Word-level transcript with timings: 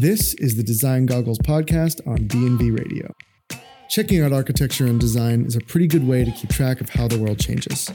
This 0.00 0.34
is 0.34 0.54
the 0.54 0.62
Design 0.62 1.06
Goggles 1.06 1.40
podcast 1.40 2.06
on 2.06 2.28
DNV 2.28 2.78
Radio. 2.78 3.12
Checking 3.88 4.22
out 4.22 4.32
architecture 4.32 4.86
and 4.86 5.00
design 5.00 5.44
is 5.44 5.56
a 5.56 5.60
pretty 5.60 5.88
good 5.88 6.06
way 6.06 6.24
to 6.24 6.30
keep 6.30 6.50
track 6.50 6.80
of 6.80 6.90
how 6.90 7.08
the 7.08 7.18
world 7.18 7.40
changes. 7.40 7.90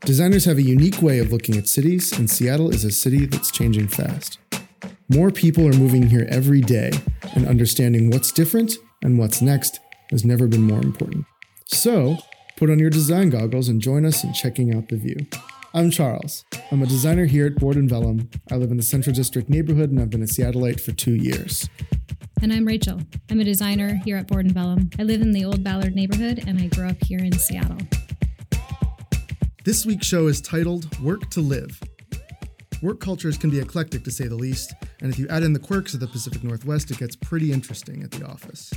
Designers 0.00 0.44
have 0.44 0.58
a 0.58 0.62
unique 0.62 1.00
way 1.00 1.18
of 1.18 1.32
looking 1.32 1.56
at 1.56 1.66
cities, 1.66 2.12
and 2.12 2.28
Seattle 2.28 2.68
is 2.68 2.84
a 2.84 2.90
city 2.90 3.24
that's 3.24 3.50
changing 3.50 3.88
fast. 3.88 4.38
More 5.08 5.30
people 5.30 5.66
are 5.66 5.72
moving 5.72 6.10
here 6.10 6.26
every 6.28 6.60
day, 6.60 6.90
and 7.34 7.48
understanding 7.48 8.10
what's 8.10 8.32
different 8.32 8.74
and 9.02 9.18
what's 9.18 9.40
next 9.40 9.80
has 10.10 10.26
never 10.26 10.46
been 10.46 10.64
more 10.64 10.82
important. 10.82 11.24
So, 11.68 12.18
put 12.58 12.68
on 12.68 12.78
your 12.78 12.90
design 12.90 13.30
goggles 13.30 13.70
and 13.70 13.80
join 13.80 14.04
us 14.04 14.24
in 14.24 14.34
checking 14.34 14.74
out 14.74 14.90
the 14.90 14.98
view. 14.98 15.16
I'm 15.72 15.92
Charles. 15.92 16.44
I'm 16.72 16.82
a 16.82 16.86
designer 16.86 17.26
here 17.26 17.46
at 17.46 17.54
Board 17.54 17.76
and 17.76 17.88
Vellum. 17.88 18.28
I 18.50 18.56
live 18.56 18.72
in 18.72 18.76
the 18.76 18.82
Central 18.82 19.14
District 19.14 19.48
neighborhood 19.48 19.90
and 19.90 20.00
I've 20.00 20.10
been 20.10 20.22
a 20.22 20.26
Seattleite 20.26 20.80
for 20.80 20.90
two 20.90 21.14
years. 21.14 21.68
And 22.42 22.52
I'm 22.52 22.66
Rachel. 22.66 22.98
I'm 23.30 23.38
a 23.38 23.44
designer 23.44 23.94
here 24.04 24.16
at 24.16 24.26
Board 24.26 24.46
and 24.46 24.54
Vellum. 24.54 24.90
I 24.98 25.04
live 25.04 25.20
in 25.20 25.30
the 25.30 25.44
Old 25.44 25.62
Ballard 25.62 25.94
neighborhood 25.94 26.42
and 26.44 26.60
I 26.60 26.66
grew 26.66 26.88
up 26.88 26.96
here 27.04 27.20
in 27.20 27.30
Seattle. 27.38 27.78
This 29.64 29.86
week's 29.86 30.08
show 30.08 30.26
is 30.26 30.40
titled 30.40 30.98
Work 30.98 31.30
to 31.30 31.40
Live. 31.40 31.80
Work 32.82 32.98
cultures 32.98 33.38
can 33.38 33.50
be 33.50 33.60
eclectic 33.60 34.02
to 34.02 34.10
say 34.10 34.26
the 34.26 34.34
least, 34.34 34.74
and 35.00 35.12
if 35.12 35.20
you 35.20 35.28
add 35.28 35.44
in 35.44 35.52
the 35.52 35.60
quirks 35.60 35.94
of 35.94 36.00
the 36.00 36.08
Pacific 36.08 36.42
Northwest, 36.42 36.90
it 36.90 36.98
gets 36.98 37.14
pretty 37.14 37.52
interesting 37.52 38.02
at 38.02 38.10
the 38.10 38.26
office. 38.26 38.72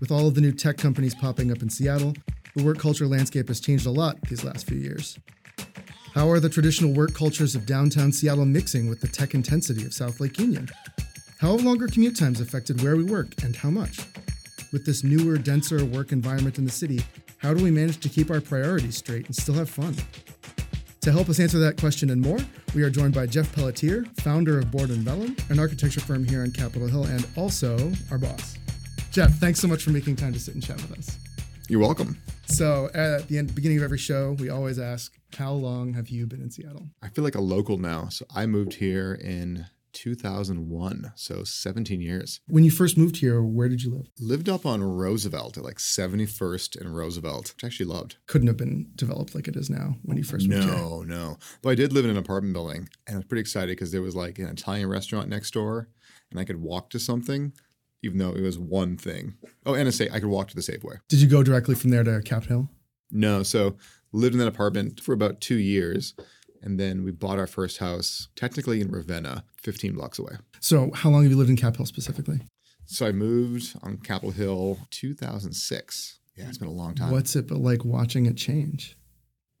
With 0.00 0.10
all 0.10 0.28
of 0.28 0.34
the 0.34 0.42
new 0.42 0.52
tech 0.52 0.76
companies 0.76 1.14
popping 1.14 1.50
up 1.50 1.62
in 1.62 1.70
Seattle, 1.70 2.12
the 2.54 2.64
work 2.64 2.78
culture 2.78 3.06
landscape 3.06 3.48
has 3.48 3.60
changed 3.60 3.86
a 3.86 3.90
lot 3.90 4.20
these 4.22 4.44
last 4.44 4.66
few 4.66 4.76
years. 4.76 5.18
How 6.16 6.30
are 6.30 6.40
the 6.40 6.48
traditional 6.48 6.94
work 6.94 7.12
cultures 7.12 7.54
of 7.54 7.66
downtown 7.66 8.10
Seattle 8.10 8.46
mixing 8.46 8.88
with 8.88 9.02
the 9.02 9.06
tech 9.06 9.34
intensity 9.34 9.84
of 9.84 9.92
South 9.92 10.18
Lake 10.18 10.38
Union? 10.38 10.66
How 11.40 11.52
have 11.52 11.62
longer 11.62 11.88
commute 11.88 12.16
times 12.16 12.40
affected 12.40 12.82
where 12.82 12.96
we 12.96 13.04
work 13.04 13.42
and 13.42 13.54
how 13.54 13.68
much? 13.68 13.98
With 14.72 14.86
this 14.86 15.04
newer, 15.04 15.36
denser 15.36 15.84
work 15.84 16.12
environment 16.12 16.56
in 16.56 16.64
the 16.64 16.70
city, 16.70 17.02
how 17.36 17.52
do 17.52 17.62
we 17.62 17.70
manage 17.70 18.00
to 18.00 18.08
keep 18.08 18.30
our 18.30 18.40
priorities 18.40 18.96
straight 18.96 19.26
and 19.26 19.36
still 19.36 19.56
have 19.56 19.68
fun? 19.68 19.94
To 21.02 21.12
help 21.12 21.28
us 21.28 21.38
answer 21.38 21.58
that 21.58 21.78
question 21.78 22.08
and 22.08 22.22
more, 22.22 22.38
we 22.74 22.82
are 22.82 22.88
joined 22.88 23.12
by 23.12 23.26
Jeff 23.26 23.54
Pelletier, 23.54 24.06
founder 24.22 24.58
of 24.58 24.70
Board 24.70 24.88
and 24.88 25.00
Vellum, 25.00 25.36
an 25.50 25.58
architecture 25.58 26.00
firm 26.00 26.24
here 26.24 26.40
on 26.40 26.50
Capitol 26.50 26.88
Hill, 26.88 27.04
and 27.04 27.26
also 27.36 27.92
our 28.10 28.16
boss. 28.16 28.56
Jeff, 29.10 29.32
thanks 29.32 29.60
so 29.60 29.68
much 29.68 29.82
for 29.82 29.90
making 29.90 30.16
time 30.16 30.32
to 30.32 30.40
sit 30.40 30.54
and 30.54 30.64
chat 30.64 30.76
with 30.76 30.98
us. 30.98 31.25
You're 31.68 31.80
welcome. 31.80 32.22
So, 32.46 32.90
at 32.94 33.26
the 33.26 33.38
end, 33.38 33.52
beginning 33.52 33.78
of 33.78 33.82
every 33.82 33.98
show, 33.98 34.36
we 34.38 34.50
always 34.50 34.78
ask, 34.78 35.12
How 35.36 35.50
long 35.50 35.94
have 35.94 36.08
you 36.08 36.24
been 36.26 36.40
in 36.40 36.48
Seattle? 36.48 36.90
I 37.02 37.08
feel 37.08 37.24
like 37.24 37.34
a 37.34 37.40
local 37.40 37.76
now. 37.76 38.08
So, 38.08 38.24
I 38.32 38.46
moved 38.46 38.74
here 38.74 39.14
in 39.14 39.66
2001, 39.92 41.12
so 41.16 41.42
17 41.42 42.00
years. 42.00 42.40
When 42.46 42.62
you 42.62 42.70
first 42.70 42.96
moved 42.96 43.16
here, 43.16 43.42
where 43.42 43.68
did 43.68 43.82
you 43.82 43.90
live? 43.90 44.06
Lived 44.20 44.48
up 44.48 44.64
on 44.64 44.80
Roosevelt 44.84 45.56
at 45.58 45.64
like 45.64 45.78
71st 45.78 46.80
and 46.80 46.94
Roosevelt, 46.94 47.52
which 47.56 47.64
I 47.64 47.66
actually 47.66 47.86
loved. 47.86 48.16
Couldn't 48.26 48.46
have 48.46 48.56
been 48.56 48.92
developed 48.94 49.34
like 49.34 49.48
it 49.48 49.56
is 49.56 49.68
now 49.68 49.96
when 50.02 50.16
you 50.16 50.22
first 50.22 50.48
moved 50.48 50.64
here. 50.64 50.72
No, 50.72 51.02
no. 51.02 51.38
But 51.62 51.70
I 51.70 51.74
did 51.74 51.92
live 51.92 52.04
in 52.04 52.12
an 52.12 52.16
apartment 52.16 52.54
building 52.54 52.88
and 53.08 53.16
I 53.16 53.18
was 53.18 53.24
pretty 53.24 53.40
excited 53.40 53.70
because 53.70 53.90
there 53.90 54.02
was 54.02 54.14
like 54.14 54.38
an 54.38 54.46
Italian 54.46 54.88
restaurant 54.88 55.28
next 55.28 55.52
door 55.52 55.88
and 56.30 56.38
I 56.38 56.44
could 56.44 56.60
walk 56.60 56.90
to 56.90 57.00
something 57.00 57.52
even 58.06 58.18
though 58.18 58.32
it 58.32 58.40
was 58.40 58.58
one 58.58 58.96
thing. 58.96 59.34
Oh, 59.66 59.74
and 59.74 59.88
a 59.88 59.92
say 59.92 60.08
I 60.10 60.20
could 60.20 60.28
walk 60.28 60.48
to 60.48 60.54
the 60.56 60.62
Safeway. 60.62 60.98
Did 61.08 61.20
you 61.20 61.28
go 61.28 61.42
directly 61.42 61.74
from 61.74 61.90
there 61.90 62.04
to 62.04 62.22
Capitol 62.22 62.56
Hill? 62.56 62.70
No, 63.10 63.42
so 63.42 63.76
lived 64.12 64.34
in 64.34 64.38
that 64.38 64.48
apartment 64.48 65.00
for 65.00 65.12
about 65.12 65.40
two 65.40 65.56
years, 65.56 66.14
and 66.62 66.80
then 66.80 67.04
we 67.04 67.10
bought 67.10 67.38
our 67.38 67.46
first 67.46 67.78
house, 67.78 68.28
technically 68.34 68.80
in 68.80 68.90
Ravenna, 68.90 69.44
15 69.62 69.94
blocks 69.94 70.18
away. 70.18 70.36
So, 70.60 70.90
how 70.94 71.10
long 71.10 71.22
have 71.22 71.30
you 71.30 71.36
lived 71.36 71.50
in 71.50 71.56
Capitol 71.56 71.84
Hill 71.84 71.86
specifically? 71.86 72.40
So 72.86 73.06
I 73.06 73.12
moved 73.12 73.76
on 73.82 73.98
Capitol 73.98 74.30
Hill 74.30 74.78
2006. 74.90 76.20
Yeah, 76.36 76.48
it's 76.48 76.58
been 76.58 76.68
a 76.68 76.72
long 76.72 76.94
time. 76.94 77.10
What's 77.10 77.34
it 77.34 77.48
but 77.48 77.58
like 77.58 77.84
watching 77.84 78.26
it 78.26 78.36
change? 78.36 78.96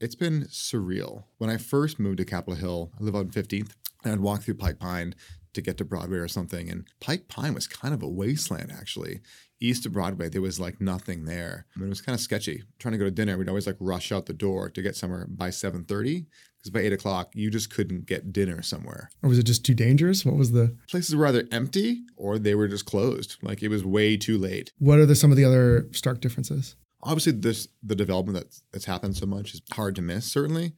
It's 0.00 0.14
been 0.14 0.42
surreal. 0.44 1.24
When 1.38 1.50
I 1.50 1.56
first 1.56 1.98
moved 1.98 2.18
to 2.18 2.24
Capitol 2.24 2.54
Hill, 2.54 2.92
I 3.00 3.02
live 3.02 3.16
on 3.16 3.30
15th, 3.30 3.72
and 4.04 4.12
I'd 4.12 4.20
walk 4.20 4.42
through 4.42 4.54
Pike 4.54 4.78
Pine 4.78 5.14
to 5.56 5.62
get 5.62 5.76
to 5.78 5.84
Broadway 5.84 6.18
or 6.18 6.28
something. 6.28 6.70
And 6.70 6.86
Pike 7.00 7.28
Pine 7.28 7.54
was 7.54 7.66
kind 7.66 7.92
of 7.92 8.02
a 8.02 8.08
wasteland, 8.08 8.70
actually. 8.70 9.20
East 9.60 9.86
of 9.86 9.92
Broadway, 9.92 10.28
there 10.28 10.42
was 10.42 10.60
like 10.60 10.80
nothing 10.80 11.24
there. 11.24 11.66
I 11.74 11.80
mean, 11.80 11.88
it 11.88 11.90
was 11.90 12.02
kind 12.02 12.14
of 12.14 12.20
sketchy. 12.20 12.62
Trying 12.78 12.92
to 12.92 12.98
go 12.98 13.04
to 13.04 13.10
dinner, 13.10 13.36
we'd 13.36 13.48
always 13.48 13.66
like 13.66 13.78
rush 13.80 14.12
out 14.12 14.26
the 14.26 14.34
door 14.34 14.70
to 14.70 14.82
get 14.82 14.94
somewhere 14.94 15.26
by 15.28 15.48
7.30 15.48 16.26
because 16.58 16.70
by 16.70 16.80
8 16.80 16.92
o'clock, 16.92 17.30
you 17.34 17.50
just 17.50 17.70
couldn't 17.70 18.06
get 18.06 18.32
dinner 18.32 18.62
somewhere. 18.62 19.10
Or 19.22 19.30
was 19.30 19.38
it 19.38 19.44
just 19.44 19.64
too 19.64 19.74
dangerous? 19.74 20.24
What 20.24 20.36
was 20.36 20.52
the... 20.52 20.76
Places 20.90 21.16
were 21.16 21.26
either 21.26 21.48
empty 21.50 22.02
or 22.16 22.38
they 22.38 22.54
were 22.54 22.68
just 22.68 22.84
closed. 22.84 23.36
Like 23.42 23.62
it 23.62 23.68
was 23.68 23.84
way 23.84 24.16
too 24.16 24.38
late. 24.38 24.72
What 24.78 24.98
are 24.98 25.06
the, 25.06 25.14
some 25.14 25.30
of 25.30 25.36
the 25.36 25.44
other 25.44 25.88
stark 25.92 26.20
differences? 26.20 26.76
Obviously, 27.02 27.32
this 27.32 27.68
the 27.82 27.94
development 27.94 28.36
that's, 28.36 28.62
that's 28.72 28.84
happened 28.84 29.16
so 29.16 29.26
much 29.26 29.54
is 29.54 29.62
hard 29.72 29.94
to 29.96 30.02
miss, 30.02 30.30
certainly. 30.30 30.72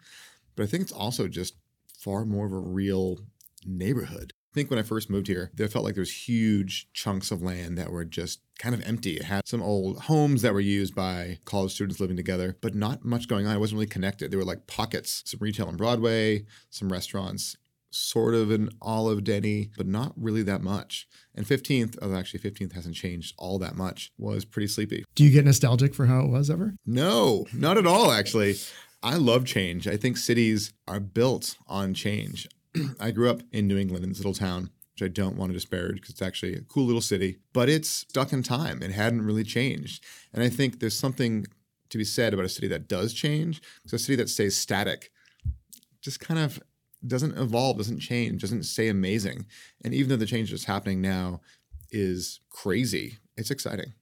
But 0.54 0.64
I 0.64 0.66
think 0.66 0.82
it's 0.82 0.92
also 0.92 1.26
just 1.26 1.54
far 1.98 2.24
more 2.24 2.46
of 2.46 2.52
a 2.52 2.58
real 2.58 3.18
neighborhood. 3.64 4.32
I 4.58 4.60
think 4.60 4.70
when 4.70 4.80
I 4.80 4.82
first 4.82 5.08
moved 5.08 5.28
here, 5.28 5.52
there 5.54 5.68
felt 5.68 5.84
like 5.84 5.94
there 5.94 6.02
was 6.02 6.26
huge 6.26 6.88
chunks 6.92 7.30
of 7.30 7.42
land 7.42 7.78
that 7.78 7.92
were 7.92 8.04
just 8.04 8.40
kind 8.58 8.74
of 8.74 8.82
empty. 8.82 9.12
It 9.12 9.22
had 9.22 9.46
some 9.46 9.62
old 9.62 10.00
homes 10.00 10.42
that 10.42 10.52
were 10.52 10.58
used 10.58 10.96
by 10.96 11.38
college 11.44 11.70
students 11.70 12.00
living 12.00 12.16
together, 12.16 12.56
but 12.60 12.74
not 12.74 13.04
much 13.04 13.28
going 13.28 13.46
on. 13.46 13.54
It 13.54 13.60
wasn't 13.60 13.76
really 13.76 13.86
connected. 13.86 14.32
There 14.32 14.38
were 14.38 14.44
like 14.44 14.66
pockets, 14.66 15.22
some 15.26 15.38
retail 15.40 15.68
on 15.68 15.76
Broadway, 15.76 16.44
some 16.70 16.90
restaurants, 16.90 17.56
sort 17.92 18.34
of 18.34 18.50
an 18.50 18.70
Olive 18.82 19.22
Denny, 19.22 19.70
but 19.76 19.86
not 19.86 20.12
really 20.16 20.42
that 20.42 20.60
much. 20.60 21.06
And 21.36 21.46
15th, 21.46 21.96
oh, 22.02 22.12
actually 22.16 22.40
15th 22.40 22.72
hasn't 22.72 22.96
changed 22.96 23.36
all 23.38 23.60
that 23.60 23.76
much, 23.76 24.10
was 24.18 24.44
pretty 24.44 24.66
sleepy. 24.66 25.04
Do 25.14 25.22
you 25.22 25.30
get 25.30 25.44
nostalgic 25.44 25.94
for 25.94 26.06
how 26.06 26.22
it 26.22 26.30
was 26.30 26.50
ever? 26.50 26.74
No, 26.84 27.46
not 27.52 27.78
at 27.78 27.86
all, 27.86 28.10
actually. 28.10 28.56
I 29.04 29.14
love 29.14 29.44
change. 29.44 29.86
I 29.86 29.96
think 29.96 30.16
cities 30.16 30.72
are 30.88 30.98
built 30.98 31.56
on 31.68 31.94
change. 31.94 32.48
I 33.00 33.10
grew 33.10 33.30
up 33.30 33.42
in 33.52 33.66
New 33.66 33.78
England 33.78 34.04
in 34.04 34.10
this 34.10 34.18
little 34.18 34.34
town, 34.34 34.70
which 34.94 35.02
I 35.02 35.08
don't 35.08 35.36
want 35.36 35.50
to 35.50 35.54
disparage 35.54 35.96
because 35.96 36.10
it's 36.10 36.22
actually 36.22 36.54
a 36.54 36.60
cool 36.62 36.84
little 36.84 37.00
city, 37.00 37.38
but 37.52 37.68
it's 37.68 37.88
stuck 37.88 38.32
in 38.32 38.42
time. 38.42 38.82
It 38.82 38.92
hadn't 38.92 39.22
really 39.22 39.44
changed. 39.44 40.04
And 40.32 40.42
I 40.42 40.48
think 40.48 40.80
there's 40.80 40.98
something 40.98 41.46
to 41.90 41.98
be 41.98 42.04
said 42.04 42.34
about 42.34 42.44
a 42.44 42.50
city 42.50 42.68
that 42.68 42.88
does 42.88 43.12
change. 43.12 43.62
So 43.86 43.94
a 43.94 43.98
city 43.98 44.16
that 44.16 44.28
stays 44.28 44.56
static 44.56 45.10
just 46.02 46.20
kind 46.20 46.40
of 46.40 46.60
doesn't 47.06 47.38
evolve, 47.38 47.78
doesn't 47.78 48.00
change, 48.00 48.42
doesn't 48.42 48.64
stay 48.64 48.88
amazing. 48.88 49.46
And 49.84 49.94
even 49.94 50.08
though 50.08 50.16
the 50.16 50.26
change 50.26 50.50
that's 50.50 50.64
happening 50.64 51.00
now 51.00 51.40
is 51.90 52.40
crazy, 52.50 53.18
it's 53.36 53.50
exciting. 53.50 53.94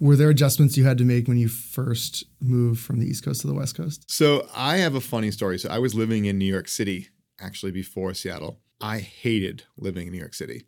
Were 0.00 0.16
there 0.16 0.28
adjustments 0.28 0.76
you 0.76 0.84
had 0.84 0.98
to 0.98 1.04
make 1.04 1.28
when 1.28 1.38
you 1.38 1.48
first 1.48 2.24
moved 2.40 2.80
from 2.80 2.98
the 2.98 3.06
East 3.06 3.24
Coast 3.24 3.40
to 3.42 3.46
the 3.46 3.54
West 3.54 3.76
Coast? 3.76 4.10
So 4.10 4.48
I 4.54 4.76
have 4.78 4.94
a 4.94 5.00
funny 5.00 5.30
story. 5.30 5.58
So 5.58 5.70
I 5.70 5.78
was 5.78 5.94
living 5.94 6.24
in 6.24 6.36
New 6.36 6.44
York 6.44 6.68
City 6.68 7.08
actually 7.40 7.72
before 7.72 8.14
Seattle. 8.14 8.60
I 8.80 8.98
hated 8.98 9.64
living 9.76 10.06
in 10.06 10.12
New 10.12 10.18
York 10.18 10.34
City. 10.34 10.64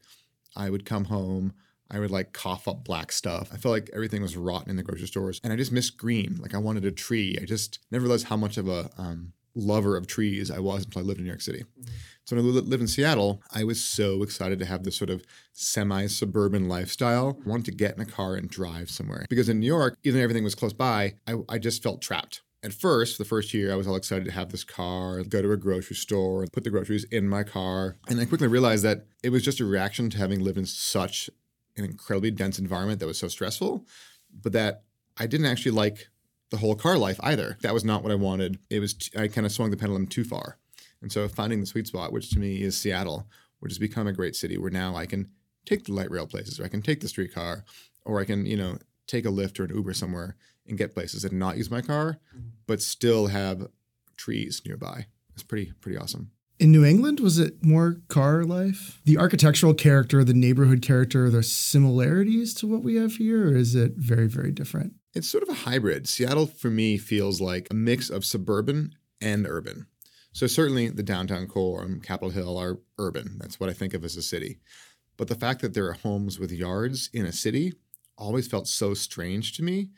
I 0.56 0.70
would 0.70 0.84
come 0.84 1.04
home, 1.04 1.52
I 1.90 2.00
would 2.00 2.10
like 2.10 2.32
cough 2.32 2.66
up 2.66 2.84
black 2.84 3.12
stuff. 3.12 3.50
I 3.52 3.56
felt 3.56 3.72
like 3.72 3.90
everything 3.92 4.22
was 4.22 4.36
rotten 4.36 4.70
in 4.70 4.76
the 4.76 4.82
grocery 4.82 5.06
stores, 5.06 5.40
and 5.44 5.52
I 5.52 5.56
just 5.56 5.72
missed 5.72 5.96
green. 5.96 6.36
Like 6.40 6.54
I 6.54 6.58
wanted 6.58 6.84
a 6.84 6.90
tree. 6.90 7.38
I 7.40 7.44
just 7.44 7.78
never 7.90 8.04
realized 8.04 8.26
how 8.26 8.36
much 8.36 8.56
of 8.56 8.68
a 8.68 8.90
um, 8.98 9.32
lover 9.54 9.96
of 9.96 10.06
trees 10.06 10.50
I 10.50 10.58
was 10.58 10.84
until 10.84 11.02
I 11.02 11.04
lived 11.04 11.18
in 11.18 11.24
New 11.24 11.30
York 11.30 11.40
City. 11.40 11.64
Mm-hmm. 11.80 11.94
So 12.24 12.36
when 12.36 12.44
I 12.44 12.48
lived 12.48 12.82
in 12.82 12.88
Seattle, 12.88 13.40
I 13.52 13.62
was 13.62 13.80
so 13.80 14.22
excited 14.24 14.58
to 14.58 14.66
have 14.66 14.82
this 14.82 14.96
sort 14.96 15.10
of 15.10 15.24
semi-suburban 15.52 16.68
lifestyle. 16.68 17.38
I 17.44 17.48
wanted 17.48 17.66
to 17.66 17.72
get 17.72 17.94
in 17.94 18.00
a 18.00 18.06
car 18.06 18.34
and 18.34 18.50
drive 18.50 18.90
somewhere 18.90 19.26
because 19.28 19.48
in 19.48 19.60
New 19.60 19.66
York, 19.66 19.96
even 20.02 20.18
though 20.18 20.24
everything 20.24 20.42
was 20.42 20.56
close 20.56 20.72
by, 20.72 21.14
I, 21.28 21.36
I 21.48 21.58
just 21.58 21.84
felt 21.84 22.02
trapped 22.02 22.42
at 22.62 22.72
first, 22.72 23.18
the 23.18 23.24
first 23.24 23.54
year, 23.54 23.72
I 23.72 23.76
was 23.76 23.86
all 23.86 23.96
excited 23.96 24.24
to 24.24 24.32
have 24.32 24.50
this 24.50 24.64
car, 24.64 25.22
go 25.22 25.42
to 25.42 25.52
a 25.52 25.56
grocery 25.56 25.96
store, 25.96 26.42
and 26.42 26.52
put 26.52 26.64
the 26.64 26.70
groceries 26.70 27.04
in 27.04 27.28
my 27.28 27.44
car. 27.44 27.96
And 28.08 28.18
I 28.18 28.24
quickly 28.24 28.48
realized 28.48 28.84
that 28.84 29.06
it 29.22 29.30
was 29.30 29.44
just 29.44 29.60
a 29.60 29.64
reaction 29.64 30.10
to 30.10 30.18
having 30.18 30.40
lived 30.40 30.58
in 30.58 30.66
such 30.66 31.30
an 31.76 31.84
incredibly 31.84 32.30
dense 32.30 32.58
environment 32.58 33.00
that 33.00 33.06
was 33.06 33.18
so 33.18 33.28
stressful, 33.28 33.86
but 34.42 34.52
that 34.52 34.82
I 35.16 35.26
didn't 35.26 35.46
actually 35.46 35.72
like 35.72 36.08
the 36.50 36.56
whole 36.56 36.74
car 36.74 36.96
life 36.96 37.20
either. 37.22 37.58
That 37.62 37.74
was 37.74 37.84
not 37.84 38.02
what 38.02 38.12
I 38.12 38.16
wanted. 38.16 38.58
It 38.70 38.80
was, 38.80 38.94
t- 38.94 39.18
I 39.18 39.28
kind 39.28 39.46
of 39.46 39.52
swung 39.52 39.70
the 39.70 39.76
pendulum 39.76 40.06
too 40.06 40.24
far. 40.24 40.58
And 41.02 41.12
so 41.12 41.28
finding 41.28 41.60
the 41.60 41.66
sweet 41.66 41.86
spot, 41.86 42.12
which 42.12 42.30
to 42.30 42.38
me 42.38 42.62
is 42.62 42.76
Seattle, 42.76 43.28
which 43.60 43.72
has 43.72 43.78
become 43.78 44.06
a 44.06 44.12
great 44.12 44.34
city 44.34 44.56
where 44.56 44.70
now 44.70 44.96
I 44.96 45.06
can 45.06 45.30
take 45.66 45.84
the 45.84 45.92
light 45.92 46.10
rail 46.10 46.26
places, 46.26 46.58
or 46.58 46.64
I 46.64 46.68
can 46.68 46.82
take 46.82 47.00
the 47.00 47.08
streetcar, 47.08 47.64
or 48.04 48.20
I 48.20 48.24
can, 48.24 48.46
you 48.46 48.56
know, 48.56 48.78
take 49.06 49.26
a 49.26 49.28
Lyft 49.30 49.60
or 49.60 49.64
an 49.64 49.74
Uber 49.74 49.94
somewhere 49.94 50.36
and 50.68 50.78
get 50.78 50.94
places 50.94 51.24
and 51.24 51.38
not 51.38 51.56
use 51.56 51.70
my 51.70 51.80
car, 51.80 52.18
but 52.66 52.82
still 52.82 53.28
have 53.28 53.68
trees 54.16 54.62
nearby. 54.66 55.06
It's 55.34 55.42
pretty 55.42 55.72
pretty 55.80 55.98
awesome. 55.98 56.30
In 56.58 56.72
New 56.72 56.86
England, 56.86 57.20
was 57.20 57.38
it 57.38 57.62
more 57.62 58.00
car 58.08 58.42
life? 58.42 59.02
The 59.04 59.18
architectural 59.18 59.74
character, 59.74 60.24
the 60.24 60.32
neighborhood 60.32 60.80
character, 60.80 61.26
are 61.26 61.30
there 61.30 61.42
similarities 61.42 62.54
to 62.54 62.66
what 62.66 62.82
we 62.82 62.94
have 62.96 63.16
here, 63.16 63.48
or 63.48 63.56
is 63.56 63.74
it 63.74 63.92
very, 63.96 64.26
very 64.26 64.52
different? 64.52 64.94
It's 65.14 65.28
sort 65.28 65.42
of 65.42 65.50
a 65.50 65.54
hybrid. 65.54 66.08
Seattle, 66.08 66.46
for 66.46 66.70
me, 66.70 66.96
feels 66.96 67.42
like 67.42 67.68
a 67.70 67.74
mix 67.74 68.08
of 68.08 68.24
suburban 68.24 68.94
and 69.20 69.46
urban. 69.46 69.86
So 70.32 70.46
certainly 70.46 70.88
the 70.88 71.02
downtown 71.02 71.46
core 71.46 71.82
and 71.82 72.02
Capitol 72.02 72.30
Hill 72.30 72.58
are 72.58 72.78
urban. 72.98 73.36
That's 73.38 73.60
what 73.60 73.70
I 73.70 73.72
think 73.72 73.92
of 73.94 74.04
as 74.04 74.16
a 74.16 74.22
city. 74.22 74.58
But 75.16 75.28
the 75.28 75.34
fact 75.34 75.62
that 75.62 75.74
there 75.74 75.86
are 75.88 75.94
homes 75.94 76.38
with 76.38 76.52
yards 76.52 77.10
in 77.12 77.24
a 77.24 77.32
city 77.32 77.72
always 78.18 78.46
felt 78.46 78.68
so 78.68 78.94
strange 78.94 79.56
to 79.56 79.62
me. 79.62 79.90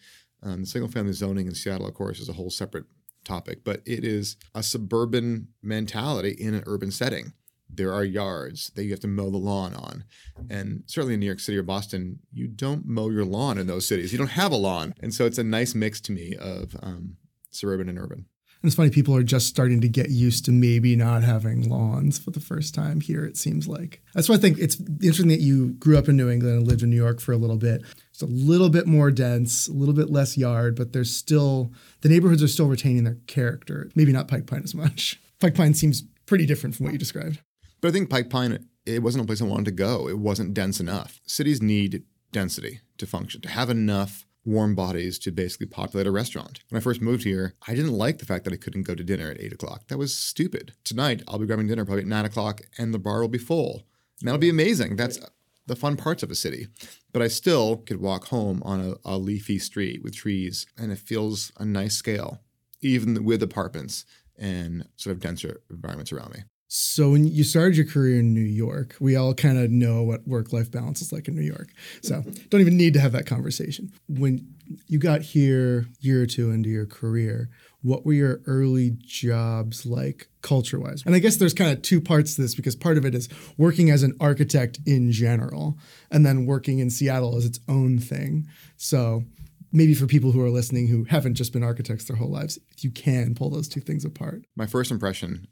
Um, 0.42 0.64
single 0.64 0.90
family 0.90 1.12
zoning 1.12 1.46
in 1.46 1.54
Seattle, 1.54 1.86
of 1.86 1.94
course, 1.94 2.20
is 2.20 2.28
a 2.28 2.34
whole 2.34 2.50
separate 2.50 2.84
topic, 3.24 3.64
but 3.64 3.82
it 3.84 4.04
is 4.04 4.36
a 4.54 4.62
suburban 4.62 5.48
mentality 5.62 6.30
in 6.30 6.54
an 6.54 6.64
urban 6.66 6.90
setting. 6.90 7.32
There 7.68 7.92
are 7.92 8.04
yards 8.04 8.70
that 8.74 8.84
you 8.84 8.90
have 8.90 9.00
to 9.00 9.08
mow 9.08 9.30
the 9.30 9.36
lawn 9.36 9.74
on. 9.74 10.04
And 10.48 10.84
certainly 10.86 11.14
in 11.14 11.20
New 11.20 11.26
York 11.26 11.40
City 11.40 11.58
or 11.58 11.62
Boston, 11.62 12.20
you 12.32 12.46
don't 12.48 12.86
mow 12.86 13.10
your 13.10 13.26
lawn 13.26 13.58
in 13.58 13.66
those 13.66 13.86
cities. 13.86 14.10
You 14.10 14.18
don't 14.18 14.28
have 14.28 14.52
a 14.52 14.56
lawn. 14.56 14.94
And 15.00 15.12
so 15.12 15.26
it's 15.26 15.38
a 15.38 15.44
nice 15.44 15.74
mix 15.74 16.00
to 16.02 16.12
me 16.12 16.34
of 16.36 16.74
um, 16.82 17.16
suburban 17.50 17.88
and 17.88 17.98
urban. 17.98 18.26
And 18.60 18.68
it's 18.68 18.74
funny, 18.74 18.90
people 18.90 19.14
are 19.14 19.22
just 19.22 19.46
starting 19.46 19.80
to 19.82 19.88
get 19.88 20.10
used 20.10 20.44
to 20.46 20.50
maybe 20.50 20.96
not 20.96 21.22
having 21.22 21.68
lawns 21.68 22.18
for 22.18 22.32
the 22.32 22.40
first 22.40 22.74
time 22.74 23.00
here, 23.00 23.24
it 23.24 23.36
seems 23.36 23.68
like. 23.68 24.02
That's 24.14 24.28
why 24.28 24.34
I 24.34 24.38
think 24.38 24.58
it's 24.58 24.80
interesting 24.80 25.28
that 25.28 25.40
you 25.40 25.74
grew 25.74 25.96
up 25.96 26.08
in 26.08 26.16
New 26.16 26.28
England 26.28 26.56
and 26.56 26.66
lived 26.66 26.82
in 26.82 26.90
New 26.90 26.96
York 26.96 27.20
for 27.20 27.30
a 27.30 27.36
little 27.36 27.56
bit. 27.56 27.82
It's 28.20 28.22
a 28.24 28.34
little 28.34 28.68
bit 28.68 28.88
more 28.88 29.12
dense, 29.12 29.68
a 29.68 29.72
little 29.72 29.94
bit 29.94 30.10
less 30.10 30.36
yard, 30.36 30.74
but 30.74 30.92
there's 30.92 31.14
still, 31.14 31.70
the 32.00 32.08
neighborhoods 32.08 32.42
are 32.42 32.48
still 32.48 32.66
retaining 32.66 33.04
their 33.04 33.18
character. 33.28 33.88
Maybe 33.94 34.10
not 34.10 34.26
Pike 34.26 34.48
Pine 34.48 34.62
as 34.64 34.74
much. 34.74 35.20
Pike 35.38 35.54
Pine 35.54 35.72
seems 35.72 36.02
pretty 36.26 36.44
different 36.44 36.74
from 36.74 36.86
what 36.86 36.92
you 36.92 36.98
described. 36.98 37.40
But 37.80 37.88
I 37.88 37.90
think 37.92 38.10
Pike 38.10 38.28
Pine, 38.28 38.66
it 38.84 39.04
wasn't 39.04 39.22
a 39.22 39.26
place 39.28 39.40
I 39.40 39.44
wanted 39.44 39.66
to 39.66 39.70
go. 39.70 40.08
It 40.08 40.18
wasn't 40.18 40.52
dense 40.52 40.80
enough. 40.80 41.20
Cities 41.26 41.62
need 41.62 42.02
density 42.32 42.80
to 42.96 43.06
function, 43.06 43.40
to 43.42 43.50
have 43.50 43.70
enough 43.70 44.26
warm 44.44 44.74
bodies 44.74 45.16
to 45.20 45.30
basically 45.30 45.68
populate 45.68 46.08
a 46.08 46.10
restaurant. 46.10 46.58
When 46.70 46.78
I 46.78 46.82
first 46.82 47.00
moved 47.00 47.22
here, 47.22 47.54
I 47.68 47.76
didn't 47.76 47.92
like 47.92 48.18
the 48.18 48.26
fact 48.26 48.42
that 48.46 48.52
I 48.52 48.56
couldn't 48.56 48.82
go 48.82 48.96
to 48.96 49.04
dinner 49.04 49.30
at 49.30 49.40
eight 49.40 49.52
o'clock. 49.52 49.86
That 49.86 49.98
was 49.98 50.12
stupid. 50.12 50.72
Tonight, 50.82 51.22
I'll 51.28 51.38
be 51.38 51.46
grabbing 51.46 51.68
dinner 51.68 51.84
probably 51.84 52.02
at 52.02 52.08
nine 52.08 52.24
o'clock 52.24 52.62
and 52.78 52.92
the 52.92 52.98
bar 52.98 53.20
will 53.20 53.28
be 53.28 53.38
full. 53.38 53.84
And 54.18 54.26
that'll 54.26 54.38
be 54.38 54.50
amazing. 54.50 54.96
That's 54.96 55.20
the 55.68 55.76
fun 55.76 55.96
parts 55.96 56.24
of 56.24 56.30
a 56.32 56.34
city. 56.34 56.66
But 57.12 57.22
I 57.22 57.28
still 57.28 57.78
could 57.78 58.00
walk 58.00 58.26
home 58.26 58.62
on 58.64 58.80
a, 58.80 59.14
a 59.14 59.16
leafy 59.16 59.58
street 59.58 60.02
with 60.02 60.14
trees 60.14 60.66
and 60.76 60.92
it 60.92 60.98
feels 60.98 61.52
a 61.58 61.64
nice 61.64 61.94
scale, 61.94 62.40
even 62.80 63.24
with 63.24 63.42
apartments 63.42 64.04
and 64.36 64.86
sort 64.96 65.16
of 65.16 65.20
denser 65.20 65.60
environments 65.70 66.12
around 66.12 66.34
me. 66.34 66.40
So 66.70 67.10
when 67.10 67.26
you 67.26 67.44
started 67.44 67.78
your 67.78 67.86
career 67.86 68.20
in 68.20 68.34
New 68.34 68.40
York, 68.40 68.94
we 69.00 69.16
all 69.16 69.32
kind 69.32 69.58
of 69.58 69.70
know 69.70 70.02
what 70.02 70.28
work-life 70.28 70.70
balance 70.70 71.00
is 71.00 71.12
like 71.12 71.26
in 71.26 71.34
New 71.34 71.40
York. 71.40 71.70
So 72.02 72.16
mm-hmm. 72.16 72.30
don't 72.50 72.60
even 72.60 72.76
need 72.76 72.92
to 72.92 73.00
have 73.00 73.12
that 73.12 73.24
conversation. 73.24 73.90
When 74.06 74.54
you 74.86 74.98
got 74.98 75.22
here 75.22 75.86
year 76.00 76.22
or 76.22 76.26
two 76.26 76.50
into 76.50 76.68
your 76.68 76.84
career, 76.84 77.48
what 77.82 78.04
were 78.04 78.12
your 78.12 78.40
early 78.46 78.96
jobs 78.98 79.86
like 79.86 80.28
culture-wise? 80.42 81.02
And 81.06 81.14
I 81.14 81.20
guess 81.20 81.36
there's 81.36 81.54
kind 81.54 81.70
of 81.70 81.82
two 81.82 82.00
parts 82.00 82.34
to 82.34 82.42
this 82.42 82.54
because 82.54 82.74
part 82.74 82.98
of 82.98 83.04
it 83.04 83.14
is 83.14 83.28
working 83.56 83.90
as 83.90 84.02
an 84.02 84.16
architect 84.20 84.80
in 84.84 85.12
general 85.12 85.78
and 86.10 86.26
then 86.26 86.46
working 86.46 86.80
in 86.80 86.90
Seattle 86.90 87.36
as 87.36 87.44
its 87.44 87.60
own 87.68 87.98
thing. 87.98 88.48
So 88.76 89.24
maybe 89.72 89.94
for 89.94 90.06
people 90.06 90.32
who 90.32 90.42
are 90.42 90.50
listening 90.50 90.88
who 90.88 91.04
haven't 91.04 91.34
just 91.34 91.52
been 91.52 91.62
architects 91.62 92.04
their 92.04 92.16
whole 92.16 92.30
lives, 92.30 92.58
if 92.70 92.82
you 92.82 92.90
can 92.90 93.34
pull 93.34 93.50
those 93.50 93.68
two 93.68 93.80
things 93.80 94.04
apart. 94.04 94.44
My 94.56 94.66
first 94.66 94.90
impression 94.90 95.46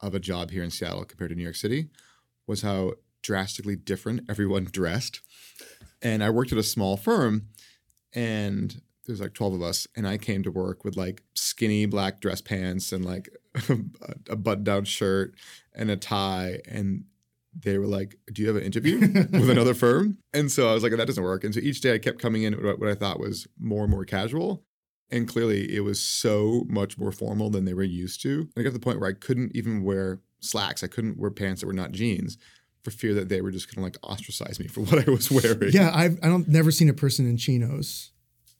of 0.00 0.14
a 0.14 0.20
job 0.20 0.50
here 0.50 0.64
in 0.64 0.70
Seattle 0.70 1.04
compared 1.04 1.30
to 1.30 1.36
New 1.36 1.44
York 1.44 1.56
City 1.56 1.90
was 2.46 2.62
how 2.62 2.94
drastically 3.22 3.76
different 3.76 4.22
everyone 4.28 4.64
dressed. 4.72 5.20
And 6.00 6.24
I 6.24 6.30
worked 6.30 6.50
at 6.50 6.58
a 6.58 6.64
small 6.64 6.96
firm 6.96 7.48
and 8.12 8.80
there's 9.06 9.20
like 9.20 9.34
12 9.34 9.54
of 9.54 9.62
us 9.62 9.86
and 9.96 10.06
I 10.06 10.16
came 10.18 10.42
to 10.44 10.50
work 10.50 10.84
with 10.84 10.96
like 10.96 11.22
skinny 11.34 11.86
black 11.86 12.20
dress 12.20 12.40
pants 12.40 12.92
and 12.92 13.04
like 13.04 13.28
a 14.30 14.36
button 14.36 14.64
down 14.64 14.84
shirt 14.84 15.34
and 15.74 15.90
a 15.90 15.96
tie 15.96 16.60
and 16.68 17.04
they 17.54 17.76
were 17.76 17.86
like, 17.86 18.16
"Do 18.32 18.40
you 18.40 18.48
have 18.48 18.56
an 18.56 18.62
interview 18.62 18.98
with 19.30 19.50
another 19.50 19.74
firm?" 19.74 20.16
And 20.32 20.50
so 20.50 20.70
I 20.70 20.72
was 20.72 20.82
like, 20.82 20.92
"That 20.96 21.06
doesn't 21.06 21.22
work." 21.22 21.44
And 21.44 21.52
so 21.52 21.60
each 21.60 21.82
day 21.82 21.92
I 21.92 21.98
kept 21.98 22.18
coming 22.18 22.44
in 22.44 22.54
what 22.54 22.88
I 22.88 22.94
thought 22.94 23.20
was 23.20 23.46
more 23.60 23.82
and 23.82 23.90
more 23.90 24.06
casual, 24.06 24.64
and 25.12 25.28
clearly, 25.28 25.72
it 25.74 25.80
was 25.80 26.00
so 26.00 26.64
much 26.68 26.96
more 26.96 27.12
formal 27.12 27.50
than 27.50 27.66
they 27.66 27.74
were 27.74 27.82
used 27.82 28.22
to. 28.22 28.40
And 28.40 28.52
I 28.56 28.62
got 28.62 28.70
to 28.70 28.78
the 28.78 28.80
point 28.80 28.98
where 28.98 29.10
I 29.10 29.12
couldn't 29.12 29.54
even 29.54 29.84
wear 29.84 30.20
slacks. 30.40 30.82
I 30.82 30.86
couldn't 30.86 31.18
wear 31.18 31.30
pants 31.30 31.60
that 31.60 31.66
were 31.66 31.74
not 31.74 31.92
jeans 31.92 32.38
for 32.82 32.90
fear 32.90 33.12
that 33.14 33.28
they 33.28 33.42
were 33.42 33.50
just 33.50 33.68
going 33.68 33.80
to 33.80 33.84
like 33.84 33.98
ostracize 34.02 34.58
me 34.58 34.66
for 34.66 34.80
what 34.84 35.06
I 35.06 35.10
was 35.10 35.30
wearing. 35.30 35.72
Yeah, 35.72 35.92
I've 35.94 36.18
I 36.22 36.28
don't 36.28 36.48
never 36.48 36.70
seen 36.70 36.88
a 36.88 36.94
person 36.94 37.28
in 37.28 37.36
chinos, 37.36 38.11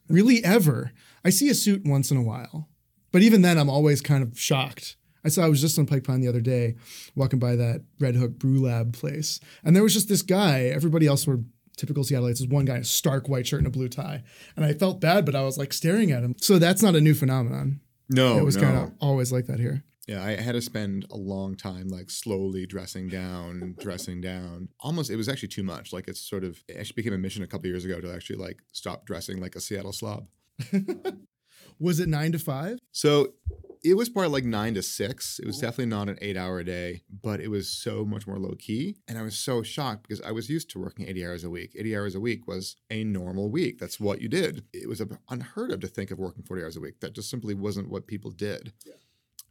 really 0.08 0.44
ever. 0.44 0.92
I 1.24 1.30
see 1.30 1.48
a 1.48 1.54
suit 1.54 1.82
once 1.84 2.10
in 2.10 2.16
a 2.16 2.22
while, 2.22 2.68
but 3.10 3.22
even 3.22 3.42
then, 3.42 3.58
I'm 3.58 3.70
always 3.70 4.00
kind 4.00 4.22
of 4.22 4.38
shocked. 4.38 4.96
I 5.24 5.28
saw 5.28 5.44
I 5.44 5.48
was 5.48 5.60
just 5.60 5.78
on 5.78 5.86
Pike 5.86 6.04
Pine 6.04 6.20
the 6.20 6.28
other 6.28 6.40
day, 6.40 6.74
walking 7.14 7.38
by 7.38 7.54
that 7.56 7.84
Red 8.00 8.16
Hook 8.16 8.38
Brew 8.38 8.60
Lab 8.60 8.92
place, 8.92 9.38
and 9.64 9.76
there 9.76 9.82
was 9.82 9.94
just 9.94 10.08
this 10.08 10.22
guy. 10.22 10.64
Everybody 10.64 11.06
else 11.06 11.26
were 11.26 11.40
typical 11.76 12.04
Seattleites 12.04 12.40
is 12.40 12.48
one 12.48 12.64
guy 12.64 12.76
in 12.76 12.82
a 12.82 12.84
stark 12.84 13.28
white 13.28 13.46
shirt 13.46 13.60
and 13.60 13.66
a 13.66 13.70
blue 13.70 13.88
tie. 13.88 14.22
And 14.56 14.64
I 14.64 14.74
felt 14.74 15.00
bad, 15.00 15.24
but 15.24 15.34
I 15.34 15.42
was 15.42 15.58
like 15.58 15.72
staring 15.72 16.10
at 16.10 16.22
him. 16.22 16.34
So 16.40 16.58
that's 16.58 16.82
not 16.82 16.94
a 16.94 17.00
new 17.00 17.14
phenomenon. 17.14 17.80
No, 18.08 18.38
it 18.38 18.44
was 18.44 18.56
no. 18.56 18.62
kind 18.62 18.76
of 18.78 18.92
always 19.00 19.32
like 19.32 19.46
that 19.46 19.58
here. 19.58 19.84
Yeah, 20.06 20.24
I 20.24 20.32
had 20.32 20.52
to 20.52 20.62
spend 20.62 21.06
a 21.10 21.16
long 21.16 21.54
time 21.54 21.88
like 21.88 22.10
slowly 22.10 22.66
dressing 22.66 23.08
down, 23.08 23.76
dressing 23.78 24.20
down. 24.20 24.68
Almost, 24.80 25.10
it 25.10 25.16
was 25.16 25.28
actually 25.28 25.48
too 25.48 25.62
much. 25.62 25.92
Like 25.92 26.08
it's 26.08 26.20
sort 26.20 26.42
of, 26.42 26.62
it 26.68 26.76
actually 26.76 26.94
became 26.94 27.12
a 27.12 27.18
mission 27.18 27.42
a 27.42 27.46
couple 27.46 27.68
years 27.68 27.84
ago 27.84 28.00
to 28.00 28.12
actually 28.12 28.36
like 28.36 28.58
stop 28.72 29.06
dressing 29.06 29.40
like 29.40 29.54
a 29.54 29.60
Seattle 29.60 29.92
slob. 29.92 30.26
was 31.78 32.00
it 32.00 32.08
nine 32.08 32.32
to 32.32 32.38
five? 32.38 32.78
So 32.90 33.34
it 33.84 33.94
was 33.94 34.08
probably 34.08 34.30
like 34.30 34.44
nine 34.44 34.74
to 34.74 34.82
six. 34.82 35.38
It 35.38 35.46
was 35.46 35.58
definitely 35.58 35.86
not 35.86 36.08
an 36.08 36.18
eight 36.20 36.36
hour 36.36 36.58
a 36.60 36.64
day, 36.64 37.02
but 37.22 37.40
it 37.40 37.48
was 37.48 37.68
so 37.68 38.04
much 38.04 38.26
more 38.26 38.38
low 38.38 38.54
key. 38.58 38.96
And 39.08 39.18
I 39.18 39.22
was 39.22 39.36
so 39.36 39.62
shocked 39.62 40.08
because 40.08 40.20
I 40.20 40.32
was 40.32 40.48
used 40.48 40.70
to 40.70 40.80
working 40.80 41.08
80 41.08 41.26
hours 41.26 41.44
a 41.44 41.50
week. 41.50 41.74
80 41.76 41.96
hours 41.96 42.14
a 42.14 42.20
week 42.20 42.46
was 42.46 42.76
a 42.90 43.04
normal 43.04 43.50
week. 43.50 43.78
That's 43.78 43.98
what 43.98 44.20
you 44.20 44.28
did. 44.28 44.64
It 44.72 44.88
was 44.88 45.02
unheard 45.28 45.72
of 45.72 45.80
to 45.80 45.88
think 45.88 46.10
of 46.10 46.18
working 46.18 46.42
40 46.42 46.62
hours 46.62 46.76
a 46.76 46.80
week. 46.80 47.00
That 47.00 47.14
just 47.14 47.30
simply 47.30 47.54
wasn't 47.54 47.90
what 47.90 48.06
people 48.06 48.30
did. 48.30 48.72
Yeah. 48.84 48.94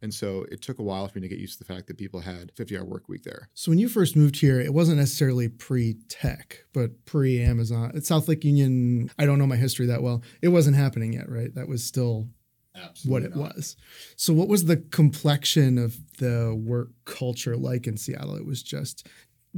And 0.02 0.12
so 0.12 0.44
it 0.50 0.60
took 0.60 0.78
a 0.78 0.82
while 0.82 1.06
for 1.08 1.18
me 1.18 1.22
to 1.22 1.28
get 1.28 1.38
used 1.38 1.58
to 1.58 1.64
the 1.64 1.72
fact 1.72 1.86
that 1.86 1.96
people 1.96 2.20
had 2.20 2.52
50 2.56 2.76
hour 2.76 2.84
work 2.84 3.08
week 3.08 3.22
there. 3.22 3.48
So 3.54 3.70
when 3.70 3.78
you 3.78 3.88
first 3.88 4.16
moved 4.16 4.40
here, 4.40 4.60
it 4.60 4.74
wasn't 4.74 4.98
necessarily 4.98 5.48
pre 5.48 5.94
tech, 6.08 6.64
but 6.72 7.04
pre 7.06 7.40
Amazon. 7.40 7.92
At 7.94 8.04
South 8.04 8.28
Lake 8.28 8.44
Union, 8.44 9.10
I 9.18 9.26
don't 9.26 9.38
know 9.38 9.46
my 9.46 9.56
history 9.56 9.86
that 9.86 10.02
well. 10.02 10.22
It 10.42 10.48
wasn't 10.48 10.76
happening 10.76 11.12
yet, 11.12 11.30
right? 11.30 11.54
That 11.54 11.68
was 11.68 11.84
still 11.84 12.28
Absolutely 12.74 13.10
what 13.10 13.22
it 13.22 13.36
not. 13.36 13.54
was. 13.54 13.76
So, 14.16 14.32
what 14.32 14.48
was 14.48 14.64
the 14.64 14.78
complexion 14.78 15.78
of 15.78 15.96
the 16.18 16.54
work 16.54 16.90
culture 17.04 17.56
like 17.56 17.86
in 17.86 17.96
Seattle? 17.96 18.36
It 18.36 18.46
was 18.46 18.62
just, 18.62 19.06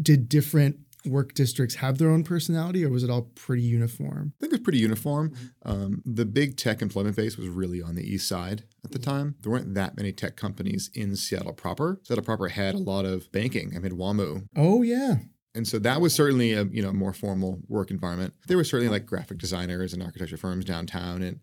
did 0.00 0.28
different 0.28 0.78
work 1.06 1.34
districts 1.34 1.76
have 1.76 1.98
their 1.98 2.10
own 2.10 2.24
personality 2.24 2.84
or 2.84 2.90
was 2.90 3.02
it 3.02 3.10
all 3.10 3.30
pretty 3.34 3.62
uniform? 3.62 4.32
I 4.38 4.40
think 4.40 4.52
it 4.52 4.56
was 4.56 4.64
pretty 4.64 4.78
uniform. 4.78 5.32
Um, 5.64 6.02
the 6.04 6.24
big 6.24 6.56
tech 6.56 6.82
employment 6.82 7.16
base 7.16 7.36
was 7.36 7.48
really 7.48 7.82
on 7.82 7.94
the 7.94 8.02
east 8.02 8.28
side 8.28 8.64
at 8.84 8.92
the 8.92 8.98
time. 8.98 9.36
There 9.42 9.52
weren't 9.52 9.74
that 9.74 9.96
many 9.96 10.12
tech 10.12 10.36
companies 10.36 10.90
in 10.94 11.16
Seattle 11.16 11.52
proper. 11.52 12.00
Seattle 12.04 12.24
proper 12.24 12.48
had 12.48 12.74
a 12.74 12.78
lot 12.78 13.04
of 13.04 13.30
banking. 13.32 13.72
I 13.76 13.78
mean, 13.78 13.92
WAMU. 13.92 14.48
Oh, 14.56 14.82
yeah. 14.82 15.16
And 15.54 15.68
so 15.68 15.78
that 15.78 16.00
was 16.00 16.12
certainly 16.12 16.52
a 16.52 16.64
you 16.64 16.82
know 16.82 16.92
more 16.92 17.12
formal 17.12 17.60
work 17.68 17.90
environment. 17.90 18.34
There 18.48 18.56
were 18.56 18.64
certainly 18.64 18.90
like 18.90 19.06
graphic 19.06 19.38
designers 19.38 19.92
and 19.92 20.02
architecture 20.02 20.36
firms 20.36 20.64
downtown, 20.64 21.22
and 21.22 21.38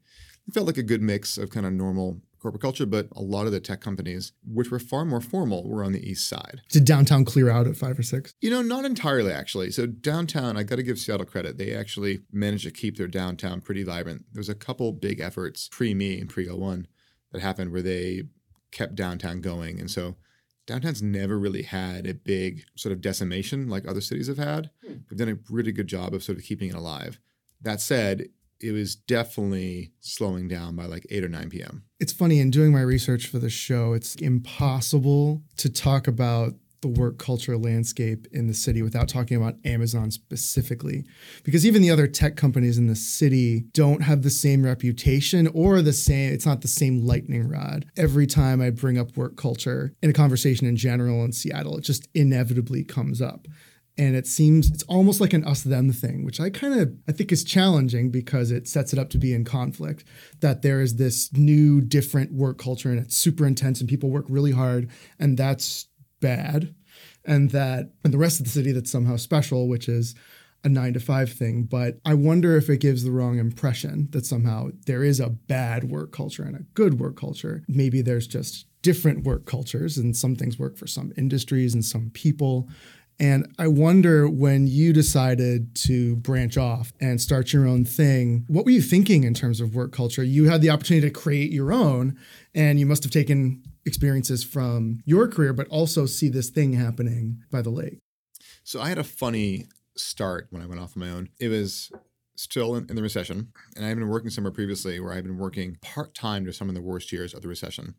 it 0.48 0.54
felt 0.54 0.68
like 0.68 0.78
a 0.78 0.84
good 0.84 1.02
mix 1.02 1.38
of 1.38 1.50
kind 1.50 1.66
of 1.66 1.72
normal 1.72 2.20
corporate 2.42 2.62
culture, 2.62 2.86
but 2.86 3.08
a 3.16 3.22
lot 3.22 3.46
of 3.46 3.52
the 3.52 3.60
tech 3.60 3.82
companies, 3.82 4.34
which 4.44 4.72
were 4.72 4.80
far 4.80 5.06
more 5.06 5.22
formal, 5.22 5.68
were 5.68 5.84
on 5.84 5.92
the 5.92 6.10
east 6.10 6.28
side. 6.28 6.62
Did 6.70 6.86
downtown 6.86 7.24
clear 7.24 7.50
out 7.50 7.68
at 7.68 7.78
five 7.78 7.98
or 7.98 8.04
six? 8.04 8.34
You 8.42 8.50
know, 8.50 8.62
not 8.62 8.84
entirely 8.84 9.32
actually. 9.32 9.72
So 9.72 9.86
downtown, 9.86 10.58
I 10.58 10.64
got 10.64 10.78
to 10.78 10.84
give 10.84 10.98
Seattle 10.98 11.26
credit. 11.26 11.58
They 11.58 11.76
actually 11.76 12.22
managed 12.32 12.64
to 12.64 12.72
keep 12.72 12.98
their 12.98 13.08
downtown 13.08 13.62
pretty 13.62 13.84
vibrant. 13.84 14.26
There 14.34 14.40
was 14.40 14.50
a 14.50 14.56
couple 14.56 14.92
big 14.92 15.20
efforts 15.20 15.70
pre 15.72 15.94
me 15.94 16.20
and 16.20 16.30
pre 16.30 16.50
01 16.50 16.88
that 17.32 17.42
happened 17.42 17.72
where 17.72 17.82
they 17.82 18.24
kept 18.72 18.96
downtown 18.96 19.42
going. 19.42 19.80
And 19.80 19.92
so 19.92 20.16
downtown's 20.66 21.02
never 21.02 21.38
really 21.38 21.64
had 21.64 22.08
a 22.08 22.14
big 22.14 22.64
sort 22.76 22.94
of 22.94 23.02
decimation 23.02 23.68
like 23.68 23.88
other 23.88 24.02
cities 24.02 24.28
have 24.28 24.38
had. 24.38 24.72
Hmm. 24.86 24.94
They've 25.10 25.20
done 25.20 25.30
a 25.30 25.54
really 25.54 25.72
good 25.72 25.88
job 25.88 26.14
of 26.14 26.24
sort 26.24 26.38
of 26.38 26.44
keeping 26.44 26.70
it 26.70 26.76
alive. 26.76 27.20
That 27.62 27.82
said, 27.82 28.30
it 28.62 28.72
was 28.72 28.96
definitely 28.96 29.92
slowing 30.00 30.48
down 30.48 30.76
by 30.76 30.86
like 30.86 31.06
8 31.10 31.24
or 31.24 31.30
9 31.30 31.50
p.m. 31.50 31.84
It's 32.00 32.14
funny 32.14 32.40
in 32.40 32.52
doing 32.52 32.72
my 32.72 32.82
research 32.82 33.28
for 33.28 33.40
the 33.40 33.50
show, 33.50 33.94
it's 33.94 34.16
impossible 34.16 35.44
to 35.58 35.70
talk 35.70 36.08
about 36.08 36.54
the 36.82 36.88
work 36.88 37.18
culture 37.20 37.58
landscape 37.58 38.28
in 38.32 38.48
the 38.48 38.54
city 38.54 38.82
without 38.82 39.08
talking 39.08 39.38
about 39.38 39.56
Amazon 39.64 40.10
specifically. 40.12 41.06
Because 41.44 41.66
even 41.66 41.82
the 41.82 41.92
other 41.92 42.08
tech 42.08 42.36
companies 42.36 42.78
in 42.78 42.88
the 42.88 42.96
city 42.96 43.66
don't 43.74 44.02
have 44.02 44.24
the 44.24 44.30
same 44.30 44.64
reputation 44.64 45.48
or 45.54 45.82
the 45.82 45.94
same, 45.94 46.34
it's 46.34 46.46
not 46.46 46.62
the 46.62 46.68
same 46.68 47.06
lightning 47.06 47.48
rod. 47.48 47.86
Every 47.96 48.26
time 48.26 48.62
I 48.62 48.72
bring 48.72 48.98
up 48.98 49.16
work 49.16 49.38
culture 49.38 49.94
in 50.02 50.10
a 50.10 50.14
conversation 50.14 50.68
in 50.68 50.76
general 50.76 51.24
in 51.24 51.32
Seattle, 51.32 51.78
it 51.78 51.82
just 51.82 52.08
inevitably 52.14 52.84
comes 52.84 53.22
up. 53.22 53.48
And 54.02 54.16
it 54.16 54.26
seems 54.26 54.72
it's 54.72 54.82
almost 54.84 55.22
like 55.22 55.32
an 55.32 55.46
us 55.46 55.62
them 55.62 55.92
thing, 55.92 56.26
which 56.26 56.40
I 56.40 56.50
kind 56.50 56.74
of 56.74 56.92
I 57.08 57.12
think 57.12 57.32
is 57.32 57.44
challenging 57.44 58.10
because 58.10 58.50
it 58.50 58.68
sets 58.68 58.94
it 58.94 58.98
up 58.98 59.12
to 59.12 59.20
be 59.20 59.32
in 59.32 59.46
conflict. 59.46 60.04
That 60.40 60.64
there 60.64 60.82
is 60.82 60.96
this 60.96 61.32
new, 61.34 61.82
different 61.82 62.34
work 62.34 62.58
culture 62.58 62.90
and 62.90 63.00
it's 63.00 63.16
super 63.16 63.46
intense 63.46 63.80
and 63.80 63.88
people 63.88 64.10
work 64.10 64.26
really 64.28 64.54
hard. 64.54 64.90
And 65.20 65.38
that's 65.38 65.88
bad, 66.20 66.74
and 67.26 67.52
that 67.52 67.92
and 68.04 68.12
the 68.12 68.18
rest 68.18 68.40
of 68.40 68.48
the 68.48 68.52
city 68.52 68.72
that's 68.72 68.92
somehow 68.92 69.18
special, 69.18 69.68
which 69.68 69.88
is 69.88 70.16
a 70.64 70.70
nine 70.70 70.94
to 70.94 71.00
five 71.00 71.32
thing. 71.32 71.66
But 71.66 72.00
I 72.04 72.16
wonder 72.16 72.58
if 72.58 72.72
it 72.72 72.78
gives 72.82 73.04
the 73.04 73.12
wrong 73.12 73.38
impression 73.38 74.08
that 74.14 74.26
somehow 74.26 74.70
there 74.88 75.04
is 75.04 75.20
a 75.20 75.30
bad 75.30 75.92
work 75.92 76.12
culture 76.12 76.44
and 76.44 76.56
a 76.56 76.66
good 76.74 77.00
work 77.00 77.18
culture. 77.18 77.64
Maybe 77.68 78.02
there's 78.02 78.26
just 78.26 78.66
different 78.82 79.26
work 79.26 79.46
cultures, 79.46 80.00
and 80.00 80.18
some 80.18 80.36
things 80.36 80.58
work 80.58 80.76
for 80.76 80.88
some 80.88 81.14
industries 81.16 81.76
and 81.76 81.86
some 81.86 82.10
people. 82.16 82.68
And 83.22 83.54
I 83.60 83.68
wonder 83.68 84.28
when 84.28 84.66
you 84.66 84.94
decided 84.94 85.76
to 85.76 86.16
branch 86.16 86.58
off 86.58 86.92
and 87.00 87.22
start 87.22 87.54
your 87.54 87.68
own 87.68 87.86
thing, 87.86 88.46
what 88.48 88.66
were 88.66 88.72
you 88.72 88.82
thinking 88.82 89.26
in 89.26 89.36
terms 89.36 89.62
of 89.62 89.76
work 89.76 89.92
culture? 89.92 90.24
You 90.24 90.50
had 90.50 90.62
the 90.62 90.72
opportunity 90.72 91.08
to 91.08 91.14
create 91.14 91.52
your 91.52 91.72
own, 91.72 92.18
and 92.56 92.80
you 92.80 92.88
must 92.88 93.04
have 93.04 93.12
taken 93.12 93.62
experiences 93.86 94.44
from 94.44 95.04
your 95.06 95.28
career, 95.28 95.54
but 95.54 95.68
also 95.68 96.08
see 96.08 96.30
this 96.30 96.50
thing 96.50 96.74
happening 96.74 97.44
by 97.52 97.62
the 97.62 97.70
lake. 97.70 98.00
So 98.64 98.82
I 98.82 98.90
had 98.90 98.98
a 98.98 99.04
funny 99.04 99.68
start 99.96 100.48
when 100.50 100.64
I 100.64 100.66
went 100.66 100.82
off 100.82 100.98
on 100.98 101.02
my 101.02 101.12
own. 101.12 101.30
It 101.40 101.50
was 101.50 101.92
still 102.36 102.76
in, 102.76 102.88
in 102.90 102.96
the 102.96 103.04
recession, 103.04 103.54
and 103.76 103.86
I 103.86 103.90
had 103.90 104.00
been 104.00 104.10
working 104.10 104.32
somewhere 104.32 104.52
previously 104.52 105.00
where 105.00 105.14
I'd 105.14 105.26
been 105.26 105.38
working 105.38 105.78
part 105.84 106.16
time 106.16 106.44
to 106.46 106.54
some 106.54 106.70
of 106.70 106.74
the 106.74 106.82
worst 106.82 107.12
years 107.12 107.36
of 107.36 107.44
the 107.44 107.48
recession. 107.48 107.94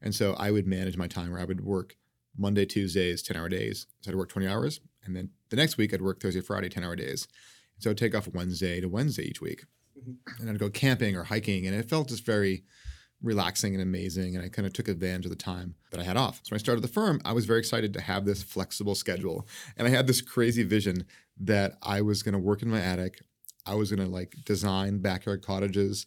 And 0.00 0.14
so 0.14 0.34
I 0.38 0.52
would 0.52 0.68
manage 0.68 0.96
my 0.96 1.08
time 1.08 1.32
where 1.32 1.40
I 1.40 1.44
would 1.44 1.64
work 1.64 1.96
Monday, 2.40 2.64
Tuesdays, 2.64 3.22
10 3.22 3.36
hour 3.36 3.48
days. 3.48 3.86
So 4.00 4.10
I'd 4.10 4.16
work 4.16 4.30
20 4.30 4.48
hours. 4.48 4.80
And 5.04 5.14
then 5.14 5.30
the 5.50 5.56
next 5.56 5.76
week, 5.76 5.92
I'd 5.92 6.02
work 6.02 6.20
Thursday, 6.20 6.40
Friday, 6.40 6.68
10 6.68 6.82
hour 6.82 6.96
days. 6.96 7.28
So 7.78 7.90
I'd 7.90 7.98
take 7.98 8.14
off 8.14 8.28
Wednesday 8.28 8.80
to 8.80 8.88
Wednesday 8.88 9.24
each 9.24 9.40
week. 9.40 9.64
Mm-hmm. 9.98 10.40
And 10.40 10.50
I'd 10.50 10.58
go 10.58 10.70
camping 10.70 11.16
or 11.16 11.24
hiking. 11.24 11.66
And 11.66 11.74
it 11.76 11.88
felt 11.88 12.08
just 12.08 12.24
very 12.24 12.64
relaxing 13.22 13.74
and 13.74 13.82
amazing. 13.82 14.34
And 14.34 14.44
I 14.44 14.48
kind 14.48 14.66
of 14.66 14.72
took 14.72 14.88
advantage 14.88 15.26
of 15.26 15.30
the 15.30 15.36
time 15.36 15.74
that 15.90 16.00
I 16.00 16.04
had 16.04 16.16
off. 16.16 16.40
So 16.42 16.50
when 16.50 16.56
I 16.56 16.58
started 16.58 16.82
the 16.82 16.88
firm, 16.88 17.20
I 17.24 17.32
was 17.32 17.44
very 17.44 17.58
excited 17.58 17.92
to 17.94 18.00
have 18.00 18.24
this 18.24 18.42
flexible 18.42 18.94
schedule. 18.94 19.46
And 19.76 19.86
I 19.86 19.90
had 19.90 20.06
this 20.06 20.22
crazy 20.22 20.62
vision 20.62 21.04
that 21.40 21.76
I 21.82 22.00
was 22.00 22.22
going 22.22 22.32
to 22.32 22.38
work 22.38 22.62
in 22.62 22.70
my 22.70 22.80
attic. 22.80 23.20
I 23.66 23.74
was 23.74 23.90
going 23.90 24.06
to 24.06 24.12
like 24.12 24.36
design 24.44 24.98
backyard 24.98 25.44
cottages 25.44 26.06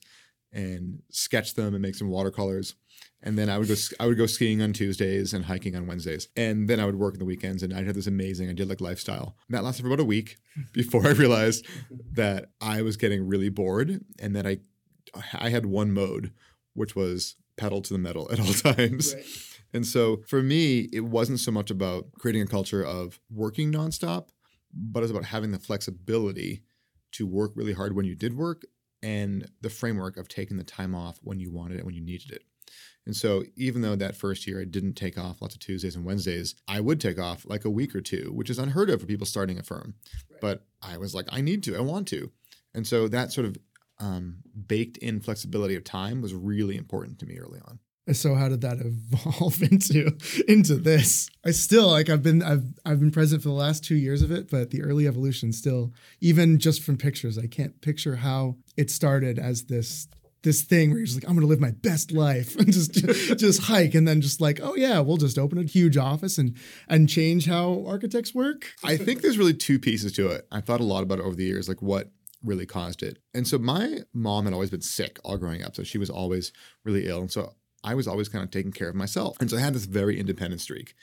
and 0.52 1.02
sketch 1.10 1.54
them 1.54 1.74
and 1.74 1.82
make 1.82 1.96
some 1.96 2.10
watercolors 2.10 2.76
and 3.24 3.38
then 3.38 3.50
I 3.50 3.58
would 3.58 3.70
go 3.70 3.76
I 4.00 4.06
would 4.06 4.18
go 4.18 4.26
skiing 4.26 4.62
on 4.62 4.74
Tuesdays 4.74 5.34
and 5.34 5.46
hiking 5.46 5.76
on 5.76 5.88
Wednesdays, 5.88 6.28
and 6.36 6.70
then 6.70 6.80
I 6.80 6.86
would 6.86 7.00
work 7.00 7.16
on 7.16 7.20
the 7.20 7.26
weekends. 7.26 7.64
And 7.64 7.74
I'd 7.74 7.88
have 7.88 7.96
this 7.96 8.08
amazing 8.08 8.50
I 8.50 8.54
did 8.54 8.70
like 8.70 8.82
lifestyle. 8.82 9.36
And 9.48 9.58
that 9.58 9.64
lasted 9.64 9.84
for 9.84 9.88
about 9.88 10.02
a 10.02 10.06
week 10.06 10.38
before 10.74 11.08
I 11.08 11.12
realized 11.12 11.66
that 12.12 12.52
I 12.62 12.82
was 12.82 12.98
getting 12.98 13.28
really 13.28 13.50
bored, 13.50 14.04
and 14.20 14.36
that 14.36 14.46
I 14.46 14.58
I 15.34 15.50
had 15.50 15.66
one 15.66 15.92
mode, 15.92 16.34
which 16.74 16.96
was 16.96 17.36
pedal 17.56 17.82
to 17.82 17.94
the 17.94 18.00
metal 18.00 18.30
at 18.32 18.40
all 18.40 18.54
times. 18.76 19.16
Right. 19.16 19.26
And 19.76 19.88
so 19.88 20.22
for 20.28 20.44
me, 20.44 20.90
it 20.94 21.02
wasn't 21.06 21.40
so 21.40 21.52
much 21.52 21.72
about 21.72 22.06
creating 22.20 22.44
a 22.44 22.48
culture 22.48 22.84
of 22.84 23.20
working 23.32 23.72
nonstop, 23.72 24.28
but 24.72 25.02
it's 25.02 25.12
about 25.12 25.26
having 25.26 25.52
the 25.52 25.60
flexibility 25.60 26.64
to 27.14 27.26
work 27.26 27.54
really 27.56 27.74
hard 27.74 27.96
when 27.96 28.06
you 28.06 28.16
did 28.16 28.36
work 28.36 28.64
and 29.02 29.50
the 29.62 29.70
framework 29.70 30.18
of 30.18 30.28
taking 30.28 30.58
the 30.58 30.64
time 30.64 30.94
off 30.94 31.20
when 31.24 31.40
you 31.40 31.52
wanted 31.52 31.80
it, 31.80 31.86
when 31.86 31.96
you 31.96 32.02
needed 32.02 32.32
it. 32.32 32.44
And 33.06 33.16
so, 33.16 33.44
even 33.56 33.82
though 33.82 33.96
that 33.96 34.16
first 34.16 34.48
year 34.48 34.62
I 34.62 34.66
didn't 34.66 34.94
take 34.94 35.18
off 35.18 35.42
lots 35.42 35.56
of 35.56 35.60
Tuesdays 35.60 35.96
and 35.96 36.06
Wednesdays, 36.06 36.56
I 36.68 36.80
would 36.80 37.02
take 37.02 37.20
off 37.20 37.46
like 37.46 37.66
a 37.66 37.70
week 37.70 37.96
or 37.96 38.02
two, 38.02 38.32
which 38.34 38.50
is 38.50 38.60
unheard 38.60 38.90
of 38.90 39.02
for 39.02 39.08
people 39.08 39.28
starting 39.28 39.60
a 39.60 39.64
firm. 39.64 39.96
Right. 40.32 40.42
But 40.42 40.66
I 40.82 40.98
was 40.98 41.14
like, 41.14 41.26
I 41.30 41.42
need 41.42 41.64
to, 41.64 41.76
I 41.76 41.82
want 41.82 42.08
to. 42.10 42.32
And 42.74 42.88
so, 42.88 43.08
that 43.10 43.32
sort 43.32 43.46
of 43.46 43.58
um, 44.00 44.38
baked 44.68 44.98
in 44.98 45.20
flexibility 45.20 45.76
of 45.76 45.84
time 45.84 46.22
was 46.22 46.34
really 46.34 46.78
important 46.78 47.20
to 47.20 47.26
me 47.26 47.38
early 47.38 47.60
on. 47.66 47.80
So 48.12 48.36
how 48.36 48.50
did 48.50 48.62
that 48.62 48.80
evolve 49.14 49.62
into 49.62 50.18
into 50.48 50.76
this? 50.76 51.30
I 51.46 51.52
still 51.52 51.90
like 51.90 52.10
I've 52.10 52.24
been 52.24 52.44
I've 52.44 52.66
I've 52.86 53.00
been 53.00 53.12
present 53.12 53.42
for 53.42 53.50
the 53.50 53.56
last 53.56 53.84
two 53.84 53.96
years 53.96 54.22
of 54.22 54.32
it, 54.32 54.50
but 54.50 54.72
the 54.72 54.84
early 54.84 55.08
evolution 55.08 55.54
still, 55.54 55.94
even 56.20 56.60
just 56.60 56.84
from 56.84 56.98
pictures, 56.98 57.38
I 57.38 57.48
can't 57.48 57.80
picture 57.82 58.18
how 58.18 58.58
it 58.76 58.92
started 58.92 59.40
as 59.40 59.66
this 59.66 60.08
this 60.44 60.62
thing 60.62 60.90
where 60.90 61.00
you're 61.00 61.06
just 61.06 61.22
like, 61.22 61.30
I'm 61.30 61.36
gonna 61.36 61.48
live 61.48 61.60
my 61.60 61.72
best 61.72 62.12
life 62.12 62.56
and 62.60 62.72
just 62.72 62.94
just 62.94 63.64
hike, 63.64 63.96
and 63.96 64.08
then 64.08 64.22
just 64.22 64.42
like, 64.42 64.60
oh 64.62 64.76
yeah, 64.76 65.00
we'll 65.00 65.18
just 65.18 65.40
open 65.40 65.58
a 65.58 65.64
huge 65.64 65.98
office 65.98 66.38
and 66.38 66.56
and 66.88 67.10
change 67.10 67.48
how 67.48 67.84
architects 67.88 68.36
work. 68.36 68.74
I 68.84 68.98
think 68.98 69.22
there's 69.22 69.38
really 69.38 69.54
two 69.54 69.80
pieces 69.80 70.12
to 70.14 70.28
it. 70.28 70.48
I 70.52 70.62
thought 70.62 70.80
a 70.82 70.86
lot 70.86 71.04
about 71.04 71.20
it 71.20 71.26
over 71.26 71.36
the 71.36 71.46
years, 71.46 71.68
like 71.68 71.82
what 71.82 72.12
really 72.44 72.66
caused 72.66 73.02
it. 73.04 73.20
And 73.34 73.48
so 73.48 73.58
my 73.58 74.00
mom 74.14 74.46
had 74.46 74.54
always 74.54 74.70
been 74.70 74.82
sick 74.82 75.18
all 75.24 75.38
growing 75.38 75.64
up, 75.64 75.76
so 75.76 75.84
she 75.84 75.98
was 75.98 76.10
always 76.10 76.52
really 76.84 77.08
ill, 77.08 77.22
and 77.22 77.32
so 77.32 77.54
I 77.84 77.96
was 77.96 78.08
always 78.08 78.30
kind 78.30 78.44
of 78.44 78.52
taking 78.52 78.72
care 78.72 78.90
of 78.90 78.96
myself, 78.96 79.38
and 79.40 79.50
so 79.50 79.58
I 79.58 79.62
had 79.62 79.74
this 79.74 79.86
very 79.86 80.20
independent 80.20 80.62
streak. 80.62 80.94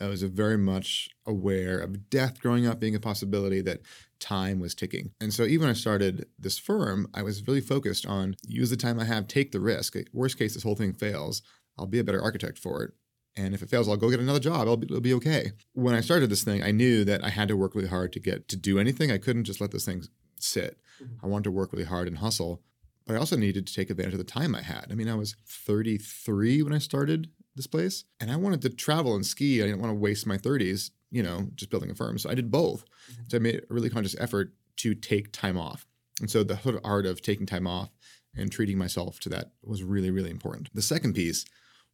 I 0.00 0.08
was 0.08 0.22
very 0.22 0.58
much 0.58 1.08
aware 1.24 1.78
of 1.78 2.10
death 2.10 2.40
growing 2.40 2.66
up 2.66 2.80
being 2.80 2.96
a 2.96 3.00
possibility, 3.00 3.60
that 3.62 3.80
time 4.24 4.58
was 4.58 4.74
ticking. 4.74 5.12
And 5.20 5.32
so 5.32 5.44
even 5.44 5.66
when 5.66 5.70
I 5.70 5.78
started 5.78 6.26
this 6.38 6.58
firm, 6.58 7.08
I 7.14 7.22
was 7.22 7.46
really 7.46 7.60
focused 7.60 8.06
on 8.06 8.36
use 8.46 8.70
the 8.70 8.76
time 8.76 8.98
I 8.98 9.04
have, 9.04 9.28
take 9.28 9.52
the 9.52 9.60
risk. 9.60 9.96
Worst 10.12 10.38
case, 10.38 10.54
this 10.54 10.62
whole 10.62 10.74
thing 10.74 10.94
fails. 10.94 11.42
I'll 11.78 11.86
be 11.86 11.98
a 11.98 12.04
better 12.04 12.22
architect 12.22 12.58
for 12.58 12.82
it. 12.82 12.92
And 13.36 13.52
if 13.52 13.62
it 13.62 13.68
fails, 13.68 13.88
I'll 13.88 13.96
go 13.96 14.10
get 14.10 14.20
another 14.20 14.40
job. 14.40 14.62
It'll 14.62 14.76
be, 14.76 14.86
it'll 14.86 15.00
be 15.00 15.14
okay. 15.14 15.52
When 15.72 15.94
I 15.94 16.00
started 16.00 16.30
this 16.30 16.44
thing, 16.44 16.62
I 16.62 16.70
knew 16.70 17.04
that 17.04 17.24
I 17.24 17.30
had 17.30 17.48
to 17.48 17.56
work 17.56 17.74
really 17.74 17.88
hard 17.88 18.12
to 18.12 18.20
get 18.20 18.48
to 18.48 18.56
do 18.56 18.78
anything. 18.78 19.10
I 19.10 19.18
couldn't 19.18 19.44
just 19.44 19.60
let 19.60 19.72
this 19.72 19.84
thing 19.84 20.04
sit. 20.38 20.78
Mm-hmm. 21.02 21.24
I 21.24 21.28
wanted 21.28 21.44
to 21.44 21.50
work 21.50 21.72
really 21.72 21.84
hard 21.84 22.08
and 22.08 22.18
hustle. 22.18 22.62
But 23.06 23.16
I 23.16 23.18
also 23.18 23.36
needed 23.36 23.66
to 23.66 23.74
take 23.74 23.90
advantage 23.90 24.14
of 24.14 24.18
the 24.18 24.24
time 24.24 24.54
I 24.54 24.62
had. 24.62 24.86
I 24.90 24.94
mean, 24.94 25.08
I 25.08 25.14
was 25.14 25.36
33 25.46 26.62
when 26.62 26.72
I 26.72 26.78
started 26.78 27.28
this 27.54 27.66
place. 27.66 28.04
And 28.20 28.30
I 28.30 28.36
wanted 28.36 28.62
to 28.62 28.70
travel 28.70 29.14
and 29.14 29.26
ski. 29.26 29.60
I 29.60 29.66
didn't 29.66 29.80
want 29.80 29.90
to 29.90 30.00
waste 30.00 30.26
my 30.26 30.38
30s, 30.38 30.90
you 31.14 31.22
know, 31.22 31.46
just 31.54 31.70
building 31.70 31.90
a 31.90 31.94
firm. 31.94 32.18
So 32.18 32.28
I 32.28 32.34
did 32.34 32.50
both. 32.50 32.84
Mm-hmm. 33.10 33.22
So 33.28 33.36
I 33.36 33.40
made 33.40 33.56
a 33.56 33.72
really 33.72 33.88
conscious 33.88 34.16
effort 34.18 34.52
to 34.78 34.94
take 34.94 35.32
time 35.32 35.56
off. 35.56 35.86
And 36.20 36.28
so 36.28 36.42
the 36.42 36.58
sort 36.58 36.74
of 36.74 36.80
art 36.82 37.06
of 37.06 37.22
taking 37.22 37.46
time 37.46 37.68
off 37.68 37.90
and 38.36 38.50
treating 38.50 38.76
myself 38.76 39.20
to 39.20 39.28
that 39.28 39.52
was 39.62 39.84
really, 39.84 40.10
really 40.10 40.30
important. 40.30 40.70
The 40.74 40.82
second 40.82 41.14
piece 41.14 41.44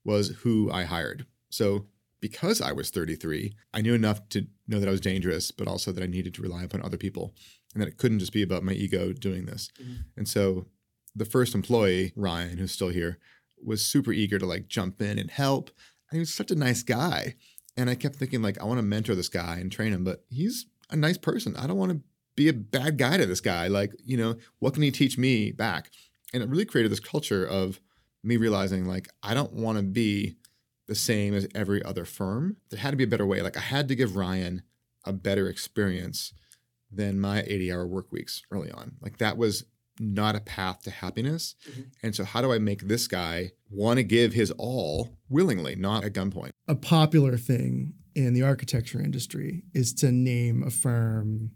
was 0.04 0.38
who 0.42 0.72
I 0.72 0.84
hired. 0.84 1.26
So 1.50 1.86
because 2.20 2.62
I 2.62 2.72
was 2.72 2.88
33, 2.88 3.52
I 3.74 3.82
knew 3.82 3.92
enough 3.92 4.26
to 4.30 4.46
know 4.66 4.80
that 4.80 4.88
I 4.88 4.92
was 4.92 5.02
dangerous, 5.02 5.50
but 5.50 5.68
also 5.68 5.92
that 5.92 6.02
I 6.02 6.06
needed 6.06 6.32
to 6.34 6.42
rely 6.42 6.62
upon 6.62 6.82
other 6.82 6.96
people 6.96 7.34
and 7.74 7.82
that 7.82 7.88
it 7.88 7.98
couldn't 7.98 8.20
just 8.20 8.32
be 8.32 8.42
about 8.42 8.62
my 8.62 8.72
ego 8.72 9.12
doing 9.12 9.44
this. 9.44 9.68
Mm-hmm. 9.80 9.94
And 10.16 10.26
so 10.26 10.64
the 11.14 11.26
first 11.26 11.54
employee, 11.54 12.14
Ryan, 12.16 12.56
who's 12.56 12.72
still 12.72 12.88
here, 12.88 13.18
was 13.62 13.84
super 13.84 14.12
eager 14.12 14.38
to 14.38 14.46
like 14.46 14.68
jump 14.68 15.02
in 15.02 15.18
and 15.18 15.30
help. 15.30 15.70
And 16.10 16.16
he 16.16 16.20
was 16.20 16.32
such 16.32 16.50
a 16.50 16.56
nice 16.56 16.82
guy. 16.82 17.34
And 17.80 17.88
I 17.88 17.94
kept 17.94 18.16
thinking, 18.16 18.42
like, 18.42 18.60
I 18.60 18.64
want 18.64 18.76
to 18.76 18.82
mentor 18.82 19.14
this 19.14 19.30
guy 19.30 19.56
and 19.56 19.72
train 19.72 19.94
him, 19.94 20.04
but 20.04 20.22
he's 20.28 20.66
a 20.90 20.96
nice 20.96 21.16
person. 21.16 21.56
I 21.56 21.66
don't 21.66 21.78
want 21.78 21.92
to 21.92 22.00
be 22.37 22.46
a 22.49 22.52
bad 22.52 22.99
guy 22.99 23.16
to 23.16 23.25
this 23.25 23.40
guy. 23.40 23.68
Like, 23.68 23.94
you 24.04 24.18
know, 24.18 24.37
what 24.58 24.75
can 24.75 24.82
he 24.82 24.90
teach 24.90 25.16
me 25.16 25.50
back? 25.50 25.90
And 26.34 26.42
it 26.42 26.49
really 26.50 26.66
created 26.66 26.92
this 26.92 27.00
culture 27.00 27.42
of 27.42 27.80
me 28.22 28.37
realizing, 28.37 28.84
like, 28.84 29.08
I 29.22 29.32
don't 29.32 29.54
want 29.54 29.78
to 29.78 29.82
be 29.82 30.37
the 30.88 30.94
same 30.94 31.32
as 31.32 31.49
every 31.54 31.82
other 31.82 32.04
firm. 32.04 32.58
There 32.68 32.78
had 32.78 32.90
to 32.90 32.99
be 32.99 33.04
a 33.04 33.06
better 33.06 33.25
way. 33.25 33.40
Like, 33.40 33.56
I 33.56 33.60
had 33.60 33.88
to 33.88 33.94
give 33.94 34.14
Ryan 34.14 34.62
a 35.06 35.14
better 35.14 35.49
experience 35.49 36.34
than 36.92 37.18
my 37.18 37.44
80 37.46 37.72
hour 37.72 37.87
work 37.87 38.12
weeks 38.12 38.42
early 38.50 38.70
on. 38.70 38.96
Like, 39.00 39.16
that 39.18 39.38
was 39.38 39.64
not 40.00 40.35
a 40.35 40.40
path 40.40 40.83
to 40.83 40.90
happiness. 40.90 41.54
Mm-hmm. 41.71 41.80
And 42.02 42.14
so, 42.14 42.25
how 42.25 42.40
do 42.40 42.52
I 42.52 42.59
make 42.59 42.88
this 42.88 43.07
guy 43.07 43.52
want 43.71 43.99
to 43.99 44.02
give 44.02 44.33
his 44.33 44.50
all 44.52 45.11
willingly, 45.28 45.76
not 45.76 46.04
at 46.04 46.14
gunpoint? 46.14 46.50
A 46.66 46.75
popular 46.75 47.37
thing 47.37 47.95
in 48.14 48.35
the 48.35 48.42
architecture 48.42 49.00
industry 49.00 49.62
is 49.75 49.92
to 49.95 50.11
name 50.11 50.62
a 50.62 50.71
firm 50.71 51.50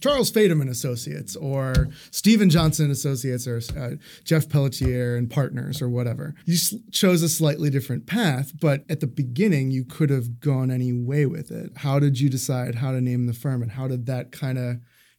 Charles 0.00 0.30
Fademan 0.30 0.68
Associates 0.68 1.36
or 1.36 1.88
Stephen 2.10 2.50
Johnson 2.50 2.90
Associates 2.90 3.46
or 3.46 3.60
uh, 3.76 3.92
Jeff 4.24 4.48
Pelletier 4.48 5.16
and 5.16 5.30
Partners 5.30 5.80
or 5.80 5.88
whatever. 5.88 6.34
You 6.44 6.58
chose 6.92 7.22
a 7.22 7.28
slightly 7.28 7.70
different 7.70 8.06
path, 8.06 8.52
but 8.60 8.84
at 8.88 9.00
the 9.00 9.06
beginning 9.06 9.70
you 9.70 9.84
could 9.84 10.10
have 10.10 10.40
gone 10.40 10.70
any 10.70 10.92
way 10.92 11.26
with 11.26 11.50
it. 11.50 11.72
How 11.78 11.98
did 11.98 12.20
you 12.20 12.28
decide 12.28 12.76
how 12.76 12.92
to 12.92 13.00
name 13.00 13.26
the 13.26 13.32
firm 13.32 13.62
and 13.62 13.72
how 13.72 13.88
did 13.88 14.06
that 14.06 14.32
kind 14.32 14.58
of 14.58 14.76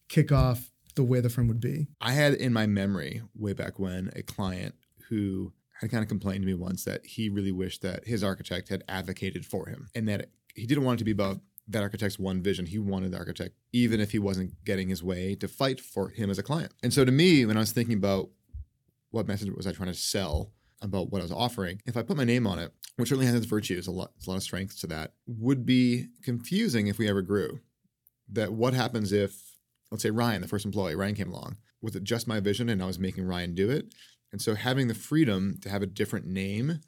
kick 0.09 0.31
off 0.31 0.66
the 0.97 1.03
way 1.03 1.21
the 1.21 1.29
firm 1.29 1.47
would 1.47 1.61
be. 1.61 1.87
I 2.01 2.11
had 2.11 2.33
in 2.33 2.51
my 2.51 2.65
memory 2.65 3.21
way 3.33 3.53
back 3.53 3.79
when 3.79 4.11
a 4.15 4.21
client 4.21 4.75
who 5.07 5.53
had 5.79 5.91
kind 5.91 6.03
of 6.03 6.09
complained 6.09 6.41
to 6.41 6.47
me 6.47 6.55
once 6.55 6.83
that 6.83 7.05
he 7.05 7.29
really 7.29 7.51
wished 7.51 7.81
that 7.83 8.05
his 8.05 8.23
architect 8.23 8.67
had 8.67 8.83
advocated 8.89 9.45
for 9.45 9.69
him 9.69 9.87
and 9.95 10.09
that 10.09 10.31
he 10.55 10.65
didn't 10.65 10.83
want 10.83 10.97
it 10.97 10.99
to 10.99 11.05
be 11.05 11.11
about 11.11 11.39
that 11.67 11.83
architect's 11.83 12.17
one 12.17 12.41
vision. 12.41 12.65
He 12.65 12.79
wanted 12.79 13.11
the 13.11 13.17
architect, 13.17 13.55
even 13.71 13.99
if 13.99 14.11
he 14.11 14.19
wasn't 14.19 14.63
getting 14.65 14.89
his 14.89 15.03
way, 15.03 15.35
to 15.35 15.47
fight 15.47 15.79
for 15.79 16.09
him 16.09 16.29
as 16.29 16.39
a 16.39 16.43
client. 16.43 16.73
And 16.81 16.93
so 16.93 17.05
to 17.05 17.11
me, 17.11 17.45
when 17.45 17.57
I 17.57 17.59
was 17.59 17.71
thinking 17.71 17.97
about 17.97 18.29
what 19.11 19.27
message 19.27 19.51
was 19.55 19.67
I 19.67 19.71
trying 19.71 19.91
to 19.91 19.93
sell 19.93 20.51
about 20.81 21.11
what 21.11 21.19
I 21.19 21.23
was 21.23 21.31
offering, 21.31 21.81
if 21.85 21.95
I 21.95 22.01
put 22.01 22.17
my 22.17 22.23
name 22.23 22.47
on 22.47 22.57
it, 22.57 22.71
which 22.95 23.09
certainly 23.09 23.25
has 23.27 23.35
its 23.35 23.45
virtues, 23.45 23.85
a 23.87 23.91
lot, 23.91 24.11
a 24.25 24.29
lot 24.29 24.37
of 24.37 24.43
strengths 24.43 24.79
to 24.81 24.87
that, 24.87 25.13
would 25.27 25.65
be 25.65 26.07
confusing 26.23 26.87
if 26.87 26.97
we 26.97 27.07
ever 27.07 27.21
grew. 27.21 27.59
That 28.29 28.53
what 28.53 28.73
happens 28.73 29.11
if 29.11 29.56
let's 29.91 30.03
say 30.03 30.09
Ryan, 30.09 30.41
the 30.41 30.47
first 30.47 30.65
employee, 30.65 30.95
Ryan 30.95 31.15
came 31.15 31.31
along. 31.31 31.57
Was 31.81 31.95
it 31.95 32.03
just 32.03 32.27
my 32.27 32.39
vision 32.39 32.69
and 32.69 32.81
I 32.81 32.87
was 32.87 32.99
making 32.99 33.25
Ryan 33.25 33.55
do 33.55 33.69
it? 33.69 33.93
And 34.31 34.41
so 34.41 34.55
having 34.55 34.87
the 34.87 34.93
freedom 34.93 35.57
to 35.61 35.69
have 35.69 35.81
a 35.81 35.87
different 35.87 36.25
name 36.25 36.79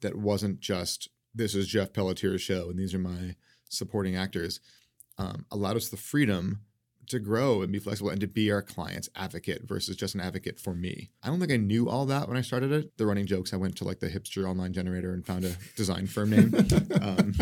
that 0.00 0.16
wasn't 0.16 0.60
just 0.60 1.08
this 1.34 1.54
is 1.54 1.68
Jeff 1.68 1.92
Pelletier's 1.92 2.42
show 2.42 2.68
and 2.70 2.78
these 2.78 2.94
are 2.94 2.98
my 2.98 3.36
supporting 3.68 4.16
actors, 4.16 4.60
um, 5.18 5.44
allowed 5.50 5.76
us 5.76 5.88
the 5.88 5.96
freedom 5.96 6.60
to 7.08 7.18
grow 7.18 7.62
and 7.62 7.72
be 7.72 7.78
flexible 7.78 8.10
and 8.10 8.20
to 8.20 8.26
be 8.26 8.50
our 8.52 8.62
client's 8.62 9.08
advocate 9.16 9.62
versus 9.66 9.96
just 9.96 10.14
an 10.14 10.20
advocate 10.20 10.60
for 10.60 10.74
me. 10.74 11.10
I 11.22 11.28
don't 11.28 11.38
think 11.40 11.52
I 11.52 11.56
knew 11.56 11.88
all 11.88 12.06
that 12.06 12.28
when 12.28 12.36
I 12.36 12.42
started 12.42 12.70
it. 12.72 12.96
The 12.98 13.06
running 13.06 13.26
jokes, 13.26 13.52
I 13.52 13.56
went 13.56 13.76
to 13.76 13.84
like 13.84 14.00
the 14.00 14.08
hipster 14.08 14.48
online 14.48 14.72
generator 14.72 15.12
and 15.12 15.24
found 15.24 15.44
a 15.44 15.56
design 15.76 16.06
firm 16.06 16.30
name 16.30 16.54
um, 17.00 17.32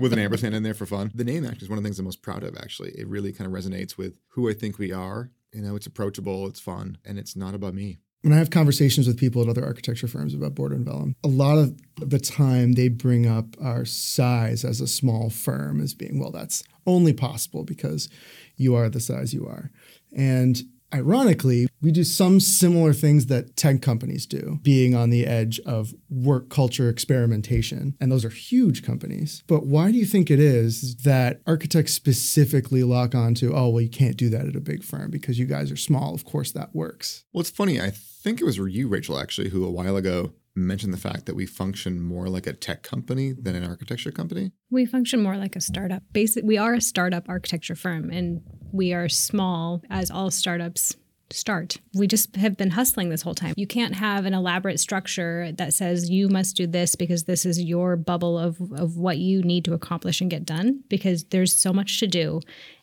with 0.02 0.12
an 0.12 0.18
ampersand 0.18 0.54
in 0.54 0.62
there 0.62 0.74
for 0.74 0.86
fun. 0.86 1.10
The 1.14 1.24
name 1.24 1.44
actually 1.44 1.64
is 1.64 1.68
one 1.68 1.78
of 1.78 1.84
the 1.84 1.88
things 1.88 1.98
I'm 1.98 2.04
most 2.04 2.22
proud 2.22 2.42
of, 2.42 2.56
actually. 2.56 2.90
It 2.90 3.08
really 3.08 3.32
kind 3.32 3.46
of 3.46 3.52
resonates 3.52 3.96
with 3.96 4.14
who 4.28 4.48
I 4.48 4.54
think 4.54 4.78
we 4.78 4.92
are. 4.92 5.30
You 5.52 5.62
know, 5.62 5.76
it's 5.76 5.86
approachable, 5.86 6.46
it's 6.46 6.60
fun, 6.60 6.98
and 7.04 7.18
it's 7.18 7.34
not 7.34 7.54
about 7.54 7.74
me 7.74 7.98
when 8.22 8.32
I 8.34 8.38
have 8.38 8.50
conversations 8.50 9.06
with 9.06 9.18
people 9.18 9.42
at 9.42 9.48
other 9.48 9.64
architecture 9.64 10.08
firms 10.08 10.34
about 10.34 10.54
Board 10.54 10.72
and 10.72 10.84
Vellum, 10.84 11.16
a 11.24 11.28
lot 11.28 11.58
of 11.58 11.78
the 11.96 12.18
time 12.18 12.72
they 12.72 12.88
bring 12.88 13.26
up 13.26 13.56
our 13.60 13.84
size 13.84 14.64
as 14.64 14.80
a 14.80 14.86
small 14.86 15.30
firm 15.30 15.80
as 15.80 15.94
being, 15.94 16.18
well, 16.18 16.30
that's 16.30 16.62
only 16.86 17.12
possible 17.12 17.64
because 17.64 18.08
you 18.56 18.74
are 18.74 18.90
the 18.90 19.00
size 19.00 19.32
you 19.32 19.46
are. 19.46 19.70
And 20.14 20.60
Ironically, 20.92 21.68
we 21.80 21.92
do 21.92 22.04
some 22.04 22.40
similar 22.40 22.92
things 22.92 23.26
that 23.26 23.56
tech 23.56 23.80
companies 23.80 24.26
do, 24.26 24.58
being 24.62 24.94
on 24.94 25.10
the 25.10 25.26
edge 25.26 25.60
of 25.60 25.94
work 26.08 26.48
culture 26.50 26.88
experimentation. 26.88 27.96
And 28.00 28.10
those 28.10 28.24
are 28.24 28.30
huge 28.30 28.82
companies. 28.82 29.42
But 29.46 29.66
why 29.66 29.92
do 29.92 29.98
you 29.98 30.04
think 30.04 30.30
it 30.30 30.40
is 30.40 30.96
that 30.96 31.40
architects 31.46 31.94
specifically 31.94 32.82
lock 32.82 33.14
on 33.14 33.34
to, 33.36 33.54
oh, 33.54 33.68
well, 33.68 33.80
you 33.80 33.88
can't 33.88 34.16
do 34.16 34.28
that 34.30 34.46
at 34.46 34.56
a 34.56 34.60
big 34.60 34.82
firm 34.82 35.10
because 35.10 35.38
you 35.38 35.46
guys 35.46 35.70
are 35.70 35.76
small? 35.76 36.14
Of 36.14 36.24
course, 36.24 36.52
that 36.52 36.74
works. 36.74 37.24
Well, 37.32 37.40
it's 37.40 37.50
funny. 37.50 37.80
I 37.80 37.90
think 37.90 38.40
it 38.40 38.44
was 38.44 38.58
you, 38.58 38.88
Rachel, 38.88 39.18
actually, 39.18 39.50
who 39.50 39.64
a 39.64 39.70
while 39.70 39.96
ago 39.96 40.32
mentioned 40.56 40.92
the 40.92 40.98
fact 40.98 41.26
that 41.26 41.34
we 41.34 41.46
function 41.46 42.00
more 42.00 42.28
like 42.28 42.46
a 42.46 42.52
tech 42.52 42.82
company 42.82 43.32
than 43.32 43.54
an 43.54 43.64
architecture 43.64 44.10
company? 44.10 44.52
We 44.70 44.84
function 44.84 45.22
more 45.22 45.36
like 45.36 45.56
a 45.56 45.60
startup. 45.60 46.02
Basically, 46.12 46.46
we 46.46 46.58
are 46.58 46.74
a 46.74 46.80
startup 46.80 47.28
architecture 47.28 47.76
firm 47.76 48.10
and 48.10 48.42
we 48.72 48.92
are 48.92 49.08
small 49.08 49.82
as 49.90 50.10
all 50.10 50.30
startups 50.30 50.96
start. 51.32 51.76
We 51.94 52.06
just 52.06 52.36
have 52.36 52.56
been 52.56 52.70
hustling 52.70 53.08
this 53.08 53.22
whole 53.22 53.34
time. 53.34 53.54
You 53.56 53.66
can't 53.66 53.94
have 53.94 54.26
an 54.26 54.34
elaborate 54.34 54.80
structure 54.80 55.52
that 55.52 55.72
says 55.72 56.10
you 56.10 56.28
must 56.28 56.56
do 56.56 56.66
this 56.66 56.96
because 56.96 57.24
this 57.24 57.46
is 57.46 57.62
your 57.62 57.96
bubble 57.96 58.38
of, 58.38 58.60
of 58.72 58.96
what 58.96 59.18
you 59.18 59.42
need 59.42 59.64
to 59.66 59.74
accomplish 59.74 60.20
and 60.20 60.30
get 60.30 60.44
done 60.44 60.82
because 60.88 61.24
there's 61.24 61.54
so 61.54 61.72
much 61.72 62.00
to 62.00 62.06
do 62.06 62.40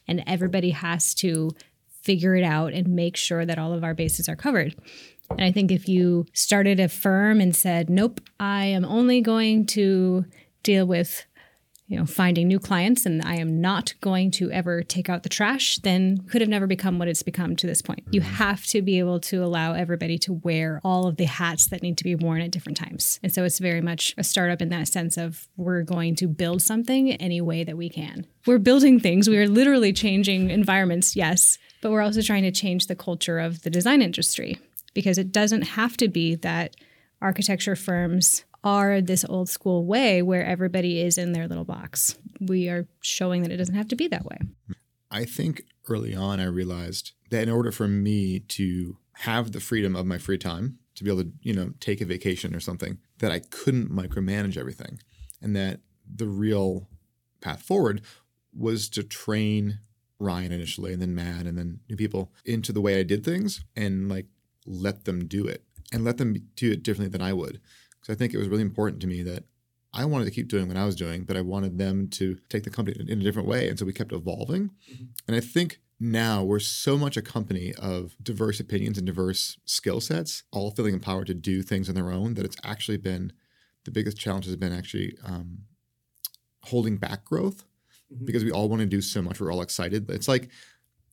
and 0.08 0.24
everybody 0.25 0.72
has 0.72 1.13
to 1.15 1.51
figure 2.01 2.36
it 2.36 2.44
out 2.44 2.74
and 2.74 2.88
make 2.88 3.17
sure 3.17 3.46
that 3.46 3.60
all 3.60 3.74
of 3.74 3.84
our 3.84 3.94
bases 3.94 4.29
are 4.29 4.36
covered. 4.36 4.75
And 5.32 5.41
I 5.41 5.51
think 5.51 5.72
if 5.72 5.89
you 5.89 6.25
started 6.34 6.79
a 6.79 6.88
firm 6.88 7.41
and 7.41 7.53
said, 7.53 7.89
nope, 7.89 8.22
I 8.39 8.65
am 8.65 8.86
only 8.86 9.20
going 9.20 9.65
to 9.67 10.25
deal 10.63 10.86
with 10.86 11.25
you 11.88 11.98
know 11.98 12.06
finding 12.06 12.48
new 12.48 12.60
clients 12.60 13.06
and 13.06 13.22
i 13.24 13.36
am 13.36 13.60
not 13.62 13.94
going 14.01 14.29
to 14.29 14.51
ever 14.51 14.84
take 14.84 15.10
out 15.10 15.24
the 15.24 15.29
trash 15.29 15.77
then 15.77 16.17
could 16.29 16.41
have 16.41 16.50
never 16.50 16.67
become 16.67 17.00
what 17.00 17.08
it's 17.08 17.24
become 17.24 17.56
to 17.56 17.67
this 17.67 17.82
point. 17.82 18.03
You 18.12 18.22
mm-hmm. 18.22 18.34
have 18.36 18.65
to 18.67 18.82
be 18.82 19.00
able 19.00 19.20
to 19.22 19.44
allow 19.44 19.74
everybody 19.74 20.17
to 20.20 20.34
wear 20.34 20.79
all 20.84 21.08
of 21.08 21.17
the 21.17 21.25
hats 21.25 21.67
that 21.67 21.82
need 21.82 21.98
to 21.98 22.03
be 22.03 22.15
worn 22.15 22.41
at 22.41 22.51
different 22.51 22.77
times. 22.77 23.20
And 23.22 23.34
so 23.34 23.44
it's 23.44 23.60
very 23.60 23.82
much 23.82 24.13
a 24.17 24.24
startup 24.24 24.62
in 24.62 24.70
that 24.70 24.88
sense 24.88 25.17
of 25.17 25.48
we're 25.58 25.84
going 25.84 26.15
to 26.15 26.27
build 26.27 26.62
something 26.62 27.13
any 27.13 27.41
way 27.41 27.63
that 27.63 27.77
we 27.77 27.89
can. 27.89 28.25
We're 28.46 28.58
building 28.60 29.00
things. 29.00 29.29
We 29.29 29.38
are 29.38 29.48
literally 29.48 29.94
changing 29.94 30.50
environments 30.50 31.15
yes 31.15 31.58
but 31.82 31.91
we're 31.91 32.01
also 32.01 32.22
trying 32.22 32.44
to 32.44 32.51
change 32.51 32.88
the 32.88 32.96
culture 32.96 33.39
of 33.39 33.62
the 33.62 33.70
design 33.70 34.01
industry 34.01 34.58
because 34.94 35.17
it 35.17 35.32
doesn't 35.32 35.62
have 35.62 35.96
to 35.98 36.08
be 36.08 36.36
that 36.36 36.75
architecture 37.22 37.75
firms 37.75 38.44
are 38.68 39.00
this 39.00 39.24
old 39.30 39.48
school 39.48 39.86
way 39.86 40.22
where 40.22 40.46
everybody 40.46 41.00
is 41.00 41.18
in 41.18 41.32
their 41.32 41.48
little 41.48 41.64
box. 41.64 42.18
We 42.42 42.68
are 42.68 42.86
showing 43.00 43.44
that 43.44 43.52
it 43.52 43.56
doesn't 43.56 43.76
have 43.76 43.88
to 43.88 43.96
be 43.96 44.10
that 44.10 44.26
way. 44.26 44.40
I 45.10 45.24
think 45.24 45.63
early 45.88 46.13
on 46.13 46.41
I 46.41 46.46
realized 46.48 47.13
that 47.30 47.44
in 47.44 47.50
order 47.50 47.72
for 47.72 47.88
me 47.88 48.39
to 48.39 48.98
have 49.20 49.54
the 49.54 49.62
freedom 49.62 49.96
of 49.96 50.06
my 50.06 50.18
free 50.18 50.38
time, 50.38 50.80
to 50.96 51.06
be 51.06 51.10
able 51.10 51.24
to, 51.24 51.32
you 51.41 51.54
know, 51.54 51.72
take 51.80 52.02
a 52.02 52.06
vacation 52.06 52.54
or 52.54 52.60
something, 52.60 52.98
that 53.20 53.32
I 53.32 53.39
couldn't 53.39 53.89
micromanage 53.89 54.58
everything. 54.58 55.00
And 55.41 55.56
that 55.56 55.80
the 56.06 56.28
real 56.28 56.89
path 57.39 57.62
forward 57.62 58.02
was 58.54 58.89
to 58.89 59.04
train 59.04 59.80
Ryan 60.20 60.52
initially 60.52 60.91
and 60.91 61.02
then 61.02 61.15
Matt 61.15 61.46
and 61.46 61.58
then 61.58 61.80
new 61.88 61.96
people 61.96 62.34
into 62.44 62.74
the 62.74 62.82
way 62.82 63.00
I 63.00 63.04
did 63.04 63.24
things 63.24 63.63
and 63.78 64.10
like 64.10 64.26
let 64.65 65.06
them 65.06 65.26
do 65.26 65.46
it 65.46 65.63
and 65.94 66.04
let 66.04 66.18
them 66.18 66.36
do 66.56 66.72
it 66.72 66.84
differently 66.84 67.12
than 67.12 67.26
I 67.26 67.32
would. 67.32 67.62
Because 68.08 68.15
I 68.15 68.20
think 68.20 68.34
it 68.34 68.38
was 68.38 68.48
really 68.48 68.62
important 68.62 69.02
to 69.02 69.08
me 69.08 69.22
that 69.24 69.43
I 69.93 70.06
wanted 70.06 70.26
to 70.26 70.32
keep 70.32 70.48
doing 70.48 70.67
what 70.67 70.78
I 70.78 70.86
was 70.86 70.96
doing, 70.96 71.24
but 71.24 71.36
I 71.36 71.41
wanted 71.41 71.78
them 71.78 72.08
to 72.12 72.38
take 72.50 72.63
the 72.63 72.70
company 72.70 72.98
in 73.00 73.20
a 73.20 73.24
different 73.24 73.48
way. 73.48 73.67
And 73.67 73.78
so 73.78 73.86
we 73.86 73.93
kept 73.93 74.13
evolving. 74.13 74.72
Mm-hmm. 74.91 75.06
And 75.28 75.36
I 75.36 75.39
think 75.39 75.82
now 76.00 76.43
we're 76.43 76.60
so 76.60 76.98
much 76.98 77.17
a 77.17 77.22
company 77.22 77.74
of 77.74 78.15
diverse 78.22 78.60
opinions 78.60 78.98
and 78.98 79.08
diverse 79.08 79.58
skill 79.65 80.00
sets, 80.00 80.43
all 80.52 80.72
feeling 80.72 80.93
empowered 80.93 81.28
to 81.28 81.34
do 81.34 81.62
things 81.62 81.89
on 81.89 81.96
their 81.96 82.12
own, 82.12 82.36
that 82.36 82.46
it's 82.46 82.58
actually 82.63 82.98
been 82.98 83.34
the 83.86 83.91
biggest 83.91 84.17
challenge 84.17 84.46
has 84.46 84.56
been 84.56 84.74
actually 84.74 85.17
um, 85.26 85.60
holding 86.65 86.98
back 86.98 87.26
growth 87.26 87.63
mm-hmm. 88.13 88.26
because 88.26 88.43
we 88.43 88.52
all 88.52 88.70
want 88.70 88.82
to 88.82 88.86
do 88.86 89.02
so 89.02 89.22
much. 89.22 89.39
We're 89.39 89.52
all 89.52 89.62
excited. 89.62 90.10
It's 90.12 90.28
like 90.28 90.50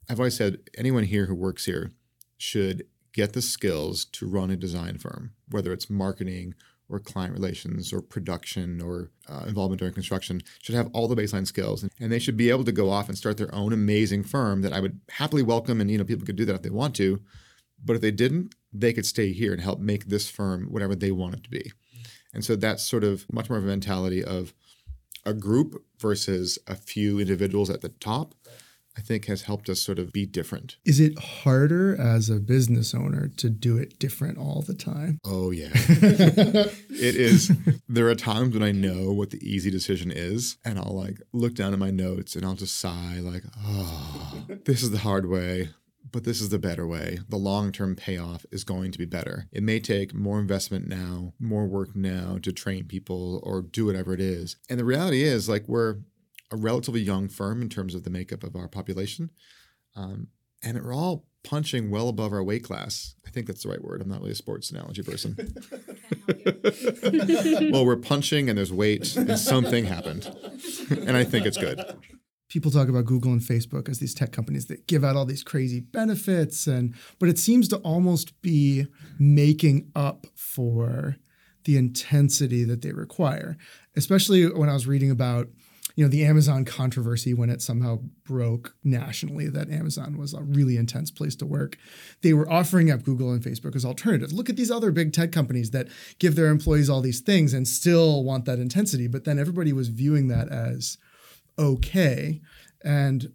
I've 0.09 0.20
always 0.20 0.37
said 0.37 0.59
anyone 0.76 1.04
here 1.04 1.26
who 1.26 1.35
works 1.35 1.64
here 1.64 1.92
should 2.37 2.85
get 3.12 3.33
the 3.33 3.42
skills 3.42 4.04
to 4.04 4.28
run 4.28 4.50
a 4.50 4.57
design 4.57 4.98
firm, 4.98 5.33
whether 5.48 5.72
it's 5.72 5.88
marketing 5.88 6.54
or 6.94 7.00
client 7.00 7.33
relations 7.33 7.92
or 7.92 8.00
production 8.00 8.80
or 8.80 9.11
uh, 9.28 9.44
involvement 9.46 9.80
during 9.80 9.94
construction, 9.94 10.40
should 10.62 10.74
have 10.74 10.88
all 10.92 11.09
the 11.09 11.16
baseline 11.16 11.46
skills. 11.46 11.83
And, 11.83 12.12
they 12.12 12.18
should 12.18 12.37
be 12.37 12.50
able 12.50 12.64
to 12.64 12.72
go 12.72 12.90
off 12.90 13.09
and 13.09 13.18
start 13.18 13.37
their 13.37 13.52
own 13.54 13.72
amazing 13.72 14.22
firm 14.22 14.62
that 14.62 14.72
I 14.72 14.80
would 14.80 15.00
happily 15.11 15.42
welcome. 15.42 15.80
And, 15.80 15.90
you 15.90 15.98
know, 15.98 16.04
people 16.04 16.24
could 16.24 16.37
do 16.37 16.44
that 16.44 16.54
if 16.54 16.62
they 16.62 16.70
want 16.70 16.94
to. 16.96 17.20
But 17.85 17.96
if 17.96 18.02
they 18.02 18.12
didn't, 18.12 18.54
they 18.72 18.92
could 18.92 19.07
stay 19.07 19.33
here 19.33 19.52
and 19.52 19.61
help 19.61 19.80
make 19.80 20.07
this 20.07 20.30
firm 20.30 20.66
whatever 20.70 20.94
they 20.94 21.11
want 21.11 21.35
it 21.35 21.44
to 21.44 21.50
be. 21.50 21.72
And 22.33 22.44
so 22.44 22.57
that's 22.57 22.85
sort 22.85 23.04
of 23.04 23.26
much 23.33 23.48
more 23.48 23.59
of 23.59 23.64
a 23.64 23.68
mentality 23.68 24.22
of 24.22 24.54
a 25.24 25.35
group 25.35 25.83
versus 25.98 26.59
a 26.66 26.74
few 26.74 27.18
individuals 27.18 27.70
at 27.70 27.80
the 27.80 27.88
top. 27.88 28.35
I 28.96 29.00
think 29.00 29.26
has 29.26 29.42
helped 29.42 29.68
us 29.68 29.80
sort 29.80 29.98
of 29.98 30.12
be 30.12 30.24
different. 30.24 30.76
Is 30.85 31.00
it 31.00 31.18
harder 31.18 32.00
as 32.00 32.30
a 32.30 32.37
business 32.37 32.94
owner 32.94 33.28
to 33.37 33.50
do 33.50 33.76
it 33.76 33.98
different 33.98 34.38
all 34.38 34.62
the 34.62 34.74
time? 34.74 35.18
Oh, 35.24 35.50
yeah. 35.50 35.70
it 35.74 37.16
is. 37.16 37.52
There 37.88 38.09
are 38.09 38.14
times 38.14 38.54
when 38.54 38.62
I 38.62 38.72
know 38.72 39.12
what 39.12 39.30
the 39.30 39.42
easy 39.48 39.70
decision 39.70 40.12
is, 40.14 40.59
and 40.64 40.78
I'll 40.78 40.94
like 40.94 41.20
look 41.33 41.54
down 41.54 41.72
at 41.72 41.78
my 41.78 41.90
notes 41.90 42.37
and 42.37 42.44
I'll 42.44 42.54
just 42.54 42.78
sigh, 42.78 43.18
like, 43.20 43.42
oh, 43.66 44.44
this 44.64 44.83
is 44.83 44.90
the 44.90 44.98
hard 44.98 45.26
way. 45.26 45.70
But 46.12 46.22
this 46.22 46.40
is 46.40 46.50
the 46.50 46.61
better 46.61 46.87
way. 46.87 47.18
The 47.28 47.37
long 47.37 47.72
term 47.72 47.96
payoff 47.96 48.46
is 48.52 48.62
going 48.62 48.92
to 48.92 48.98
be 48.98 49.04
better. 49.04 49.48
It 49.50 49.64
may 49.64 49.80
take 49.80 50.14
more 50.14 50.38
investment 50.38 50.87
now, 50.87 51.33
more 51.40 51.66
work 51.66 51.96
now 51.96 52.38
to 52.42 52.52
train 52.52 52.85
people 52.85 53.40
or 53.42 53.62
do 53.62 53.87
whatever 53.87 54.14
it 54.14 54.20
is. 54.20 54.57
And 54.70 54.78
the 54.78 54.85
reality 54.85 55.24
is, 55.24 55.48
like, 55.48 55.66
we're 55.66 55.96
a 56.50 56.57
relatively 56.57 57.00
young 57.00 57.28
firm 57.28 57.62
in 57.62 57.68
terms 57.68 57.94
of 57.94 58.04
the 58.04 58.11
makeup 58.11 58.44
of 58.44 58.57
our 58.57 58.68
population. 58.68 59.30
Um, 59.96 60.28
and 60.62 60.83
we're 60.83 60.94
all 60.94 61.26
punching 61.44 61.90
well 61.90 62.09
above 62.09 62.33
our 62.33 62.42
weight 62.42 62.64
class. 62.64 63.14
I 63.26 63.30
think 63.30 63.46
that's 63.46 63.62
the 63.62 63.68
right 63.68 63.83
word. 63.83 64.00
I'm 64.00 64.09
not 64.09 64.20
really 64.20 64.33
a 64.33 64.35
sports 64.35 64.70
analogy 64.70 65.02
person. 65.02 65.37
well, 67.70 67.85
we're 67.85 67.96
punching 67.96 68.48
and 68.48 68.59
there's 68.59 68.72
weight 68.72 69.14
and 69.14 69.38
something 69.38 69.85
happened. 69.85 70.35
and 70.90 71.16
I 71.16 71.22
think 71.22 71.46
it's 71.46 71.59
good. 71.59 71.80
People 72.48 72.70
talk 72.70 72.88
about 72.88 73.04
Google 73.04 73.33
and 73.33 73.42
Facebook 73.42 73.88
as 73.88 73.98
these 73.98 74.14
tech 74.14 74.33
companies 74.33 74.66
that 74.66 74.87
give 74.87 75.04
out 75.04 75.16
all 75.16 75.26
these 75.26 75.42
crazy 75.42 75.80
benefits 75.80 76.66
and 76.66 76.94
but 77.18 77.28
it 77.28 77.38
seems 77.38 77.68
to 77.68 77.76
almost 77.78 78.40
be 78.42 78.87
making 79.18 79.90
up 79.94 80.26
for 80.35 81.16
the 81.64 81.76
intensity 81.76 82.64
that 82.64 82.83
they 82.83 82.92
require. 82.92 83.57
Especially 83.96 84.50
when 84.50 84.68
I 84.68 84.74
was 84.74 84.87
reading 84.87 85.11
about 85.11 85.48
you 85.94 86.04
know 86.04 86.11
the 86.11 86.24
Amazon 86.24 86.64
controversy 86.64 87.33
when 87.33 87.50
it 87.50 87.62
somehow 87.62 88.00
broke 88.24 88.74
nationally 88.83 89.48
that 89.48 89.70
Amazon 89.70 90.18
was 90.18 90.35
a 90.35 90.42
really 90.42 90.76
intense 90.76 91.11
place 91.11 91.37
to 91.37 91.46
work. 91.46 91.76
They 92.22 92.33
were 92.33 92.50
offering 92.50 92.90
up 92.90 93.04
Google 93.04 93.33
and 93.33 93.42
Facebook 93.42 93.76
as 93.76 93.85
alternatives. 93.85 94.33
Look 94.33 94.50
at 94.50 94.57
these 94.57 94.70
other 94.70 94.90
big 94.90 95.12
tech 95.12 95.30
companies 95.30 95.70
that 95.70 95.88
give 96.18 96.35
their 96.35 96.48
employees 96.48 96.90
all 96.90 97.00
these 97.00 97.20
things 97.20 97.54
and 97.54 97.68
still 97.68 98.24
want 98.24 98.44
that 98.46 98.59
intensity, 98.59 99.07
but 99.07 99.24
then 99.24 99.38
everybody 99.38 99.72
was 99.72 99.88
viewing 99.88 100.28
that 100.28 100.48
as 100.48 100.98
okay. 101.59 102.40
And 102.85 103.33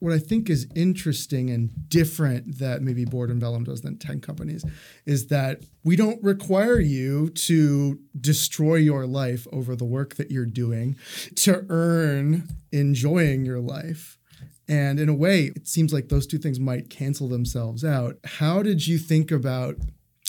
what 0.00 0.12
I 0.12 0.18
think 0.18 0.50
is 0.50 0.66
interesting 0.74 1.50
and 1.50 1.70
different 1.88 2.58
that 2.58 2.82
maybe 2.82 3.04
Board 3.04 3.30
and 3.30 3.40
Vellum 3.40 3.64
does 3.64 3.82
than 3.82 3.96
tech 3.96 4.22
companies 4.22 4.64
is 5.06 5.28
that 5.28 5.62
we 5.84 5.94
don't 5.94 6.22
require 6.22 6.80
you 6.80 7.30
to 7.30 8.00
destroy 8.20 8.76
your 8.76 9.06
life 9.06 9.46
over 9.52 9.76
the 9.76 9.84
work 9.84 10.16
that 10.16 10.30
you're 10.30 10.46
doing 10.46 10.96
to 11.36 11.64
earn 11.68 12.48
enjoying 12.72 13.44
your 13.44 13.60
life. 13.60 14.18
And 14.66 15.00
in 15.00 15.08
a 15.08 15.14
way, 15.14 15.52
it 15.56 15.66
seems 15.66 15.92
like 15.92 16.08
those 16.08 16.26
two 16.26 16.38
things 16.38 16.60
might 16.60 16.90
cancel 16.90 17.28
themselves 17.28 17.84
out. 17.84 18.16
How 18.24 18.62
did 18.62 18.86
you 18.86 18.98
think 18.98 19.30
about, 19.30 19.76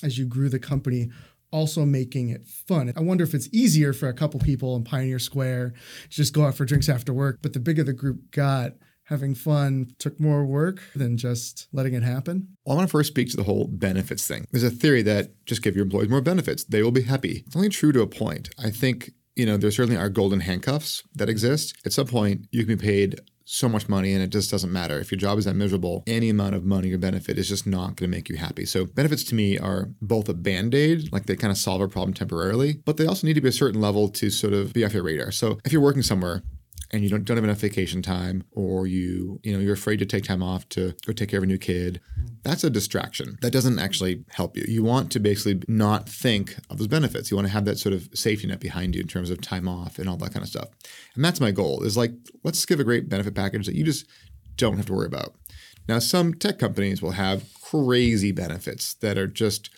as 0.03 0.17
you 0.17 0.25
grew 0.25 0.49
the 0.49 0.59
company, 0.59 1.09
also 1.51 1.85
making 1.85 2.29
it 2.29 2.45
fun. 2.45 2.93
I 2.95 3.01
wonder 3.01 3.23
if 3.23 3.33
it's 3.33 3.49
easier 3.51 3.91
for 3.91 4.07
a 4.07 4.13
couple 4.13 4.39
people 4.39 4.75
in 4.75 4.83
Pioneer 4.83 5.19
Square 5.19 5.73
to 6.03 6.09
just 6.09 6.33
go 6.33 6.45
out 6.45 6.55
for 6.55 6.63
drinks 6.65 6.89
after 6.89 7.12
work, 7.12 7.39
but 7.41 7.53
the 7.53 7.59
bigger 7.59 7.83
the 7.83 7.91
group 7.93 8.31
got, 8.31 8.73
having 9.10 9.34
fun 9.34 9.93
took 9.98 10.19
more 10.19 10.45
work 10.45 10.82
than 10.95 11.17
just 11.17 11.67
letting 11.74 11.95
it 11.95 12.04
happen? 12.04 12.48
Well, 12.63 12.76
I 12.76 12.78
want 12.78 12.88
to 12.88 12.91
first 12.91 13.10
speak 13.10 13.30
to 13.32 13.38
the 13.38 13.43
whole 13.43 13.67
benefits 13.67 14.28
thing. 14.28 14.45
There's 14.52 14.63
a 14.63 14.69
theory 14.69 15.02
that 15.02 15.32
just 15.45 15.63
give 15.63 15.76
your 15.76 15.84
employees 15.84 16.10
more 16.10 16.22
benefits, 16.22 16.63
they 16.63 16.84
will 16.84 16.91
be 16.91 17.02
happy. 17.02 17.43
It's 17.45 17.56
only 17.56 17.69
true 17.69 17.91
to 17.91 18.02
a 18.02 18.08
point. 18.08 18.50
I 18.63 18.69
think, 18.69 19.12
you 19.36 19.45
know, 19.45 19.58
there 19.58 19.72
certainly 19.72 20.00
are 20.00 20.10
golden 20.10 20.41
handcuffs 20.41 21.04
that 21.15 21.30
exist. 21.30 21.76
At 21.86 21.93
some 21.93 22.08
point, 22.08 22.48
you 22.52 22.65
can 22.65 22.78
be 22.78 22.86
paid 22.86 23.19
so 23.52 23.67
much 23.67 23.89
money 23.89 24.13
and 24.13 24.22
it 24.22 24.30
just 24.30 24.52
doesn't 24.52 24.72
matter. 24.72 25.00
If 25.00 25.12
your 25.12 25.17
job 25.17 25.39
is 25.39 25.45
that 25.45 25.56
miserable, 25.56 26.04
any 26.06 26.30
amount 26.30 26.54
of 26.54 26.63
money 26.63 26.93
or 26.93 27.00
benefit 27.00 27.39
is 27.39 27.50
just 27.50 27.65
not 27.65 27.95
going 27.95 28.12
to 28.12 28.15
make 28.15 28.30
you 28.30 28.38
happy. 28.38 28.63
So 28.63 28.86
benefits 28.86 29.24
to 29.24 29.36
me 29.36 29.58
are 29.58 29.89
both 30.04 30.30
a 30.30 30.36
band-aid, 30.36 31.12
like 31.12 31.26
they 31.26 31.36
kind 31.36 31.50
of 31.50 31.58
solve 31.58 31.82
a 31.82 31.88
problem 31.88 32.13
temporarily, 32.13 32.74
but 32.86 32.98
they 32.98 33.08
also 33.08 33.26
need 33.26 33.34
to 33.34 33.41
be 33.41 33.50
a 33.50 33.54
certain 33.54 33.82
level 33.82 34.08
to 34.10 34.30
sort 34.30 34.54
of 34.54 34.72
be 34.72 34.86
off 34.86 34.93
your 34.93 35.02
radar. 35.02 35.32
So 35.32 35.58
if 35.65 35.74
you're 35.74 35.82
working 35.82 36.04
somewhere 36.04 36.43
and 36.91 37.04
you 37.04 37.10
don't, 37.10 37.23
don't 37.23 37.38
have 37.38 37.43
enough 37.43 37.60
vacation 37.60 38.02
time 38.02 38.43
or 38.52 38.88
you 38.88 39.39
you 39.43 39.54
know 39.54 39.60
you're 39.60 39.73
afraid 39.73 39.97
to 39.97 40.06
take 40.06 40.23
time 40.23 40.41
off 40.41 40.67
to 40.69 40.95
go 41.06 41.13
take 41.13 41.30
care 41.30 41.39
of 41.39 41.43
a 41.43 41.47
new 41.47 41.58
kid 41.58 42.02
mm-hmm. 42.17 42.28
that's 42.43 42.63
a 42.63 42.69
distraction. 42.69 43.38
That 43.41 43.52
doesn't 43.52 43.80
actually 43.80 44.23
help 44.30 44.58
you. 44.58 44.63
You 44.67 44.84
want 44.84 45.12
to 45.12 45.19
basically 45.19 45.62
not 45.67 46.08
think 46.08 46.56
of 46.69 46.78
those 46.78 46.88
benefits. 46.88 47.30
You 47.30 47.38
want 47.38 47.47
to 47.47 47.54
have 47.54 47.65
that 47.65 47.78
sort 47.78 47.93
of 47.93 48.10
safety 48.13 48.47
net 48.47 48.60
behind 48.60 48.95
you 48.95 49.02
in 49.02 49.08
terms 49.08 49.30
of 49.30 49.41
time 49.41 49.67
off 49.67 49.99
and 49.99 50.10
all 50.10 50.17
that 50.17 50.34
kind 50.34 50.43
of 50.43 50.49
stuff. 50.49 50.69
And 51.15 51.23
that's 51.23 51.39
my 51.39 51.52
goal 51.52 51.84
is 51.84 51.97
like 51.97 52.12
let's 52.43 52.65
give 52.65 52.80
a 52.80 52.84
great 52.84 53.10
benefit 53.10 53.36
package 53.36 53.65
that 53.65 53.75
you 53.75 53.84
just 53.84 54.06
don't 54.56 54.78
have 54.78 54.86
to 54.88 54.93
worry 54.93 55.08
about. 55.08 55.36
Now 55.88 55.99
some 55.99 56.34
tech 56.34 56.60
companies 56.60 57.02
will 57.02 57.12
have 57.12 57.43
crazy 57.62 58.32
benefits 58.32 58.93
that 58.95 59.17
are 59.17 59.28
just 59.28 59.69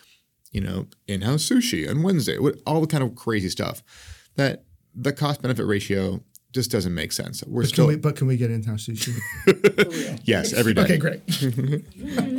you 0.50 0.60
know 0.60 0.86
in-house 1.08 1.48
sushi 1.48 1.88
on 1.88 2.02
wednesday 2.02 2.36
all 2.66 2.80
the 2.80 2.86
kind 2.86 3.02
of 3.02 3.14
crazy 3.16 3.48
stuff 3.48 3.82
that 4.36 4.64
the 4.94 5.12
cost 5.12 5.42
benefit 5.42 5.64
ratio 5.64 6.22
just 6.52 6.70
doesn't 6.70 6.94
make 6.94 7.12
sense. 7.12 7.42
We're 7.46 7.62
But 7.62 7.68
still 7.68 7.86
can 7.86 7.94
we, 7.94 8.00
but 8.00 8.16
can 8.16 8.26
we 8.26 8.36
get 8.36 8.50
in-house 8.50 8.86
sushi? 8.86 10.20
yes 10.24 10.52
every 10.52 10.74
day. 10.74 10.82
okay, 10.82 10.96
great. 10.98 11.22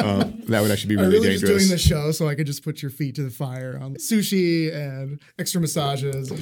Um, 0.04 0.41
that 0.47 0.62
would 0.62 0.69
actually 0.71 0.95
be 0.95 1.02
I'm 1.02 1.08
really, 1.10 1.19
really 1.19 1.30
just 1.34 1.45
dangerous. 1.45 1.63
doing 1.63 1.69
the 1.71 1.78
show 1.78 2.12
so 2.12 2.28
I 2.28 2.36
could 2.36 2.45
just 2.45 2.63
put 2.63 2.82
your 2.82 2.91
feet 2.91 3.15
to 3.15 3.23
the 3.23 3.30
fire 3.30 3.80
on 3.82 3.95
sushi 3.95 4.73
and 4.73 5.21
extra 5.39 5.62
massages. 5.62 6.30
And 6.30 6.41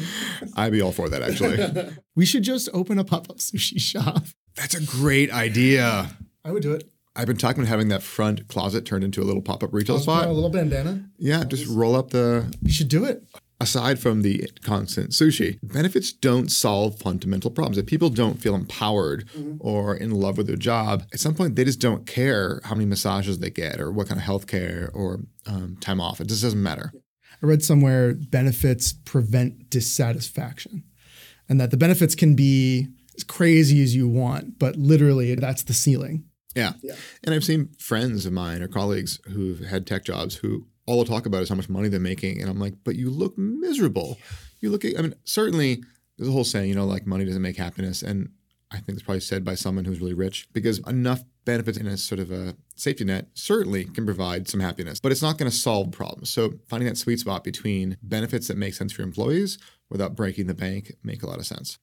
I'd 0.55 0.71
be 0.71 0.81
all 0.81 0.91
for 0.91 1.10
that 1.10 1.21
actually. 1.21 1.93
we 2.15 2.25
should 2.25 2.43
just 2.43 2.69
open 2.73 2.97
a 2.97 3.03
pop-up 3.03 3.38
sushi 3.38 3.79
shop. 3.79 4.23
That's 4.55 4.73
a 4.73 4.81
great 4.84 5.31
idea. 5.31 6.10
I 6.43 6.51
would 6.51 6.63
do 6.63 6.73
it. 6.73 6.89
I've 7.15 7.27
been 7.27 7.38
talking 7.38 7.62
about 7.62 7.69
having 7.69 7.89
that 7.89 8.01
front 8.01 8.47
closet 8.47 8.86
turned 8.86 9.03
into 9.03 9.21
a 9.21 9.25
little 9.25 9.41
pop-up 9.41 9.73
retail 9.73 9.97
Just 9.97 10.07
put 10.07 10.13
spot. 10.19 10.27
a 10.27 10.31
little 10.31 10.49
bandana. 10.49 11.05
Yeah, 11.17 11.43
just 11.43 11.67
roll 11.67 11.95
up 11.95 12.10
the. 12.12 12.51
You 12.63 12.71
should 12.71 12.88
do 12.88 13.05
it. 13.05 13.23
Aside 13.62 14.00
from 14.00 14.24
the 14.24 14.50
constant 14.63 15.12
sushi, 15.12 15.60
benefits 15.62 16.12
don't 16.12 16.50
solve 16.50 16.97
fundamental 16.97 17.52
problems. 17.52 17.78
If 17.78 17.86
people 17.86 18.10
don't 18.10 18.41
feel 18.41 18.56
empowered 18.56 19.30
or 19.60 19.95
in 19.95 20.10
love 20.10 20.38
with 20.38 20.47
their 20.47 20.56
job, 20.56 21.04
at 21.13 21.19
some 21.19 21.36
point 21.36 21.56
they 21.56 21.63
just 21.63 21.80
don't 21.80 22.08
care 22.08 22.60
how 22.63 22.74
many 22.74 22.88
massages 22.88 23.38
they 23.38 23.52
get 23.52 23.80
or 23.80 23.91
what 23.91 24.08
kind 24.08 24.19
of 24.19 24.24
health 24.26 24.47
care 24.47 24.89
or 24.95 25.19
um, 25.45 25.78
time 25.80 26.02
off. 26.02 26.19
It 26.19 26.28
just 26.28 26.41
doesn't 26.41 26.62
matter. 26.62 26.91
I 27.43 27.45
read 27.45 27.63
somewhere 27.63 28.15
benefits 28.15 28.93
prevent 28.93 29.69
dissatisfaction, 29.69 30.84
and 31.47 31.62
that 31.62 31.69
the 31.69 31.78
benefits 31.78 32.15
can 32.15 32.36
be 32.36 32.88
as 33.15 33.24
crazy 33.24 33.84
as 33.84 33.95
you 33.95 34.08
want, 34.08 34.58
but 34.58 34.76
literally 34.76 35.36
that's 35.36 35.62
the 35.62 35.74
ceiling. 35.74 36.24
Yeah. 36.56 36.74
Yeah. 36.82 36.95
And 37.24 37.36
I've 37.36 37.43
seen 37.43 37.69
friends 37.78 38.26
of 38.26 38.34
mine 38.34 38.63
or 38.63 38.67
colleagues 38.67 39.19
who've 39.28 39.60
had 39.60 39.86
tech 39.86 40.04
jobs 40.04 40.36
who 40.38 40.67
all 40.86 40.96
they'll 40.96 41.06
talk 41.15 41.26
about 41.26 41.41
is 41.41 41.50
how 41.50 41.56
much 41.56 41.70
money 41.70 41.89
they're 41.89 42.00
making. 42.00 42.41
And 42.41 42.50
I'm 42.50 42.60
like, 42.60 42.74
but 42.84 42.96
you 42.96 43.10
look 43.10 43.38
miserable. 43.38 44.17
You 44.60 44.70
look, 44.70 44.86
I 44.86 45.02
mean, 45.02 45.13
certainly 45.24 45.84
there's 46.17 46.30
a 46.30 46.32
whole 46.32 46.44
saying, 46.44 46.70
you 46.70 46.76
know, 46.76 46.86
like 46.86 47.06
money 47.06 47.26
doesn't 47.26 47.41
make 47.41 47.58
happiness. 47.58 48.02
And 48.02 48.30
I 48.72 48.78
think 48.78 48.98
it's 48.98 49.04
probably 49.04 49.20
said 49.20 49.44
by 49.44 49.56
someone 49.56 49.86
who's 49.86 50.00
really 50.00 50.13
rich 50.13 50.48
because 50.54 50.80
enough 50.88 51.24
benefits 51.44 51.78
in 51.78 51.88
a 51.88 51.98
sort 51.98 52.20
of 52.20 52.32
a 52.32 52.56
safety 52.76 53.04
net 53.04 53.28
certainly 53.34 53.86
can 53.86 54.06
provide 54.06 54.48
some 54.48 54.60
happiness, 54.60 55.00
but 55.00 55.12
it's 55.12 55.22
not 55.22 55.38
going 55.38 55.50
to 55.50 55.56
solve 55.56 55.91
problems. 55.91 56.30
So 56.30 56.54
finding 56.70 56.88
that 56.88 56.98
sweet 56.98 57.20
spot 57.20 57.44
between 57.44 57.98
benefits 58.02 58.48
that 58.48 58.58
make 58.58 58.74
sense 58.74 58.94
for 58.94 59.02
your 59.02 59.08
employees 59.08 59.58
without 59.89 60.15
breaking 60.15 60.48
the 60.48 60.54
bank 60.54 60.94
make 61.04 61.22
a 61.22 61.28
lot 61.28 61.39
of 61.39 61.46
sense. 61.46 61.80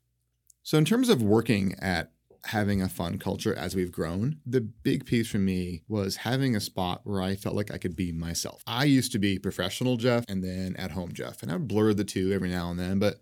So 0.63 0.79
in 0.79 0.85
terms 0.85 1.09
of 1.09 1.23
working 1.23 1.75
at 1.81 2.13
having 2.47 2.81
a 2.81 2.89
fun 2.89 3.19
culture 3.19 3.55
as 3.55 3.75
we've 3.75 3.93
grown, 3.93 4.39
the 4.47 4.61
big 4.61 5.07
piece 5.07 5.29
for 5.29 5.39
me 5.39 5.83
was 5.89 6.17
having 6.17 6.55
a 6.55 6.61
spot 6.61 7.01
where 7.05 7.21
I 7.21 7.37
felt 7.37 7.55
like 7.55 7.73
I 7.73 7.79
could 7.79 7.97
be 7.97 8.13
myself. 8.13 8.63
I 8.67 8.85
used 8.85 9.13
to 9.13 9.19
be 9.19 9.39
professional 9.39 9.97
Jeff 9.97 10.25
and 10.29 10.43
then 10.43 10.77
at 10.77 10.93
home 10.93 11.13
Jeff, 11.13 11.43
and 11.43 11.53
I 11.53 11.59
blurred 11.59 11.97
the 11.97 12.05
two 12.05 12.33
every 12.33 12.49
now 12.49 12.71
and 12.71 12.79
then, 12.79 12.99
but 12.99 13.21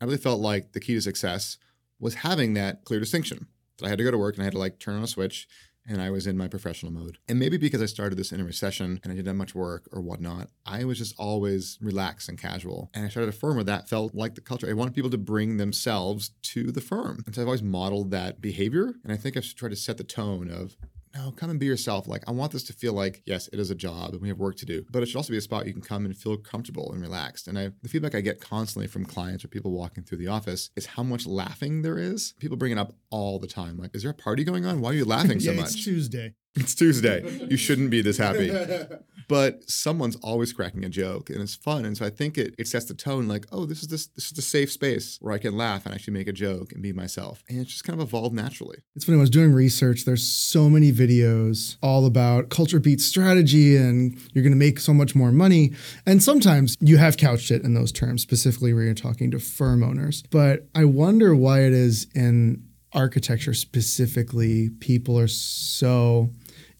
I 0.00 0.04
really 0.04 0.18
felt 0.18 0.40
like 0.40 0.72
the 0.72 0.80
key 0.80 0.94
to 0.94 1.00
success 1.00 1.58
was 2.00 2.14
having 2.16 2.54
that 2.54 2.84
clear 2.84 3.00
distinction. 3.00 3.46
That 3.78 3.86
I 3.86 3.88
had 3.88 3.98
to 3.98 4.04
go 4.04 4.10
to 4.10 4.18
work 4.18 4.34
and 4.34 4.42
I 4.42 4.44
had 4.44 4.52
to 4.52 4.58
like 4.58 4.78
turn 4.78 4.96
on 4.96 5.02
a 5.02 5.08
switch 5.08 5.48
and 5.86 6.00
I 6.00 6.10
was 6.10 6.26
in 6.26 6.36
my 6.36 6.48
professional 6.48 6.92
mode. 6.92 7.18
And 7.28 7.38
maybe 7.38 7.56
because 7.56 7.82
I 7.82 7.86
started 7.86 8.16
this 8.16 8.32
in 8.32 8.40
a 8.40 8.44
recession 8.44 9.00
and 9.02 9.12
I 9.12 9.16
didn't 9.16 9.26
have 9.26 9.36
much 9.36 9.54
work 9.54 9.88
or 9.92 10.00
whatnot, 10.00 10.48
I 10.64 10.84
was 10.84 10.98
just 10.98 11.14
always 11.18 11.78
relaxed 11.80 12.28
and 12.28 12.38
casual. 12.38 12.90
And 12.94 13.04
I 13.04 13.08
started 13.08 13.28
a 13.28 13.36
firm 13.36 13.56
where 13.56 13.64
that 13.64 13.88
felt 13.88 14.14
like 14.14 14.34
the 14.34 14.40
culture. 14.40 14.68
I 14.68 14.74
wanted 14.74 14.94
people 14.94 15.10
to 15.10 15.18
bring 15.18 15.56
themselves 15.56 16.30
to 16.42 16.70
the 16.70 16.80
firm. 16.80 17.22
And 17.26 17.34
so 17.34 17.42
I've 17.42 17.48
always 17.48 17.62
modeled 17.62 18.10
that 18.12 18.40
behavior. 18.40 18.94
And 19.02 19.12
I 19.12 19.16
think 19.16 19.36
I've 19.36 19.54
tried 19.54 19.70
to 19.70 19.76
set 19.76 19.98
the 19.98 20.04
tone 20.04 20.50
of, 20.50 20.76
no, 21.14 21.30
come 21.32 21.50
and 21.50 21.60
be 21.60 21.66
yourself. 21.66 22.08
Like, 22.08 22.22
I 22.26 22.30
want 22.32 22.52
this 22.52 22.62
to 22.64 22.72
feel 22.72 22.92
like, 22.92 23.22
yes, 23.26 23.48
it 23.52 23.58
is 23.58 23.70
a 23.70 23.74
job 23.74 24.12
and 24.12 24.20
we 24.20 24.28
have 24.28 24.38
work 24.38 24.56
to 24.56 24.66
do, 24.66 24.84
but 24.90 25.02
it 25.02 25.06
should 25.06 25.16
also 25.16 25.32
be 25.32 25.36
a 25.36 25.42
spot 25.42 25.66
you 25.66 25.72
can 25.72 25.82
come 25.82 26.04
and 26.04 26.16
feel 26.16 26.36
comfortable 26.36 26.90
and 26.92 27.00
relaxed. 27.00 27.48
And 27.48 27.58
I, 27.58 27.70
the 27.82 27.88
feedback 27.88 28.14
I 28.14 28.20
get 28.20 28.40
constantly 28.40 28.86
from 28.86 29.04
clients 29.04 29.44
or 29.44 29.48
people 29.48 29.72
walking 29.72 30.04
through 30.04 30.18
the 30.18 30.28
office 30.28 30.70
is 30.76 30.86
how 30.86 31.02
much 31.02 31.26
laughing 31.26 31.82
there 31.82 31.98
is. 31.98 32.34
People 32.38 32.56
bring 32.56 32.72
it 32.72 32.78
up 32.78 32.94
all 33.10 33.38
the 33.38 33.46
time. 33.46 33.78
Like, 33.78 33.94
is 33.94 34.02
there 34.02 34.10
a 34.10 34.14
party 34.14 34.44
going 34.44 34.64
on? 34.64 34.80
Why 34.80 34.90
are 34.90 34.94
you 34.94 35.04
laughing 35.04 35.40
so 35.40 35.50
yeah, 35.52 35.60
much? 35.60 35.70
it's 35.72 35.84
Tuesday. 35.84 36.34
It's 36.54 36.74
Tuesday. 36.74 37.46
You 37.48 37.56
shouldn't 37.56 37.90
be 37.90 38.02
this 38.02 38.18
happy. 38.18 38.50
But 39.32 39.66
someone's 39.66 40.16
always 40.16 40.52
cracking 40.52 40.84
a 40.84 40.90
joke 40.90 41.30
and 41.30 41.40
it's 41.40 41.54
fun. 41.54 41.86
And 41.86 41.96
so 41.96 42.04
I 42.04 42.10
think 42.10 42.36
it, 42.36 42.54
it 42.58 42.68
sets 42.68 42.84
the 42.84 42.92
tone 42.92 43.28
like, 43.28 43.46
oh, 43.50 43.64
this 43.64 43.80
is 43.80 43.88
this 43.88 44.08
this 44.08 44.30
is 44.30 44.36
a 44.36 44.42
safe 44.42 44.70
space 44.70 45.16
where 45.22 45.32
I 45.32 45.38
can 45.38 45.56
laugh 45.56 45.86
and 45.86 45.94
actually 45.94 46.12
make 46.12 46.28
a 46.28 46.34
joke 46.34 46.70
and 46.70 46.82
be 46.82 46.92
myself. 46.92 47.42
And 47.48 47.58
it's 47.58 47.70
just 47.70 47.84
kind 47.84 47.98
of 47.98 48.06
evolved 48.06 48.34
naturally. 48.34 48.80
It's 48.94 49.06
funny, 49.06 49.16
I 49.16 49.22
was 49.22 49.30
doing 49.30 49.54
research, 49.54 50.04
there's 50.04 50.22
so 50.22 50.68
many 50.68 50.92
videos 50.92 51.78
all 51.82 52.04
about 52.04 52.50
culture 52.50 52.78
beats 52.78 53.06
strategy 53.06 53.74
and 53.74 54.20
you're 54.34 54.44
going 54.44 54.52
to 54.52 54.58
make 54.58 54.78
so 54.78 54.92
much 54.92 55.14
more 55.14 55.32
money. 55.32 55.72
And 56.04 56.22
sometimes 56.22 56.76
you 56.80 56.98
have 56.98 57.16
couched 57.16 57.50
it 57.50 57.62
in 57.62 57.72
those 57.72 57.90
terms, 57.90 58.20
specifically 58.20 58.74
where 58.74 58.82
you're 58.82 58.92
talking 58.92 59.30
to 59.30 59.38
firm 59.38 59.82
owners. 59.82 60.24
But 60.30 60.68
I 60.74 60.84
wonder 60.84 61.34
why 61.34 61.60
it 61.60 61.72
is 61.72 62.06
in 62.14 62.64
architecture 62.92 63.54
specifically, 63.54 64.68
people 64.80 65.18
are 65.18 65.28
so 65.28 66.30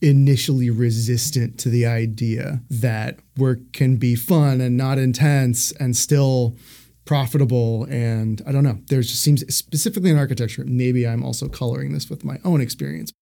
initially 0.02 0.68
resistant 0.68 1.58
to 1.60 1.68
the 1.68 1.86
idea 1.86 2.60
that 2.68 3.20
work 3.36 3.60
can 3.72 3.96
be 3.96 4.16
fun 4.16 4.60
and 4.60 4.76
not 4.76 4.98
intense 4.98 5.72
and 5.72 5.96
still 5.96 6.56
profitable 7.04 7.84
and 7.84 8.42
I 8.46 8.52
don't 8.52 8.64
know. 8.64 8.78
There 8.88 9.00
just 9.00 9.22
seems 9.22 9.42
specifically 9.54 10.10
in 10.10 10.18
architecture, 10.18 10.64
maybe 10.66 11.06
I'm 11.06 11.24
also 11.24 11.48
coloring 11.48 11.92
this 11.92 12.10
with 12.10 12.24
my 12.24 12.38
own 12.44 12.60
experience. 12.60 13.12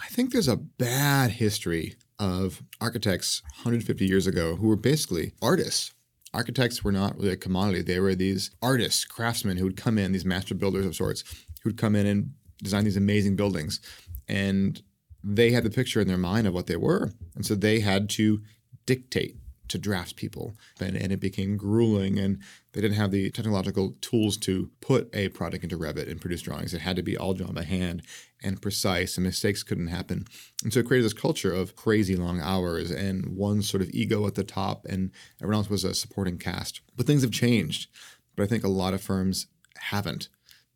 I 0.00 0.06
think 0.08 0.32
there's 0.32 0.48
a 0.48 0.56
bad 0.56 1.32
history 1.32 1.96
of 2.18 2.62
architects 2.80 3.42
150 3.62 4.06
years 4.06 4.26
ago 4.26 4.56
who 4.56 4.68
were 4.68 4.76
basically 4.76 5.32
artists. 5.42 5.92
Architects 6.34 6.84
were 6.84 6.92
not 6.92 7.16
really 7.16 7.32
a 7.32 7.36
commodity. 7.36 7.82
They 7.82 8.00
were 8.00 8.14
these 8.14 8.50
artists, 8.60 9.04
craftsmen 9.04 9.56
who 9.56 9.64
would 9.64 9.76
come 9.76 9.98
in, 9.98 10.12
these 10.12 10.24
master 10.24 10.54
builders 10.54 10.84
of 10.84 10.94
sorts, 10.94 11.24
who'd 11.62 11.78
come 11.78 11.96
in 11.96 12.06
and 12.06 12.32
design 12.62 12.84
these 12.84 12.96
amazing 12.96 13.34
buildings. 13.34 13.80
And 14.28 14.80
they 15.22 15.50
had 15.50 15.64
the 15.64 15.70
picture 15.70 16.00
in 16.00 16.08
their 16.08 16.18
mind 16.18 16.46
of 16.46 16.54
what 16.54 16.66
they 16.66 16.76
were. 16.76 17.12
And 17.34 17.44
so 17.44 17.54
they 17.54 17.80
had 17.80 18.08
to 18.10 18.40
dictate 18.86 19.36
to 19.68 19.78
draftspeople. 19.78 20.54
And, 20.80 20.96
and 20.96 21.12
it 21.12 21.20
became 21.20 21.56
grueling 21.56 22.18
and 22.18 22.40
they 22.72 22.80
didn't 22.80 22.96
have 22.96 23.10
the 23.10 23.30
technological 23.30 23.96
tools 24.00 24.36
to 24.38 24.70
put 24.80 25.14
a 25.14 25.28
product 25.28 25.64
into 25.64 25.78
Revit 25.78 26.10
and 26.10 26.20
produce 26.20 26.42
drawings. 26.42 26.74
It 26.74 26.80
had 26.80 26.96
to 26.96 27.02
be 27.02 27.16
all 27.16 27.34
drawn 27.34 27.54
by 27.54 27.64
hand 27.64 28.02
and 28.42 28.62
precise 28.62 29.16
and 29.16 29.26
mistakes 29.26 29.62
couldn't 29.62 29.88
happen. 29.88 30.24
And 30.62 30.72
so 30.72 30.80
it 30.80 30.86
created 30.86 31.04
this 31.04 31.12
culture 31.12 31.52
of 31.52 31.76
crazy 31.76 32.16
long 32.16 32.40
hours 32.40 32.90
and 32.90 33.36
one 33.36 33.62
sort 33.62 33.82
of 33.82 33.90
ego 33.90 34.26
at 34.26 34.34
the 34.34 34.44
top 34.44 34.86
and 34.86 35.10
everyone 35.42 35.60
else 35.60 35.70
was 35.70 35.84
a 35.84 35.94
supporting 35.94 36.38
cast. 36.38 36.80
But 36.96 37.06
things 37.06 37.22
have 37.22 37.32
changed. 37.32 37.88
But 38.36 38.44
I 38.44 38.46
think 38.46 38.64
a 38.64 38.68
lot 38.68 38.94
of 38.94 39.02
firms 39.02 39.48
haven't 39.76 40.28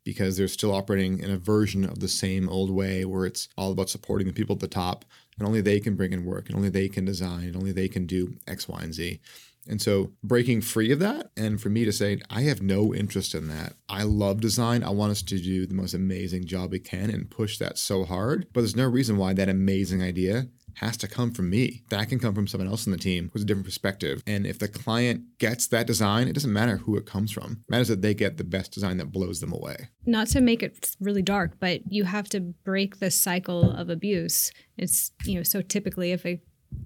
because 0.03 0.37
they're 0.37 0.47
still 0.47 0.73
operating 0.73 1.19
in 1.19 1.31
a 1.31 1.37
version 1.37 1.83
of 1.83 1.99
the 1.99 2.07
same 2.07 2.49
old 2.49 2.69
way 2.69 3.05
where 3.05 3.25
it's 3.25 3.47
all 3.57 3.71
about 3.71 3.89
supporting 3.89 4.27
the 4.27 4.33
people 4.33 4.55
at 4.55 4.59
the 4.59 4.67
top 4.67 5.05
and 5.37 5.47
only 5.47 5.61
they 5.61 5.79
can 5.79 5.95
bring 5.95 6.13
in 6.13 6.25
work 6.25 6.47
and 6.47 6.55
only 6.55 6.69
they 6.69 6.87
can 6.87 7.05
design 7.05 7.45
and 7.45 7.55
only 7.55 7.71
they 7.71 7.87
can 7.87 8.05
do 8.05 8.35
X, 8.47 8.67
Y, 8.67 8.79
and 8.81 8.93
Z. 8.93 9.19
And 9.67 9.81
so 9.81 10.11
breaking 10.23 10.61
free 10.61 10.91
of 10.91 10.99
that, 10.99 11.31
and 11.37 11.61
for 11.61 11.69
me 11.69 11.85
to 11.85 11.91
say, 11.93 12.19
I 12.29 12.41
have 12.41 12.61
no 12.61 12.93
interest 12.93 13.33
in 13.33 13.47
that. 13.47 13.73
I 13.87 14.03
love 14.03 14.41
design. 14.41 14.83
I 14.83 14.89
want 14.89 15.11
us 15.11 15.21
to 15.23 15.39
do 15.39 15.65
the 15.65 15.73
most 15.73 15.93
amazing 15.93 16.45
job 16.45 16.71
we 16.71 16.79
can 16.79 17.09
and 17.09 17.29
push 17.29 17.57
that 17.59 17.77
so 17.77 18.03
hard. 18.03 18.47
But 18.51 18.61
there's 18.61 18.75
no 18.75 18.87
reason 18.87 19.15
why 19.17 19.33
that 19.33 19.47
amazing 19.47 20.03
idea 20.03 20.47
has 20.75 20.97
to 20.97 21.07
come 21.07 21.31
from 21.31 21.49
me. 21.49 21.83
That 21.89 22.09
can 22.09 22.19
come 22.19 22.33
from 22.33 22.47
someone 22.47 22.69
else 22.69 22.85
in 22.85 22.91
the 22.91 22.97
team 22.97 23.29
who's 23.33 23.43
a 23.43 23.45
different 23.45 23.65
perspective. 23.65 24.23
And 24.25 24.45
if 24.45 24.59
the 24.59 24.67
client 24.67 25.37
gets 25.39 25.67
that 25.67 25.87
design, 25.87 26.27
it 26.27 26.33
doesn't 26.33 26.51
matter 26.51 26.77
who 26.77 26.97
it 26.97 27.05
comes 27.05 27.31
from. 27.31 27.63
It 27.67 27.71
matters 27.71 27.87
that 27.87 28.01
they 28.01 28.13
get 28.13 28.37
the 28.37 28.43
best 28.43 28.71
design 28.71 28.97
that 28.97 29.11
blows 29.11 29.39
them 29.39 29.51
away. 29.53 29.89
Not 30.05 30.27
to 30.27 30.41
make 30.41 30.63
it 30.63 30.95
really 30.99 31.21
dark, 31.21 31.53
but 31.59 31.81
you 31.91 32.03
have 32.05 32.29
to 32.29 32.39
break 32.39 32.99
the 32.99 33.11
cycle 33.11 33.71
of 33.71 33.89
abuse. 33.89 34.51
It's, 34.77 35.11
you 35.25 35.35
know, 35.35 35.43
so 35.43 35.61
typically 35.61 36.11
if 36.11 36.25
a 36.25 36.41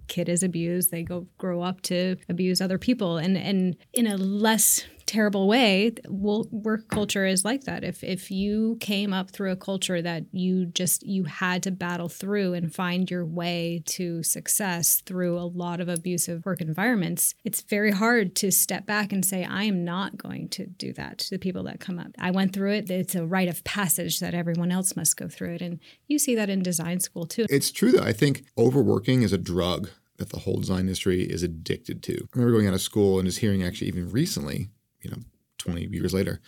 kid 0.08 0.30
is 0.30 0.44
abused, 0.44 0.92
they 0.92 1.04
go 1.04 1.28
grow 1.38 1.62
up 1.62 1.82
to 1.82 2.18
abuse 2.30 2.62
other 2.62 2.78
people. 2.78 3.18
And 3.18 3.38
and 3.38 3.78
in 3.94 4.08
a 4.08 4.18
less 4.18 4.84
terrible 5.08 5.48
way 5.48 5.94
work 6.08 6.88
culture 6.90 7.26
is 7.26 7.44
like 7.46 7.64
that. 7.64 7.84
If 7.84 8.04
if 8.04 8.30
you 8.30 8.78
came 8.80 9.14
up 9.14 9.32
through 9.32 9.52
a 9.52 9.56
culture 9.56 10.02
that 10.02 10.24
you 10.32 10.66
just 10.66 11.04
you 11.04 11.24
had 11.24 11.64
to 11.64 11.72
battle 11.72 12.10
through 12.10 12.54
and 12.54 12.74
find 12.74 13.10
your 13.10 13.26
way 13.26 13.82
to 13.86 14.22
success 14.24 15.02
through 15.06 15.40
a 15.40 15.48
lot 15.48 15.80
of 15.80 15.90
abusive 15.90 16.46
work 16.46 16.62
environments 16.62 17.34
it's 17.44 17.62
very 17.62 17.92
hard 17.92 18.36
to 18.36 18.52
step 18.52 18.86
back 18.86 19.14
and 19.14 19.26
say 19.26 19.44
i 19.44 19.64
am 19.64 19.84
not 19.84 20.18
going 20.18 20.50
to 20.50 20.66
do 20.66 20.94
that 20.94 21.18
to 21.18 21.30
the 21.30 21.40
people 21.40 21.64
that 21.64 21.80
come 21.80 22.00
up. 22.00 22.12
I 22.20 22.32
went 22.32 22.54
through 22.54 22.74
it. 22.74 22.90
It's 22.90 23.16
a 23.16 23.26
rite 23.26 23.48
of 23.48 23.64
passage 23.64 24.20
that 24.20 24.34
everyone 24.34 24.72
else 24.72 24.96
must 24.96 25.18
go 25.18 25.28
through 25.28 25.56
it. 25.56 25.62
And 25.62 25.80
you 26.08 26.20
see 26.20 26.36
that 26.36 26.50
in 26.50 26.62
design 26.62 27.00
school 27.00 27.26
too. 27.26 27.46
It's 27.50 27.72
true 27.72 27.92
though. 27.92 28.04
I 28.04 28.14
think 28.14 28.46
overworking 28.58 29.22
is 29.22 29.34
a 29.34 29.38
drug 29.38 29.90
that 30.18 30.30
the 30.30 30.40
whole 30.40 30.58
design 30.58 30.82
industry 30.82 31.22
is 31.22 31.44
addicted 31.44 32.02
to. 32.04 32.16
I 32.16 32.28
remember 32.34 32.54
going 32.54 32.68
out 32.68 32.74
of 32.74 32.82
school 32.82 33.20
and 33.20 33.28
just 33.28 33.40
hearing 33.40 33.64
actually 33.64 33.88
even 33.88 34.10
recently 34.10 34.70
you 35.02 35.10
know 35.10 35.18
20 35.60 35.88
years 35.92 36.14
later 36.14 36.40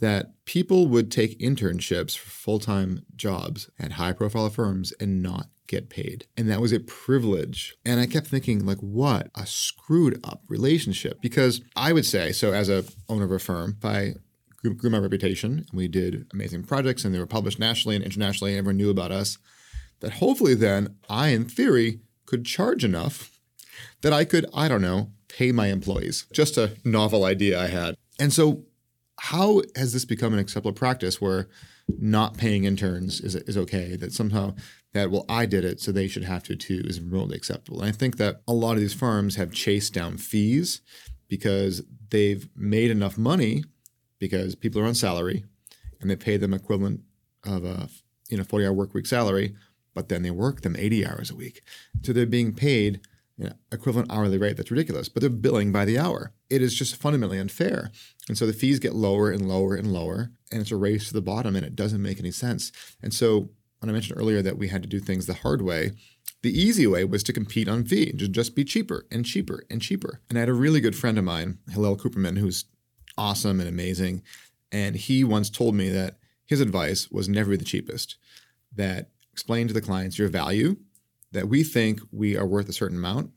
that 0.00 0.32
people 0.46 0.88
would 0.88 1.10
take 1.10 1.38
internships 1.38 2.16
for 2.16 2.28
full-time 2.30 3.04
jobs 3.14 3.70
at 3.78 3.92
high-profile 3.92 4.50
firms 4.50 4.92
and 4.98 5.22
not 5.22 5.48
get 5.68 5.88
paid. 5.88 6.26
And 6.36 6.50
that 6.50 6.60
was 6.60 6.72
a 6.72 6.80
privilege. 6.80 7.76
And 7.84 8.00
i 8.00 8.06
kept 8.06 8.26
thinking 8.26 8.66
like 8.66 8.78
what 8.78 9.30
a 9.34 9.46
screwed 9.46 10.20
up 10.24 10.42
relationship. 10.48 11.20
Because 11.20 11.60
i 11.76 11.92
would 11.92 12.06
say 12.06 12.32
so 12.32 12.52
as 12.52 12.68
a 12.68 12.84
owner 13.08 13.24
of 13.24 13.32
a 13.32 13.38
firm 13.38 13.76
if 13.78 13.84
i 13.84 14.14
grew, 14.56 14.74
grew 14.74 14.90
my 14.90 14.98
reputation 14.98 15.64
and 15.68 15.72
we 15.72 15.88
did 15.88 16.26
amazing 16.32 16.64
projects 16.64 17.04
and 17.04 17.14
they 17.14 17.18
were 17.18 17.26
published 17.26 17.58
nationally 17.58 17.96
and 17.96 18.04
internationally 18.04 18.52
and 18.52 18.58
everyone 18.58 18.76
knew 18.76 18.90
about 18.90 19.12
us 19.12 19.38
that 20.00 20.14
hopefully 20.14 20.54
then 20.54 20.96
i 21.08 21.28
in 21.28 21.48
theory 21.48 22.00
could 22.26 22.44
charge 22.44 22.84
enough 22.84 23.40
that 24.02 24.12
i 24.12 24.24
could 24.24 24.46
i 24.54 24.68
don't 24.68 24.82
know 24.82 25.10
pay 25.36 25.52
my 25.52 25.68
employees. 25.68 26.26
Just 26.32 26.56
a 26.58 26.76
novel 26.84 27.24
idea 27.24 27.60
I 27.60 27.66
had. 27.66 27.96
And 28.18 28.32
so, 28.32 28.64
how 29.18 29.62
has 29.76 29.92
this 29.92 30.04
become 30.04 30.32
an 30.32 30.38
acceptable 30.38 30.72
practice 30.72 31.20
where 31.20 31.48
not 31.98 32.36
paying 32.36 32.64
interns 32.64 33.20
is, 33.20 33.34
is 33.34 33.56
okay? 33.56 33.96
That 33.96 34.12
somehow 34.12 34.54
that, 34.94 35.10
well, 35.10 35.24
I 35.28 35.46
did 35.46 35.64
it, 35.64 35.80
so 35.80 35.92
they 35.92 36.08
should 36.08 36.24
have 36.24 36.42
to 36.44 36.56
too, 36.56 36.82
is 36.84 37.00
remotely 37.00 37.36
acceptable. 37.36 37.80
And 37.80 37.88
I 37.88 37.92
think 37.92 38.16
that 38.16 38.42
a 38.46 38.52
lot 38.52 38.72
of 38.72 38.80
these 38.80 38.94
firms 38.94 39.36
have 39.36 39.52
chased 39.52 39.94
down 39.94 40.16
fees 40.16 40.80
because 41.28 41.82
they've 42.10 42.48
made 42.56 42.90
enough 42.90 43.16
money 43.16 43.64
because 44.18 44.54
people 44.54 44.80
are 44.80 44.86
on 44.86 44.94
salary 44.94 45.44
and 46.00 46.10
they 46.10 46.16
pay 46.16 46.36
them 46.36 46.52
equivalent 46.52 47.00
of 47.44 47.64
a 47.64 47.88
you 48.28 48.36
know 48.36 48.44
40 48.44 48.66
hour 48.66 48.72
work 48.72 48.94
week 48.94 49.06
salary, 49.06 49.54
but 49.94 50.08
then 50.08 50.22
they 50.22 50.30
work 50.30 50.62
them 50.62 50.76
80 50.76 51.06
hours 51.06 51.30
a 51.30 51.34
week. 51.34 51.62
So 52.02 52.12
they're 52.12 52.26
being 52.26 52.52
paid 52.54 53.00
you 53.36 53.46
know, 53.46 53.54
equivalent 53.70 54.12
hourly 54.12 54.38
rate 54.38 54.56
that's 54.56 54.70
ridiculous, 54.70 55.08
but 55.08 55.20
they're 55.20 55.30
billing 55.30 55.72
by 55.72 55.84
the 55.84 55.98
hour. 55.98 56.32
It 56.50 56.62
is 56.62 56.74
just 56.74 56.96
fundamentally 56.96 57.38
unfair. 57.38 57.90
And 58.28 58.36
so 58.36 58.46
the 58.46 58.52
fees 58.52 58.78
get 58.78 58.94
lower 58.94 59.30
and 59.30 59.48
lower 59.48 59.74
and 59.74 59.92
lower, 59.92 60.30
and 60.50 60.60
it's 60.60 60.70
a 60.70 60.76
race 60.76 61.08
to 61.08 61.14
the 61.14 61.22
bottom, 61.22 61.56
and 61.56 61.64
it 61.64 61.76
doesn't 61.76 62.02
make 62.02 62.18
any 62.18 62.30
sense. 62.30 62.72
And 63.02 63.12
so 63.12 63.50
when 63.80 63.90
I 63.90 63.92
mentioned 63.92 64.20
earlier 64.20 64.42
that 64.42 64.58
we 64.58 64.68
had 64.68 64.82
to 64.82 64.88
do 64.88 65.00
things 65.00 65.26
the 65.26 65.34
hard 65.34 65.62
way, 65.62 65.92
the 66.42 66.56
easy 66.56 66.86
way 66.86 67.04
was 67.04 67.22
to 67.24 67.32
compete 67.32 67.68
on 67.68 67.84
fee, 67.84 68.12
to 68.12 68.28
just 68.28 68.54
be 68.54 68.64
cheaper 68.64 69.06
and 69.10 69.24
cheaper 69.24 69.64
and 69.70 69.80
cheaper. 69.80 70.20
And 70.28 70.36
I 70.36 70.40
had 70.40 70.48
a 70.48 70.54
really 70.54 70.80
good 70.80 70.96
friend 70.96 71.18
of 71.18 71.24
mine, 71.24 71.58
Hillel 71.70 71.96
Cooperman, 71.96 72.38
who's 72.38 72.64
awesome 73.16 73.60
and 73.60 73.68
amazing. 73.68 74.22
And 74.70 74.96
he 74.96 75.24
once 75.24 75.50
told 75.50 75.74
me 75.74 75.88
that 75.90 76.18
his 76.46 76.60
advice 76.60 77.10
was 77.10 77.28
never 77.28 77.50
be 77.50 77.56
the 77.56 77.64
cheapest, 77.64 78.16
that 78.74 79.10
explain 79.32 79.68
to 79.68 79.74
the 79.74 79.80
clients 79.80 80.18
your 80.18 80.28
value 80.28 80.76
that 81.32 81.48
we 81.48 81.64
think 81.64 82.00
we 82.10 82.36
are 82.36 82.46
worth 82.46 82.68
a 82.68 82.72
certain 82.72 82.96
amount 82.96 83.30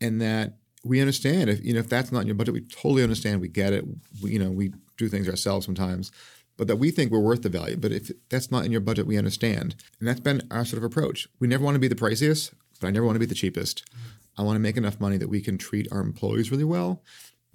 and 0.00 0.20
that 0.20 0.56
we 0.84 1.00
understand 1.00 1.50
if 1.50 1.64
you 1.64 1.72
know 1.72 1.80
if 1.80 1.88
that's 1.88 2.12
not 2.12 2.20
in 2.20 2.26
your 2.26 2.36
budget 2.36 2.54
we 2.54 2.60
totally 2.60 3.02
understand 3.02 3.40
we 3.40 3.48
get 3.48 3.72
it 3.72 3.84
we, 4.22 4.32
you 4.32 4.38
know 4.38 4.50
we 4.50 4.72
do 4.96 5.08
things 5.08 5.28
ourselves 5.28 5.66
sometimes 5.66 6.10
but 6.56 6.68
that 6.68 6.76
we 6.76 6.90
think 6.90 7.12
we're 7.12 7.18
worth 7.18 7.42
the 7.42 7.48
value. 7.48 7.76
But 7.76 7.92
if 7.92 8.10
that's 8.28 8.50
not 8.50 8.64
in 8.64 8.72
your 8.72 8.80
budget 8.80 9.06
we 9.06 9.18
understand. 9.18 9.76
And 9.98 10.08
that's 10.08 10.20
been 10.20 10.42
our 10.50 10.64
sort 10.64 10.78
of 10.78 10.84
approach. 10.84 11.28
We 11.38 11.48
never 11.48 11.64
want 11.64 11.74
to 11.74 11.80
be 11.80 11.88
the 11.88 11.94
priciest 11.94 12.52
but 12.78 12.88
i 12.88 12.90
never 12.90 13.06
want 13.06 13.16
to 13.16 13.20
be 13.20 13.26
the 13.26 13.34
cheapest. 13.34 13.84
Mm-hmm. 13.84 14.40
I 14.40 14.42
want 14.42 14.56
to 14.56 14.60
make 14.60 14.76
enough 14.76 15.00
money 15.00 15.16
that 15.16 15.28
we 15.28 15.40
can 15.40 15.56
treat 15.56 15.90
our 15.90 16.00
employees 16.00 16.50
really 16.50 16.64
well 16.64 17.02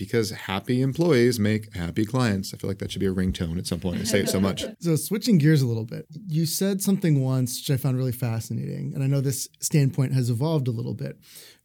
because 0.02 0.32
happy 0.32 0.82
employees 0.82 1.40
make 1.40 1.76
happy 1.76 2.06
clients. 2.06 2.56
I 2.56 2.58
feel 2.58 2.68
like 2.68 2.80
that 2.80 2.92
should 2.92 3.02
be 3.02 3.06
a 3.06 3.14
ringtone 3.14 3.60
at 3.60 3.68
some 3.68 3.80
point. 3.80 4.02
I 4.02 4.04
say 4.04 4.22
it 4.22 4.30
so 4.30 4.40
much. 4.40 4.66
So, 4.80 4.96
switching 4.96 5.38
gears 5.38 5.62
a 5.62 5.68
little 5.68 5.86
bit, 5.86 6.08
you 6.28 6.48
said 6.48 6.82
something 6.82 7.22
once 7.22 7.60
which 7.60 7.70
I 7.70 7.80
found 7.80 7.98
really 7.98 8.12
fascinating. 8.12 8.94
And 8.96 9.04
I 9.04 9.08
know 9.08 9.22
this 9.22 9.48
standpoint 9.60 10.14
has 10.14 10.32
evolved 10.32 10.68
a 10.68 10.72
little 10.72 10.96
bit, 10.96 11.20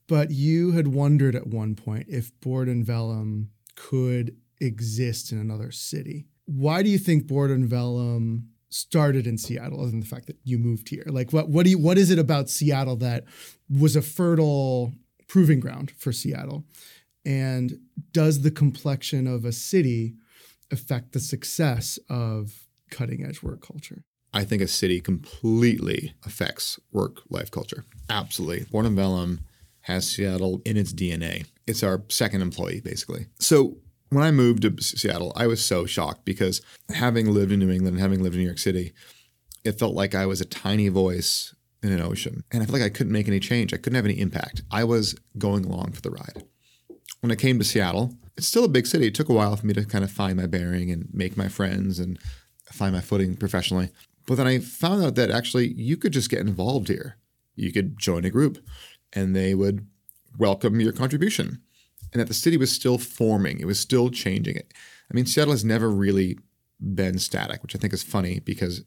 but 0.07 0.31
you 0.31 0.72
had 0.72 0.88
wondered 0.88 1.35
at 1.35 1.46
one 1.46 1.75
point 1.77 2.07
if 2.09 2.38
Board 2.40 2.68
and 2.68 2.85
Vellum 2.85 3.49
could 3.75 4.37
exist 4.61 5.33
in 5.33 5.38
another 5.38 5.70
city. 5.70 6.27
Why 6.44 6.83
do 6.83 6.90
you 6.90 6.99
think 6.99 7.27
Board 7.27 7.51
and 7.51 7.66
Vellum 7.66 8.49
started 8.68 9.27
in 9.27 9.38
Seattle, 9.38 9.81
other 9.81 9.92
than 9.92 10.01
the 10.01 10.07
fact 10.07 10.27
that 10.27 10.37
you 10.44 10.59
moved 10.59 10.90
here? 10.90 11.05
Like, 11.07 11.33
what 11.33 11.49
what 11.49 11.64
do 11.64 11.70
you, 11.70 11.79
what 11.79 11.96
is 11.96 12.11
it 12.11 12.18
about 12.18 12.51
Seattle 12.51 12.96
that 12.96 13.25
was 13.70 13.96
a 13.96 14.03
fertile 14.03 14.92
proving 15.27 15.61
ground 15.61 15.92
for 15.96 16.12
Seattle? 16.12 16.64
And 17.27 17.81
does 18.12 18.43
the 18.43 18.53
complexion 18.53 19.27
of 19.27 19.45
a 19.45 19.53
city 19.53 20.15
affect 20.71 21.12
the 21.12 21.21
success 21.21 21.99
of 22.09 22.69
cutting 22.91 23.25
edge 23.27 23.43
work 23.43 23.67
culture? 23.67 24.05
I 24.33 24.45
think 24.45 24.62
a 24.62 24.69
city 24.69 25.01
completely 25.01 26.15
affects 26.25 26.79
work 26.93 27.23
life 27.29 27.51
culture. 27.51 27.85
Absolutely. 28.09 28.67
Board 28.71 28.87
and 28.87 28.97
Vellum 28.97 29.41
has 29.83 30.09
Seattle 30.09 30.62
in 30.65 30.77
its 30.77 30.93
DNA. 30.93 31.47
It's 31.67 31.83
our 31.83 32.05
second 32.09 32.43
employee, 32.43 32.81
basically. 32.81 33.27
So 33.41 33.79
when 34.11 34.23
I 34.23 34.31
moved 34.31 34.62
to 34.62 34.81
Seattle, 34.81 35.33
I 35.35 35.49
was 35.49 35.65
so 35.65 35.85
shocked 35.85 36.25
because 36.25 36.62
having 36.95 37.33
lived 37.33 37.51
in 37.51 37.59
New 37.59 37.71
England 37.71 37.95
and 37.95 38.01
having 38.01 38.23
lived 38.23 38.37
in 38.37 38.41
New 38.41 38.47
York 38.47 38.59
City, 38.59 38.93
it 39.65 39.79
felt 39.79 39.95
like 39.95 40.15
I 40.15 40.27
was 40.27 40.41
a 40.41 40.45
tiny 40.45 40.89
voice 40.89 41.55
in 41.83 41.91
an 41.91 42.01
ocean. 42.01 42.45
And 42.53 42.62
I 42.62 42.67
felt 42.67 42.79
like 42.79 42.87
I 42.87 42.95
couldn't 42.95 43.12
make 43.12 43.27
any 43.27 43.41
change. 43.41 43.75
I 43.75 43.79
couldn't 43.79 43.97
have 43.97 44.05
any 44.05 44.21
impact. 44.21 44.62
I 44.71 44.85
was 44.85 45.17
going 45.39 45.65
along 45.65 45.93
for 45.93 46.03
the 46.03 46.11
ride 46.11 46.45
when 47.27 47.37
I 47.37 47.41
came 47.41 47.59
to 47.59 47.65
Seattle, 47.65 48.15
it's 48.37 48.47
still 48.47 48.65
a 48.65 48.69
big 48.69 48.87
city. 48.87 49.09
It 49.09 49.15
took 49.17 49.29
a 49.29 49.33
while 49.33 49.57
for 49.57 49.67
me 49.67 49.75
to 49.75 49.85
kind 49.85 50.05
of 50.05 50.12
find 50.12 50.37
my 50.37 50.47
bearing 50.47 50.93
and 50.93 51.09
make 51.12 51.37
my 51.37 51.49
friends 51.49 51.99
and 51.99 52.21
find 52.71 52.95
my 52.95 53.01
footing 53.01 53.35
professionally. 53.35 53.91
But 54.27 54.37
then 54.37 54.47
I 54.47 54.61
found 54.61 55.05
out 55.05 55.17
that 55.17 55.33
actually 55.33 55.73
you 55.73 55.97
could 55.97 56.12
just 56.12 56.31
get 56.31 56.41
involved 56.41 56.87
here. 56.87 57.17
You 57.57 57.73
could 57.73 57.99
join 57.99 58.25
a 58.25 58.31
group 58.31 58.65
and 59.12 59.35
they 59.35 59.57
would 59.57 59.89
welcome 60.39 60.79
your 60.79 60.93
contribution. 60.93 61.62
And 62.12 62.21
that 62.21 62.29
the 62.29 62.35
city 62.35 62.57
was 62.57 62.71
still 62.71 62.97
forming, 62.97 63.59
it 63.59 63.67
was 63.67 63.81
still 63.81 64.09
changing 64.11 64.55
it. 64.55 64.73
I 65.11 65.15
mean, 65.15 65.27
Seattle 65.27 65.53
has 65.53 65.65
never 65.65 65.91
really 65.91 66.39
been 66.81 67.19
static, 67.19 67.61
which 67.62 67.75
I 67.75 67.79
think 67.81 67.93
is 67.93 68.05
funny 68.05 68.39
because 68.39 68.85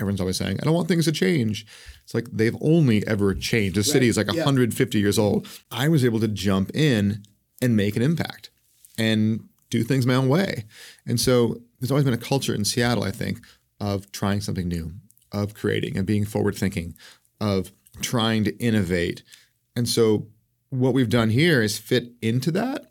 everyone's 0.00 0.20
always 0.20 0.38
saying, 0.38 0.58
I 0.60 0.64
don't 0.64 0.74
want 0.74 0.88
things 0.88 1.04
to 1.04 1.12
change. 1.12 1.66
It's 2.02 2.14
like 2.14 2.28
they've 2.32 2.56
only 2.62 3.06
ever 3.06 3.34
changed. 3.34 3.76
The 3.76 3.80
right. 3.80 3.86
city 3.86 4.08
is 4.08 4.16
like 4.16 4.28
yeah. 4.28 4.40
150 4.40 4.98
years 4.98 5.18
old. 5.18 5.46
I 5.70 5.88
was 5.88 6.02
able 6.02 6.20
to 6.20 6.28
jump 6.28 6.74
in 6.74 7.22
and 7.62 7.76
make 7.76 7.96
an 7.96 8.02
impact 8.02 8.50
and 8.98 9.48
do 9.70 9.82
things 9.82 10.06
my 10.06 10.14
own 10.14 10.28
way. 10.28 10.64
And 11.06 11.20
so 11.20 11.60
there's 11.80 11.90
always 11.90 12.04
been 12.04 12.14
a 12.14 12.18
culture 12.18 12.54
in 12.54 12.64
Seattle, 12.64 13.04
I 13.04 13.10
think, 13.10 13.40
of 13.80 14.10
trying 14.12 14.40
something 14.40 14.68
new, 14.68 14.92
of 15.32 15.54
creating 15.54 15.96
and 15.96 16.06
being 16.06 16.24
forward 16.24 16.56
thinking, 16.56 16.94
of 17.40 17.72
trying 18.00 18.44
to 18.44 18.56
innovate. 18.58 19.22
And 19.76 19.88
so 19.88 20.28
what 20.70 20.94
we've 20.94 21.08
done 21.08 21.30
here 21.30 21.62
is 21.62 21.78
fit 21.78 22.12
into 22.22 22.50
that. 22.52 22.86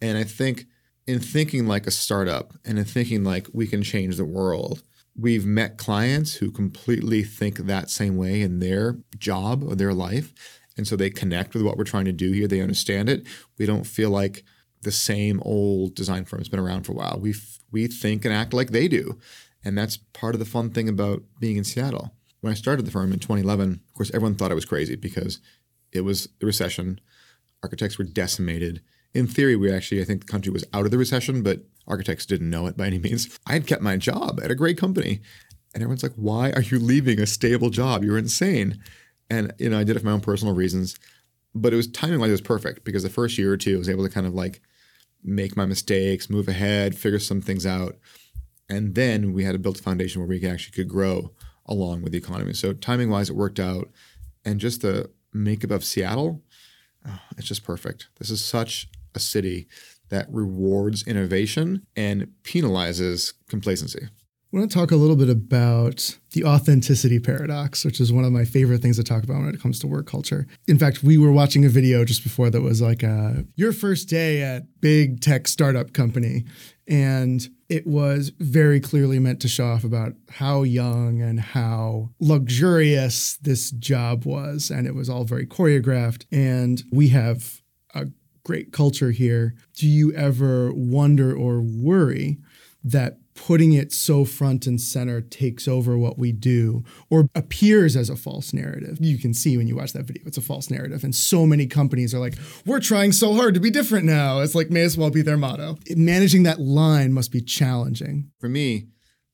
And 0.00 0.18
I 0.18 0.24
think 0.24 0.66
in 1.06 1.20
thinking 1.20 1.66
like 1.66 1.86
a 1.86 1.92
startup 1.92 2.54
and 2.64 2.78
in 2.78 2.84
thinking 2.84 3.24
like 3.24 3.48
we 3.52 3.66
can 3.66 3.82
change 3.82 4.16
the 4.16 4.24
world, 4.24 4.82
we've 5.16 5.46
met 5.46 5.78
clients 5.78 6.34
who 6.34 6.50
completely 6.50 7.22
think 7.22 7.58
that 7.58 7.90
same 7.90 8.16
way 8.16 8.42
in 8.42 8.58
their 8.58 8.98
job 9.16 9.62
or 9.64 9.74
their 9.74 9.94
life. 9.94 10.32
And 10.76 10.86
so 10.86 10.96
they 10.96 11.10
connect 11.10 11.54
with 11.54 11.62
what 11.62 11.76
we're 11.76 11.84
trying 11.84 12.04
to 12.04 12.12
do 12.12 12.32
here. 12.32 12.46
They 12.46 12.60
understand 12.60 13.08
it. 13.08 13.26
We 13.58 13.66
don't 13.66 13.86
feel 13.86 14.10
like 14.10 14.44
the 14.82 14.92
same 14.92 15.40
old 15.44 15.94
design 15.94 16.24
firm 16.24 16.40
has 16.40 16.48
been 16.48 16.60
around 16.60 16.84
for 16.84 16.92
a 16.92 16.96
while. 16.96 17.18
We 17.20 17.34
we 17.72 17.86
think 17.86 18.24
and 18.24 18.32
act 18.32 18.52
like 18.52 18.70
they 18.70 18.88
do. 18.88 19.18
And 19.64 19.76
that's 19.76 19.96
part 19.96 20.34
of 20.34 20.38
the 20.38 20.44
fun 20.44 20.70
thing 20.70 20.88
about 20.88 21.22
being 21.40 21.56
in 21.56 21.64
Seattle. 21.64 22.12
When 22.40 22.52
I 22.52 22.54
started 22.54 22.86
the 22.86 22.92
firm 22.92 23.12
in 23.12 23.18
2011, 23.18 23.80
of 23.88 23.94
course, 23.94 24.10
everyone 24.14 24.36
thought 24.36 24.52
I 24.52 24.54
was 24.54 24.64
crazy 24.64 24.94
because 24.94 25.40
it 25.92 26.02
was 26.02 26.28
the 26.38 26.46
recession. 26.46 27.00
Architects 27.62 27.98
were 27.98 28.04
decimated. 28.04 28.80
In 29.12 29.26
theory, 29.26 29.56
we 29.56 29.72
actually, 29.72 30.00
I 30.00 30.04
think 30.04 30.20
the 30.20 30.30
country 30.30 30.52
was 30.52 30.64
out 30.72 30.84
of 30.84 30.92
the 30.92 30.98
recession, 30.98 31.42
but 31.42 31.64
architects 31.88 32.26
didn't 32.26 32.50
know 32.50 32.66
it 32.66 32.76
by 32.76 32.86
any 32.86 32.98
means. 32.98 33.38
I 33.46 33.54
had 33.54 33.66
kept 33.66 33.82
my 33.82 33.96
job 33.96 34.40
at 34.42 34.50
a 34.50 34.54
great 34.54 34.78
company. 34.78 35.20
And 35.74 35.82
everyone's 35.82 36.02
like, 36.02 36.14
why 36.14 36.52
are 36.52 36.62
you 36.62 36.78
leaving 36.78 37.20
a 37.20 37.26
stable 37.26 37.70
job? 37.70 38.04
You're 38.04 38.18
insane. 38.18 38.80
And, 39.28 39.52
you 39.58 39.68
know, 39.70 39.78
I 39.78 39.84
did 39.84 39.96
it 39.96 40.00
for 40.00 40.06
my 40.06 40.12
own 40.12 40.20
personal 40.20 40.54
reasons, 40.54 40.98
but 41.54 41.72
it 41.72 41.76
was 41.76 41.88
timing 41.88 42.20
wise, 42.20 42.28
it 42.28 42.32
was 42.32 42.40
perfect 42.40 42.84
because 42.84 43.02
the 43.02 43.08
first 43.08 43.38
year 43.38 43.52
or 43.52 43.56
two, 43.56 43.74
I 43.74 43.78
was 43.78 43.88
able 43.88 44.04
to 44.04 44.10
kind 44.10 44.26
of 44.26 44.34
like 44.34 44.60
make 45.24 45.56
my 45.56 45.66
mistakes, 45.66 46.30
move 46.30 46.48
ahead, 46.48 46.96
figure 46.96 47.18
some 47.18 47.40
things 47.40 47.66
out. 47.66 47.96
And 48.68 48.94
then 48.94 49.32
we 49.32 49.44
had 49.44 49.52
to 49.52 49.58
build 49.58 49.78
a 49.78 49.82
foundation 49.82 50.20
where 50.20 50.28
we 50.28 50.46
actually 50.46 50.72
could 50.72 50.88
grow 50.88 51.32
along 51.66 52.02
with 52.02 52.12
the 52.12 52.18
economy. 52.18 52.52
So 52.52 52.72
timing 52.72 53.10
wise, 53.10 53.30
it 53.30 53.36
worked 53.36 53.60
out. 53.60 53.90
And 54.44 54.60
just 54.60 54.82
the 54.82 55.10
makeup 55.32 55.70
of 55.70 55.84
Seattle, 55.84 56.42
oh, 57.06 57.20
it's 57.36 57.48
just 57.48 57.64
perfect. 57.64 58.08
This 58.18 58.30
is 58.30 58.44
such 58.44 58.88
a 59.14 59.18
city 59.18 59.66
that 60.08 60.28
rewards 60.30 61.06
innovation 61.06 61.86
and 61.96 62.32
penalizes 62.44 63.34
complacency. 63.48 64.08
I 64.56 64.58
want 64.60 64.70
to 64.70 64.78
talk 64.78 64.90
a 64.90 64.96
little 64.96 65.16
bit 65.16 65.28
about 65.28 66.18
the 66.32 66.44
authenticity 66.44 67.18
paradox, 67.18 67.84
which 67.84 68.00
is 68.00 68.10
one 68.10 68.24
of 68.24 68.32
my 68.32 68.46
favorite 68.46 68.80
things 68.80 68.96
to 68.96 69.04
talk 69.04 69.22
about 69.22 69.42
when 69.42 69.54
it 69.54 69.60
comes 69.60 69.78
to 69.80 69.86
work 69.86 70.06
culture. 70.06 70.46
In 70.66 70.78
fact, 70.78 71.02
we 71.02 71.18
were 71.18 71.30
watching 71.30 71.66
a 71.66 71.68
video 71.68 72.06
just 72.06 72.22
before 72.22 72.48
that 72.48 72.62
was 72.62 72.80
like 72.80 73.02
a, 73.02 73.44
your 73.56 73.74
first 73.74 74.08
day 74.08 74.40
at 74.40 74.80
big 74.80 75.20
tech 75.20 75.46
startup 75.46 75.92
company. 75.92 76.46
And 76.88 77.46
it 77.68 77.86
was 77.86 78.32
very 78.38 78.80
clearly 78.80 79.18
meant 79.18 79.42
to 79.42 79.48
show 79.48 79.66
off 79.66 79.84
about 79.84 80.14
how 80.30 80.62
young 80.62 81.20
and 81.20 81.38
how 81.38 82.12
luxurious 82.18 83.36
this 83.36 83.70
job 83.72 84.24
was. 84.24 84.70
And 84.70 84.86
it 84.86 84.94
was 84.94 85.10
all 85.10 85.24
very 85.24 85.46
choreographed. 85.46 86.24
And 86.32 86.82
we 86.90 87.08
have 87.08 87.60
a 87.94 88.06
great 88.42 88.72
culture 88.72 89.10
here. 89.10 89.54
Do 89.74 89.86
you 89.86 90.14
ever 90.14 90.72
wonder 90.72 91.36
or 91.36 91.60
worry 91.60 92.38
that 92.82 93.18
putting 93.36 93.72
it 93.72 93.92
so 93.92 94.24
front 94.24 94.66
and 94.66 94.80
center 94.80 95.20
takes 95.20 95.68
over 95.68 95.96
what 95.96 96.18
we 96.18 96.32
do 96.32 96.82
or 97.10 97.28
appears 97.34 97.94
as 97.94 98.10
a 98.10 98.16
false 98.16 98.52
narrative. 98.52 98.98
You 99.00 99.18
can 99.18 99.34
see 99.34 99.56
when 99.56 99.68
you 99.68 99.76
watch 99.76 99.92
that 99.92 100.04
video, 100.04 100.24
it's 100.26 100.38
a 100.38 100.42
false 100.42 100.70
narrative. 100.70 101.04
And 101.04 101.14
so 101.14 101.46
many 101.46 101.66
companies 101.66 102.14
are 102.14 102.18
like, 102.18 102.34
we're 102.64 102.80
trying 102.80 103.12
so 103.12 103.34
hard 103.34 103.54
to 103.54 103.60
be 103.60 103.70
different 103.70 104.06
now. 104.06 104.40
It's 104.40 104.54
like, 104.54 104.70
may 104.70 104.82
as 104.82 104.96
well 104.96 105.10
be 105.10 105.22
their 105.22 105.36
motto. 105.36 105.76
Managing 105.94 106.42
that 106.44 106.60
line 106.60 107.12
must 107.12 107.30
be 107.30 107.40
challenging. 107.40 108.30
For 108.40 108.48
me, 108.48 108.88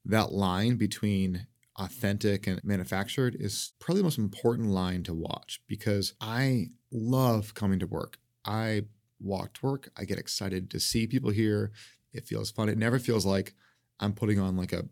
that 0.05 0.33
line 0.33 0.77
between 0.77 1.47
authentic 1.79 2.47
and 2.47 2.63
manufactured 2.65 3.37
is 3.39 3.73
probably 3.79 4.01
the 4.01 4.07
most 4.07 4.19
important 4.19 4.69
line 4.69 5.05
to 5.05 5.15
watch 5.15 5.61
because 5.69 6.13
I 6.21 6.67
love 6.91 7.55
coming 7.55 7.79
to 7.79 7.87
work. 7.87 8.19
I 8.45 8.83
walk 9.21 9.55
to 9.55 9.67
work. 9.67 9.91
I 9.97 10.05
get 10.05 10.19
excited 10.19 10.71
to 10.73 10.81
see 10.81 11.07
people 11.07 11.31
here. 11.31 11.71
It 12.13 12.27
feels 12.27 12.51
fun. 12.51 12.69
It 12.69 12.77
never 12.77 12.99
feels 12.99 13.25
like, 13.25 13.55
I'm 14.01 14.13
putting 14.13 14.39
on 14.39 14.57
like 14.57 14.73
a, 14.73 14.85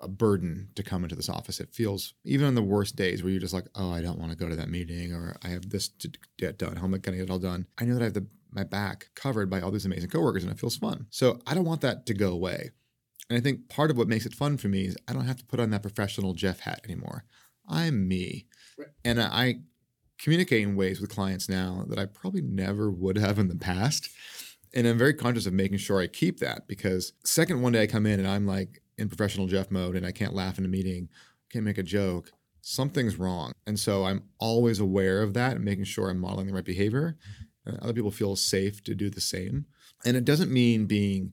a 0.00 0.08
burden 0.08 0.70
to 0.74 0.82
come 0.82 1.04
into 1.04 1.16
this 1.16 1.28
office. 1.28 1.60
It 1.60 1.72
feels 1.72 2.14
even 2.24 2.46
on 2.46 2.54
the 2.54 2.62
worst 2.62 2.96
days 2.96 3.22
where 3.22 3.30
you're 3.30 3.40
just 3.40 3.54
like, 3.54 3.66
oh, 3.74 3.92
I 3.92 4.02
don't 4.02 4.18
want 4.18 4.32
to 4.32 4.38
go 4.38 4.48
to 4.48 4.56
that 4.56 4.70
meeting 4.70 5.12
or 5.12 5.36
I 5.42 5.48
have 5.48 5.70
this 5.70 5.88
to 5.88 6.10
get 6.38 6.58
done. 6.58 6.76
How 6.76 6.84
am 6.84 6.94
I 6.94 6.98
going 6.98 7.18
to 7.18 7.24
get 7.24 7.30
it 7.30 7.32
all 7.32 7.38
done? 7.38 7.66
I 7.78 7.84
know 7.84 7.94
that 7.94 8.02
I 8.02 8.04
have 8.04 8.14
the, 8.14 8.26
my 8.50 8.64
back 8.64 9.10
covered 9.14 9.50
by 9.50 9.60
all 9.60 9.70
these 9.70 9.86
amazing 9.86 10.10
coworkers 10.10 10.42
and 10.44 10.52
it 10.52 10.58
feels 10.58 10.76
fun. 10.76 11.06
So 11.10 11.40
I 11.46 11.54
don't 11.54 11.64
want 11.64 11.80
that 11.82 12.06
to 12.06 12.14
go 12.14 12.32
away. 12.32 12.70
And 13.30 13.36
I 13.36 13.40
think 13.40 13.68
part 13.68 13.90
of 13.90 13.98
what 13.98 14.08
makes 14.08 14.26
it 14.26 14.34
fun 14.34 14.56
for 14.56 14.68
me 14.68 14.86
is 14.86 14.96
I 15.06 15.12
don't 15.12 15.26
have 15.26 15.36
to 15.36 15.44
put 15.44 15.60
on 15.60 15.70
that 15.70 15.82
professional 15.82 16.32
Jeff 16.32 16.60
hat 16.60 16.80
anymore. 16.84 17.24
I'm 17.68 18.08
me. 18.08 18.46
Right. 18.78 18.88
And 19.04 19.20
I 19.20 19.60
communicate 20.18 20.62
in 20.62 20.76
ways 20.76 21.00
with 21.00 21.10
clients 21.10 21.48
now 21.48 21.84
that 21.88 21.98
I 21.98 22.06
probably 22.06 22.40
never 22.40 22.90
would 22.90 23.18
have 23.18 23.38
in 23.38 23.48
the 23.48 23.56
past. 23.56 24.08
And 24.78 24.86
I'm 24.86 24.96
very 24.96 25.12
conscious 25.12 25.44
of 25.46 25.52
making 25.52 25.78
sure 25.78 26.00
I 26.00 26.06
keep 26.06 26.38
that 26.38 26.68
because 26.68 27.12
second 27.24 27.62
one 27.62 27.72
day 27.72 27.82
I 27.82 27.88
come 27.88 28.06
in 28.06 28.20
and 28.20 28.28
I'm 28.28 28.46
like 28.46 28.80
in 28.96 29.08
professional 29.08 29.48
Jeff 29.48 29.72
mode 29.72 29.96
and 29.96 30.06
I 30.06 30.12
can't 30.12 30.34
laugh 30.34 30.56
in 30.56 30.64
a 30.64 30.68
meeting, 30.68 31.08
can't 31.50 31.64
make 31.64 31.78
a 31.78 31.82
joke, 31.82 32.30
something's 32.60 33.16
wrong. 33.16 33.50
And 33.66 33.76
so 33.76 34.04
I'm 34.04 34.22
always 34.38 34.78
aware 34.78 35.20
of 35.20 35.34
that 35.34 35.56
and 35.56 35.64
making 35.64 35.82
sure 35.82 36.08
I'm 36.08 36.20
modeling 36.20 36.46
the 36.46 36.52
right 36.52 36.64
behavior. 36.64 37.16
And 37.66 37.76
other 37.80 37.92
people 37.92 38.12
feel 38.12 38.36
safe 38.36 38.84
to 38.84 38.94
do 38.94 39.10
the 39.10 39.20
same. 39.20 39.66
And 40.04 40.16
it 40.16 40.24
doesn't 40.24 40.52
mean 40.52 40.86
being, 40.86 41.32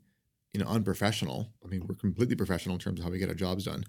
you 0.51 0.59
know, 0.59 0.67
unprofessional. 0.67 1.51
I 1.63 1.67
mean, 1.67 1.85
we're 1.87 1.93
completely 1.93 2.35
professional 2.35 2.73
in 2.73 2.79
terms 2.79 2.99
of 2.99 3.05
how 3.05 3.11
we 3.11 3.19
get 3.19 3.29
our 3.29 3.35
jobs 3.35 3.65
done. 3.65 3.83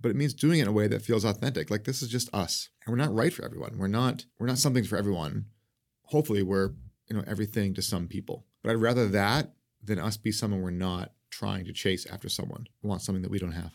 But 0.00 0.12
it 0.12 0.16
means 0.16 0.32
doing 0.32 0.60
it 0.60 0.62
in 0.62 0.68
a 0.68 0.72
way 0.72 0.88
that 0.88 1.02
feels 1.02 1.26
authentic. 1.26 1.70
Like 1.70 1.84
this 1.84 2.00
is 2.00 2.08
just 2.08 2.34
us. 2.34 2.70
And 2.86 2.90
we're 2.90 3.04
not 3.04 3.14
right 3.14 3.34
for 3.34 3.44
everyone. 3.44 3.76
We're 3.76 3.86
not 3.86 4.24
we're 4.38 4.46
not 4.46 4.56
something 4.56 4.84
for 4.84 4.96
everyone. 4.96 5.44
Hopefully 6.04 6.42
we're, 6.42 6.70
you 7.10 7.16
know, 7.18 7.24
everything 7.26 7.74
to 7.74 7.82
some 7.82 8.08
people. 8.08 8.46
But 8.64 8.72
I'd 8.72 8.82
rather 8.82 9.06
that 9.08 9.52
than 9.82 10.00
us 10.00 10.16
be 10.16 10.32
someone 10.32 10.62
we're 10.62 10.70
not 10.70 11.12
trying 11.30 11.66
to 11.66 11.72
chase 11.72 12.06
after 12.06 12.28
someone 12.28 12.66
who 12.80 12.88
wants 12.88 13.04
something 13.04 13.22
that 13.22 13.30
we 13.30 13.38
don't 13.38 13.52
have. 13.52 13.72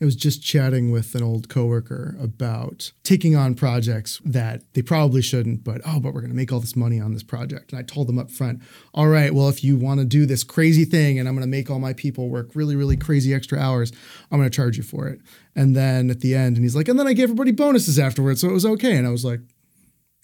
I 0.00 0.04
was 0.04 0.16
just 0.16 0.42
chatting 0.42 0.90
with 0.90 1.14
an 1.14 1.22
old 1.22 1.48
coworker 1.48 2.16
about 2.20 2.92
taking 3.04 3.34
on 3.34 3.54
projects 3.54 4.20
that 4.24 4.62
they 4.74 4.82
probably 4.82 5.22
shouldn't, 5.22 5.64
but 5.64 5.80
oh, 5.86 5.98
but 5.98 6.12
we're 6.12 6.20
going 6.20 6.30
to 6.30 6.36
make 6.36 6.52
all 6.52 6.60
this 6.60 6.76
money 6.76 7.00
on 7.00 7.14
this 7.14 7.22
project. 7.22 7.72
And 7.72 7.78
I 7.78 7.82
told 7.82 8.06
them 8.06 8.18
up 8.18 8.30
front, 8.30 8.62
all 8.92 9.08
right, 9.08 9.32
well, 9.32 9.48
if 9.48 9.64
you 9.64 9.76
want 9.76 10.00
to 10.00 10.06
do 10.06 10.26
this 10.26 10.44
crazy 10.44 10.84
thing 10.84 11.18
and 11.18 11.26
I'm 11.26 11.34
going 11.34 11.46
to 11.46 11.50
make 11.50 11.70
all 11.70 11.78
my 11.78 11.94
people 11.94 12.28
work 12.28 12.50
really, 12.54 12.76
really 12.76 12.96
crazy 12.96 13.32
extra 13.32 13.58
hours, 13.58 13.90
I'm 14.30 14.38
going 14.38 14.50
to 14.50 14.54
charge 14.54 14.76
you 14.76 14.82
for 14.82 15.08
it. 15.08 15.20
And 15.56 15.74
then 15.74 16.10
at 16.10 16.20
the 16.20 16.34
end, 16.34 16.56
and 16.56 16.64
he's 16.64 16.76
like, 16.76 16.88
and 16.88 16.98
then 16.98 17.06
I 17.06 17.14
gave 17.14 17.24
everybody 17.24 17.52
bonuses 17.52 17.98
afterwards, 17.98 18.42
so 18.42 18.50
it 18.50 18.52
was 18.52 18.66
okay. 18.66 18.96
And 18.96 19.06
I 19.06 19.10
was 19.10 19.24
like, 19.24 19.40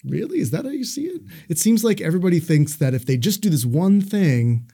really? 0.05 0.39
Is 0.39 0.51
that 0.51 0.65
how 0.65 0.71
you 0.71 0.83
see 0.83 1.05
it? 1.05 1.21
It 1.49 1.57
seems 1.57 1.83
like 1.83 2.01
everybody 2.01 2.39
thinks 2.39 2.75
that 2.75 2.93
if 2.93 3.05
they 3.05 3.17
just 3.17 3.41
do 3.41 3.49
this 3.49 3.65
one 3.65 4.01
thing, 4.01 4.69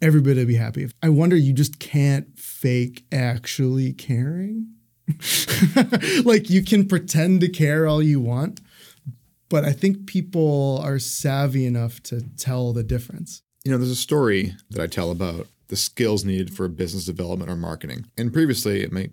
everybody 0.00 0.40
will 0.40 0.46
be 0.46 0.56
happy. 0.56 0.90
I 1.02 1.08
wonder 1.08 1.36
you 1.36 1.52
just 1.52 1.78
can't 1.78 2.38
fake 2.38 3.04
actually 3.12 3.92
caring. 3.92 4.68
like 6.24 6.48
you 6.50 6.62
can 6.62 6.86
pretend 6.86 7.40
to 7.40 7.48
care 7.48 7.86
all 7.86 8.02
you 8.02 8.20
want, 8.20 8.60
but 9.48 9.64
I 9.64 9.72
think 9.72 10.06
people 10.06 10.80
are 10.82 10.98
savvy 10.98 11.66
enough 11.66 12.02
to 12.04 12.22
tell 12.36 12.72
the 12.72 12.82
difference. 12.82 13.42
You 13.64 13.72
know, 13.72 13.78
there's 13.78 13.90
a 13.90 13.96
story 13.96 14.54
that 14.70 14.82
I 14.82 14.86
tell 14.86 15.10
about 15.10 15.46
the 15.68 15.76
skills 15.76 16.24
needed 16.24 16.54
for 16.54 16.68
business 16.68 17.04
development 17.04 17.50
or 17.50 17.56
marketing. 17.56 18.06
And 18.18 18.32
previously, 18.32 18.84
in 18.84 18.92
my 18.92 19.10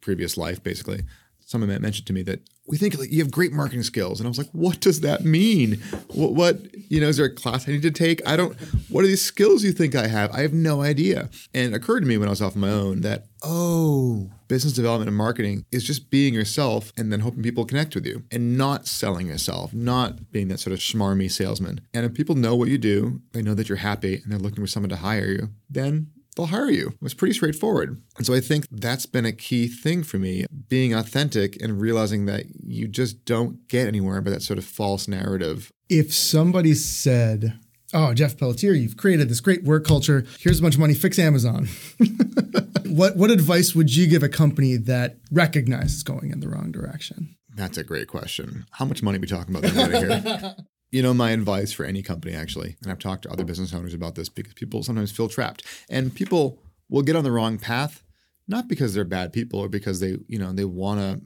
previous 0.00 0.36
life, 0.36 0.62
basically, 0.62 1.02
someone 1.40 1.68
mentioned 1.80 2.06
to 2.06 2.12
me 2.12 2.22
that 2.22 2.40
we 2.70 2.76
think 2.76 2.96
like 2.96 3.10
you 3.10 3.18
have 3.18 3.30
great 3.30 3.52
marketing 3.52 3.82
skills. 3.82 4.20
And 4.20 4.26
i 4.26 4.30
was 4.30 4.38
like 4.38 4.50
what 4.52 4.80
does 4.80 5.00
that 5.00 5.24
mean? 5.24 5.82
What, 6.08 6.32
what, 6.32 6.74
you 6.90 7.00
know 7.00 7.08
is 7.08 7.16
there 7.16 7.26
a 7.26 7.34
class 7.34 7.68
i 7.68 7.72
need 7.72 7.82
to 7.82 7.90
take? 7.90 8.26
I 8.26 8.36
don't 8.36 8.58
what 8.88 9.04
are 9.04 9.08
these 9.08 9.22
skills 9.22 9.64
you 9.64 9.72
think 9.72 9.94
i 9.94 10.06
have? 10.06 10.30
I 10.32 10.40
have 10.40 10.52
no 10.52 10.82
idea. 10.82 11.28
And 11.52 11.74
it 11.74 11.76
occurred 11.76 12.00
to 12.00 12.06
me 12.06 12.16
when 12.16 12.28
i 12.28 12.30
was 12.30 12.40
off 12.40 12.56
my 12.56 12.70
own 12.70 13.00
that 13.02 13.26
oh 13.42 14.30
business 14.48 14.72
development 14.72 15.08
and 15.08 15.16
marketing 15.16 15.64
is 15.70 15.84
just 15.84 16.10
being 16.10 16.34
yourself 16.34 16.92
and 16.96 17.12
then 17.12 17.20
hoping 17.20 17.42
people 17.42 17.64
connect 17.64 17.94
with 17.94 18.04
you 18.06 18.24
and 18.30 18.56
not 18.56 18.86
selling 18.86 19.26
yourself 19.26 19.72
not 19.72 20.30
being 20.32 20.48
that 20.48 20.58
sort 20.58 20.72
of 20.72 20.78
schmarmy 20.78 21.30
salesman. 21.30 21.80
And 21.94 22.04
if 22.04 22.14
people 22.14 22.34
know 22.34 22.54
what 22.54 22.68
you 22.68 22.78
do 22.78 23.20
they 23.32 23.42
know 23.42 23.54
that 23.54 23.68
you're 23.68 23.78
happy 23.78 24.16
and 24.16 24.30
they're 24.30 24.38
looking 24.38 24.62
for 24.62 24.68
someone 24.68 24.90
to 24.90 24.96
hire 24.96 25.26
you 25.26 25.48
then 25.68 26.08
they'll 26.40 26.58
hire 26.58 26.70
you. 26.70 26.94
It's 27.02 27.14
pretty 27.14 27.34
straightforward. 27.34 28.00
And 28.16 28.26
so 28.26 28.34
I 28.34 28.40
think 28.40 28.66
that's 28.70 29.06
been 29.06 29.26
a 29.26 29.32
key 29.32 29.68
thing 29.68 30.02
for 30.02 30.18
me 30.18 30.46
being 30.68 30.94
authentic 30.94 31.60
and 31.62 31.80
realizing 31.80 32.26
that 32.26 32.44
you 32.62 32.88
just 32.88 33.24
don't 33.24 33.68
get 33.68 33.86
anywhere 33.86 34.20
by 34.20 34.30
that 34.30 34.42
sort 34.42 34.58
of 34.58 34.64
false 34.64 35.06
narrative. 35.06 35.70
If 35.88 36.14
somebody 36.14 36.74
said, 36.74 37.58
Oh, 37.92 38.14
Jeff 38.14 38.38
Pelletier, 38.38 38.72
you've 38.72 38.96
created 38.96 39.28
this 39.28 39.40
great 39.40 39.64
work 39.64 39.84
culture. 39.84 40.24
Here's 40.38 40.60
a 40.60 40.62
bunch 40.62 40.74
of 40.74 40.80
money, 40.80 40.94
fix 40.94 41.18
Amazon. 41.18 41.68
what 42.86 43.16
what 43.16 43.32
advice 43.32 43.74
would 43.74 43.94
you 43.94 44.06
give 44.06 44.22
a 44.22 44.28
company 44.28 44.76
that 44.76 45.16
recognizes 45.32 46.04
going 46.04 46.30
in 46.30 46.38
the 46.38 46.48
wrong 46.48 46.70
direction? 46.70 47.34
That's 47.56 47.76
a 47.76 47.84
great 47.84 48.06
question. 48.06 48.64
How 48.70 48.84
much 48.84 49.02
money 49.02 49.18
are 49.18 49.20
we 49.20 49.26
talking 49.26 49.56
about 49.56 49.70
here? 49.70 50.54
you 50.90 51.02
know, 51.02 51.14
my 51.14 51.30
advice 51.30 51.72
for 51.72 51.84
any 51.84 52.02
company 52.02 52.34
actually, 52.34 52.76
and 52.82 52.90
I've 52.90 52.98
talked 52.98 53.22
to 53.22 53.30
other 53.30 53.44
business 53.44 53.72
owners 53.72 53.94
about 53.94 54.14
this 54.14 54.28
because 54.28 54.54
people 54.54 54.82
sometimes 54.82 55.12
feel 55.12 55.28
trapped. 55.28 55.64
And 55.88 56.14
people 56.14 56.62
will 56.88 57.02
get 57.02 57.16
on 57.16 57.24
the 57.24 57.32
wrong 57.32 57.58
path, 57.58 58.02
not 58.48 58.68
because 58.68 58.94
they're 58.94 59.04
bad 59.04 59.32
people 59.32 59.60
or 59.60 59.68
because 59.68 60.00
they, 60.00 60.18
you 60.26 60.38
know, 60.38 60.52
they 60.52 60.64
want 60.64 61.00
to 61.00 61.22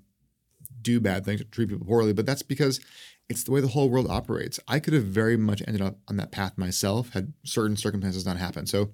do 0.83 1.01
bad 1.01 1.25
things, 1.25 1.43
treat 1.51 1.71
people 1.71 1.87
poorly, 1.87 2.13
but 2.13 2.27
that's 2.27 2.43
because 2.43 2.81
it's 3.29 3.45
the 3.45 3.51
way 3.51 3.61
the 3.61 3.69
whole 3.69 3.89
world 3.89 4.07
operates. 4.09 4.61
I 4.69 4.79
could 4.79 4.93
have 4.93 5.05
very 5.05 5.37
much 5.37 5.63
ended 5.67 5.81
up 5.81 5.99
on 6.09 6.19
that 6.19 6.31
path 6.31 6.59
myself 6.59 7.15
had 7.15 7.33
certain 7.45 7.77
circumstances 7.77 8.27
not 8.27 8.37
happened. 8.37 8.69
So 8.69 8.91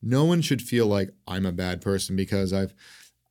no 0.00 0.24
one 0.24 0.40
should 0.40 0.62
feel 0.62 0.86
like 0.86 1.10
I'm 1.28 1.44
a 1.44 1.52
bad 1.52 1.80
person 1.80 2.16
because 2.16 2.52
I've 2.52 2.72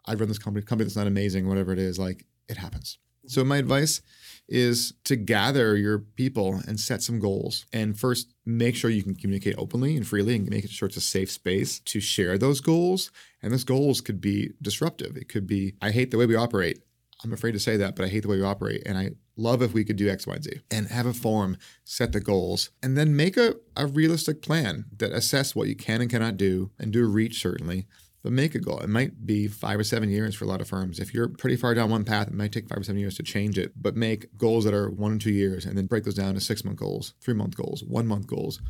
I've 0.05 0.19
run 0.19 0.29
this 0.29 0.37
company 0.37 0.63
company 0.63 0.85
that's 0.85 0.95
not 0.95 1.07
amazing, 1.07 1.47
whatever 1.47 1.73
it 1.73 1.79
is, 1.79 1.97
like 1.97 2.25
it 2.47 2.57
happens. 2.57 2.99
So 3.25 3.43
my 3.43 3.57
advice 3.57 4.01
is 4.47 4.93
to 5.03 5.15
gather 5.15 5.75
your 5.75 5.99
people 5.99 6.61
and 6.67 6.79
set 6.79 7.01
some 7.01 7.19
goals. 7.19 7.65
And 7.73 7.97
first, 7.97 8.33
make 8.45 8.75
sure 8.75 8.89
you 8.89 9.03
can 9.03 9.15
communicate 9.15 9.55
openly 9.57 9.95
and 9.95 10.05
freely 10.05 10.35
and 10.35 10.49
make 10.49 10.69
sure 10.69 10.87
it's 10.87 10.97
a 10.97 11.01
safe 11.01 11.31
space 11.31 11.79
to 11.79 11.99
share 11.99 12.37
those 12.37 12.61
goals. 12.61 13.11
And 13.41 13.51
those 13.51 13.63
goals 13.63 14.01
could 14.01 14.21
be 14.21 14.51
disruptive. 14.61 15.17
It 15.17 15.29
could 15.29 15.47
be, 15.47 15.75
I 15.81 15.91
hate 15.91 16.11
the 16.11 16.17
way 16.17 16.25
we 16.25 16.35
operate. 16.35 16.81
I'm 17.23 17.33
afraid 17.33 17.53
to 17.53 17.59
say 17.59 17.77
that, 17.77 17.95
but 17.95 18.05
I 18.05 18.09
hate 18.09 18.21
the 18.21 18.27
way 18.27 18.37
we 18.37 18.43
operate. 18.43 18.83
And 18.85 18.97
I 18.97 19.11
love 19.35 19.61
if 19.61 19.73
we 19.73 19.83
could 19.83 19.95
do 19.95 20.09
X, 20.09 20.27
Y, 20.27 20.35
and 20.35 20.43
Z. 20.43 20.51
And 20.69 20.87
have 20.87 21.05
a 21.07 21.13
forum, 21.13 21.57
set 21.83 22.11
the 22.11 22.19
goals, 22.19 22.69
and 22.83 22.97
then 22.97 23.15
make 23.15 23.37
a, 23.37 23.55
a 23.75 23.87
realistic 23.87 24.41
plan 24.41 24.85
that 24.97 25.11
assess 25.11 25.55
what 25.55 25.67
you 25.67 25.75
can 25.75 26.01
and 26.01 26.09
cannot 26.09 26.37
do 26.37 26.71
and 26.77 26.93
do 26.93 27.07
reach 27.07 27.41
certainly 27.41 27.87
but 28.25 28.33
make 28.33 28.55
a 28.55 28.59
goal. 28.59 28.79
It 28.79 28.89
might 28.89 29.27
be 29.27 29.47
five 29.47 29.79
or 29.79 29.83
seven 29.83 30.09
years 30.09 30.33
for 30.33 30.45
a 30.45 30.47
lot 30.47 30.59
of 30.59 30.67
firms. 30.67 30.97
If 30.97 31.13
you're 31.13 31.27
pretty 31.27 31.55
far 31.55 31.75
down 31.75 31.91
one 31.91 32.03
path, 32.03 32.27
it 32.27 32.33
might 32.33 32.51
take 32.51 32.67
five 32.67 32.79
or 32.79 32.83
seven 32.83 32.99
years 32.99 33.17
to 33.17 33.23
change 33.23 33.59
it, 33.59 33.73
but 33.79 33.95
make 33.95 34.35
goals 34.35 34.63
that 34.63 34.73
are 34.73 34.89
one 34.89 35.11
and 35.11 35.21
two 35.21 35.29
years 35.29 35.63
and 35.63 35.77
then 35.77 35.85
break 35.85 36.05
those 36.05 36.15
down 36.15 36.33
to 36.33 36.41
six 36.41 36.65
month 36.65 36.79
goals, 36.79 37.13
three 37.21 37.35
month 37.35 37.55
goals, 37.55 37.83
one 37.83 38.07
month 38.07 38.25
goals, 38.25 38.63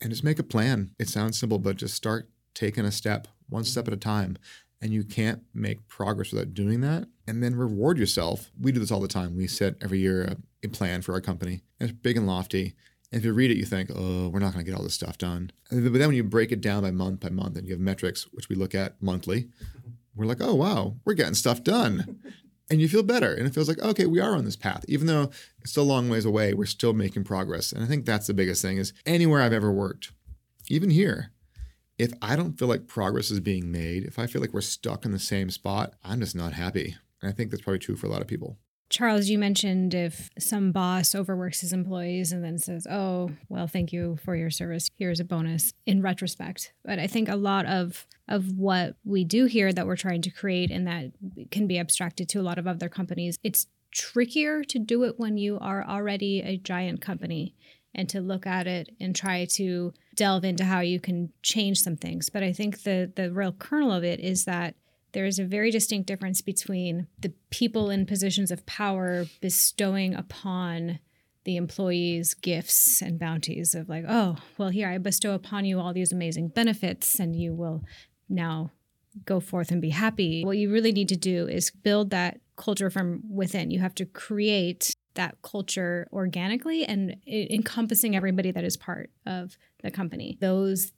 and 0.00 0.08
just 0.08 0.24
make 0.24 0.38
a 0.38 0.42
plan. 0.42 0.92
It 0.98 1.10
sounds 1.10 1.38
simple, 1.38 1.58
but 1.58 1.76
just 1.76 1.94
start 1.94 2.30
taking 2.54 2.86
a 2.86 2.90
step, 2.90 3.28
one 3.50 3.64
step 3.64 3.86
at 3.86 3.92
a 3.92 3.98
time. 3.98 4.38
And 4.80 4.94
you 4.94 5.04
can't 5.04 5.42
make 5.52 5.86
progress 5.88 6.32
without 6.32 6.54
doing 6.54 6.80
that. 6.80 7.06
And 7.26 7.42
then 7.42 7.54
reward 7.54 7.98
yourself. 7.98 8.50
We 8.58 8.72
do 8.72 8.80
this 8.80 8.90
all 8.90 9.00
the 9.00 9.08
time. 9.08 9.36
We 9.36 9.46
set 9.46 9.74
every 9.82 9.98
year 9.98 10.22
a, 10.24 10.36
a 10.64 10.68
plan 10.70 11.02
for 11.02 11.12
our 11.12 11.20
company. 11.20 11.60
And 11.78 11.90
it's 11.90 11.98
big 11.98 12.16
and 12.16 12.26
lofty. 12.26 12.76
And 13.12 13.20
if 13.20 13.24
you 13.24 13.32
read 13.32 13.50
it, 13.50 13.56
you 13.56 13.64
think, 13.64 13.90
oh, 13.94 14.28
we're 14.28 14.40
not 14.40 14.52
going 14.52 14.64
to 14.64 14.70
get 14.70 14.76
all 14.76 14.82
this 14.82 14.94
stuff 14.94 15.16
done. 15.16 15.52
But 15.70 15.92
then 15.92 16.08
when 16.08 16.16
you 16.16 16.24
break 16.24 16.50
it 16.50 16.60
down 16.60 16.82
by 16.82 16.90
month 16.90 17.20
by 17.20 17.28
month 17.28 17.56
and 17.56 17.66
you 17.66 17.74
have 17.74 17.80
metrics, 17.80 18.24
which 18.32 18.48
we 18.48 18.56
look 18.56 18.74
at 18.74 19.00
monthly, 19.00 19.48
we're 20.14 20.26
like, 20.26 20.40
oh, 20.40 20.54
wow, 20.54 20.96
we're 21.04 21.14
getting 21.14 21.34
stuff 21.34 21.62
done. 21.62 22.20
and 22.70 22.80
you 22.80 22.88
feel 22.88 23.02
better. 23.02 23.32
And 23.32 23.46
it 23.46 23.54
feels 23.54 23.68
like, 23.68 23.80
okay, 23.80 24.06
we 24.06 24.20
are 24.20 24.34
on 24.34 24.44
this 24.44 24.56
path. 24.56 24.84
Even 24.88 25.06
though 25.06 25.30
it's 25.60 25.70
still 25.70 25.84
a 25.84 25.84
long 25.84 26.08
ways 26.08 26.24
away, 26.24 26.52
we're 26.52 26.66
still 26.66 26.92
making 26.92 27.24
progress. 27.24 27.72
And 27.72 27.84
I 27.84 27.86
think 27.86 28.04
that's 28.04 28.26
the 28.26 28.34
biggest 28.34 28.62
thing 28.62 28.78
is 28.78 28.92
anywhere 29.04 29.40
I've 29.40 29.52
ever 29.52 29.70
worked, 29.70 30.12
even 30.68 30.90
here, 30.90 31.30
if 31.98 32.12
I 32.20 32.36
don't 32.36 32.58
feel 32.58 32.68
like 32.68 32.88
progress 32.88 33.30
is 33.30 33.40
being 33.40 33.70
made, 33.70 34.04
if 34.04 34.18
I 34.18 34.26
feel 34.26 34.40
like 34.40 34.52
we're 34.52 34.60
stuck 34.60 35.04
in 35.04 35.12
the 35.12 35.18
same 35.18 35.50
spot, 35.50 35.94
I'm 36.04 36.20
just 36.20 36.36
not 36.36 36.52
happy. 36.52 36.96
And 37.22 37.30
I 37.30 37.32
think 37.32 37.50
that's 37.50 37.62
probably 37.62 37.78
true 37.78 37.96
for 37.96 38.06
a 38.06 38.10
lot 38.10 38.20
of 38.20 38.26
people. 38.26 38.58
Charles, 38.88 39.28
you 39.28 39.38
mentioned 39.38 39.94
if 39.94 40.30
some 40.38 40.70
boss 40.70 41.14
overworks 41.14 41.60
his 41.60 41.72
employees 41.72 42.30
and 42.30 42.44
then 42.44 42.58
says, 42.58 42.86
Oh, 42.88 43.32
well, 43.48 43.66
thank 43.66 43.92
you 43.92 44.16
for 44.24 44.36
your 44.36 44.50
service. 44.50 44.90
Here's 44.96 45.18
a 45.18 45.24
bonus 45.24 45.72
in 45.86 46.02
retrospect. 46.02 46.72
But 46.84 46.98
I 46.98 47.06
think 47.06 47.28
a 47.28 47.36
lot 47.36 47.66
of 47.66 48.06
of 48.28 48.58
what 48.58 48.96
we 49.04 49.24
do 49.24 49.46
here 49.46 49.72
that 49.72 49.86
we're 49.86 49.96
trying 49.96 50.22
to 50.22 50.30
create 50.30 50.70
and 50.70 50.86
that 50.86 51.12
can 51.50 51.66
be 51.66 51.78
abstracted 51.78 52.28
to 52.28 52.40
a 52.40 52.42
lot 52.42 52.58
of 52.58 52.66
other 52.66 52.88
companies, 52.88 53.38
it's 53.42 53.66
trickier 53.92 54.62
to 54.64 54.78
do 54.78 55.04
it 55.04 55.18
when 55.18 55.36
you 55.36 55.58
are 55.60 55.84
already 55.86 56.40
a 56.40 56.56
giant 56.56 57.00
company 57.00 57.54
and 57.94 58.08
to 58.10 58.20
look 58.20 58.46
at 58.46 58.66
it 58.66 58.90
and 59.00 59.16
try 59.16 59.46
to 59.46 59.92
delve 60.14 60.44
into 60.44 60.64
how 60.64 60.80
you 60.80 61.00
can 61.00 61.32
change 61.42 61.80
some 61.80 61.96
things. 61.96 62.28
But 62.30 62.42
I 62.42 62.52
think 62.52 62.82
the 62.82 63.10
the 63.14 63.32
real 63.32 63.52
kernel 63.52 63.92
of 63.92 64.04
it 64.04 64.20
is 64.20 64.44
that 64.44 64.76
there 65.12 65.26
is 65.26 65.38
a 65.38 65.44
very 65.44 65.70
distinct 65.70 66.06
difference 66.06 66.40
between 66.40 67.06
the 67.18 67.32
people 67.50 67.90
in 67.90 68.06
positions 68.06 68.50
of 68.50 68.66
power 68.66 69.26
bestowing 69.40 70.14
upon 70.14 70.98
the 71.44 71.56
employees 71.56 72.34
gifts 72.34 73.00
and 73.00 73.18
bounties 73.18 73.74
of 73.74 73.88
like 73.88 74.04
oh 74.08 74.36
well 74.58 74.68
here 74.68 74.88
i 74.88 74.98
bestow 74.98 75.32
upon 75.32 75.64
you 75.64 75.78
all 75.78 75.92
these 75.92 76.12
amazing 76.12 76.48
benefits 76.48 77.20
and 77.20 77.36
you 77.36 77.54
will 77.54 77.84
now 78.28 78.72
go 79.24 79.40
forth 79.40 79.70
and 79.70 79.80
be 79.80 79.90
happy. 79.90 80.44
What 80.44 80.58
you 80.58 80.70
really 80.70 80.92
need 80.92 81.08
to 81.08 81.16
do 81.16 81.48
is 81.48 81.70
build 81.70 82.10
that 82.10 82.40
culture 82.56 82.90
from 82.90 83.22
within. 83.28 83.70
You 83.70 83.80
have 83.80 83.94
to 83.96 84.04
create 84.04 84.92
that 85.14 85.40
culture 85.42 86.06
organically 86.12 86.84
and 86.84 87.16
encompassing 87.26 88.14
everybody 88.14 88.50
that 88.50 88.64
is 88.64 88.76
part 88.76 89.10
of 89.24 89.56
the 89.82 89.90
company. 89.90 90.36
Those 90.40 90.92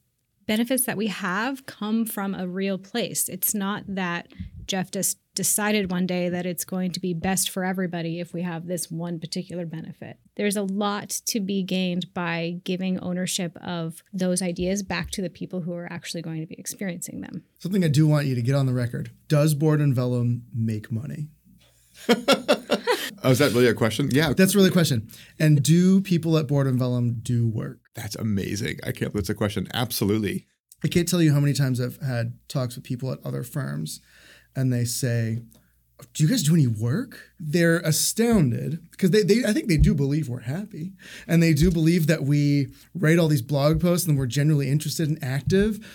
benefits 0.49 0.85
that 0.87 0.97
we 0.97 1.05
have 1.05 1.67
come 1.67 2.07
from 2.07 2.33
a 2.33 2.47
real 2.47 2.79
place. 2.79 3.29
It's 3.29 3.53
not 3.53 3.83
that 3.87 4.29
Jeff 4.65 4.89
just 4.89 5.19
decided 5.35 5.91
one 5.91 6.07
day 6.07 6.27
that 6.27 6.47
it's 6.47 6.65
going 6.65 6.91
to 6.93 6.99
be 6.99 7.13
best 7.13 7.51
for 7.51 7.63
everybody 7.63 8.19
if 8.19 8.33
we 8.33 8.41
have 8.41 8.65
this 8.65 8.89
one 8.89 9.19
particular 9.19 9.67
benefit. 9.67 10.17
There's 10.37 10.57
a 10.57 10.63
lot 10.63 11.09
to 11.27 11.39
be 11.39 11.61
gained 11.61 12.11
by 12.15 12.61
giving 12.63 12.99
ownership 12.99 13.55
of 13.57 14.01
those 14.11 14.41
ideas 14.41 14.81
back 14.81 15.11
to 15.11 15.21
the 15.21 15.29
people 15.29 15.61
who 15.61 15.73
are 15.75 15.87
actually 15.93 16.23
going 16.23 16.41
to 16.41 16.47
be 16.47 16.55
experiencing 16.57 17.21
them. 17.21 17.43
Something 17.59 17.83
I 17.83 17.87
do 17.87 18.07
want 18.07 18.25
you 18.25 18.33
to 18.33 18.41
get 18.41 18.55
on 18.55 18.65
the 18.65 18.73
record. 18.73 19.11
Does 19.27 19.53
Board 19.53 19.79
and 19.81 19.93
Vellum 19.93 20.45
make 20.51 20.91
money? 20.91 21.27
oh, 22.09 23.29
is 23.29 23.37
that 23.37 23.51
really 23.53 23.67
a 23.67 23.75
question? 23.75 24.09
Yeah. 24.11 24.33
That's 24.33 24.55
really 24.55 24.69
a 24.69 24.71
question. 24.71 25.11
And 25.37 25.61
do 25.61 26.01
people 26.01 26.39
at 26.39 26.47
Board 26.47 26.65
and 26.65 26.79
Vellum 26.79 27.19
do 27.21 27.47
work? 27.47 27.78
That's 27.95 28.15
amazing. 28.15 28.79
I 28.83 28.91
can't 28.91 29.11
believe 29.11 29.23
it's 29.23 29.29
a 29.29 29.35
question. 29.35 29.67
Absolutely. 29.73 30.47
I 30.83 30.87
can't 30.87 31.07
tell 31.07 31.21
you 31.21 31.33
how 31.33 31.39
many 31.39 31.53
times 31.53 31.81
I've 31.81 31.97
had 31.97 32.37
talks 32.47 32.75
with 32.75 32.85
people 32.85 33.11
at 33.11 33.19
other 33.25 33.43
firms 33.43 33.99
and 34.55 34.71
they 34.71 34.85
say, 34.85 35.41
do 36.13 36.23
you 36.23 36.29
guys 36.29 36.43
do 36.43 36.53
any 36.53 36.67
work? 36.67 37.31
They're 37.39 37.79
astounded 37.79 38.79
because 38.91 39.11
they, 39.11 39.23
they 39.23 39.43
I 39.45 39.51
think 39.53 39.67
they 39.67 39.77
do 39.77 39.93
believe 39.93 40.29
we're 40.29 40.41
happy. 40.41 40.93
And 41.27 41.43
they 41.43 41.53
do 41.53 41.69
believe 41.71 42.07
that 42.07 42.23
we 42.23 42.73
write 42.93 43.19
all 43.19 43.27
these 43.27 43.41
blog 43.41 43.81
posts 43.81 44.07
and 44.07 44.17
we're 44.17 44.25
generally 44.25 44.69
interested 44.69 45.09
and 45.09 45.21
active. 45.21 45.85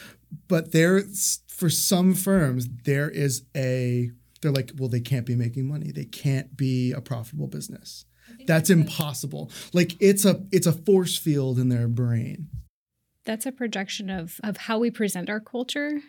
But 0.49 0.73
there 0.73 1.03
for 1.49 1.71
some 1.71 2.15
firms, 2.15 2.69
there 2.85 3.09
is 3.09 3.45
a 3.57 4.11
they're 4.43 4.53
like, 4.53 4.73
well, 4.77 4.91
they 4.91 5.01
can't 5.01 5.25
be 5.25 5.37
making 5.37 5.67
money. 5.67 5.91
They 5.91 6.05
can't 6.05 6.55
be 6.55 6.93
a 6.93 7.01
profitable 7.01 7.47
business. 7.47 8.05
That's 8.47 8.71
impossible. 8.71 9.51
Like 9.73 9.97
it's 10.01 10.25
a 10.25 10.45
it's 10.53 10.67
a 10.67 10.73
force 10.73 11.17
field 11.17 11.59
in 11.59 11.69
their 11.69 11.89
brain. 11.89 12.49
That's 13.25 13.47
a 13.47 13.53
projection 13.53 14.11
of 14.11 14.41
of 14.43 14.57
how 14.57 14.79
we 14.79 14.91
present 14.91 15.31
our 15.31 15.41
culture 15.41 16.01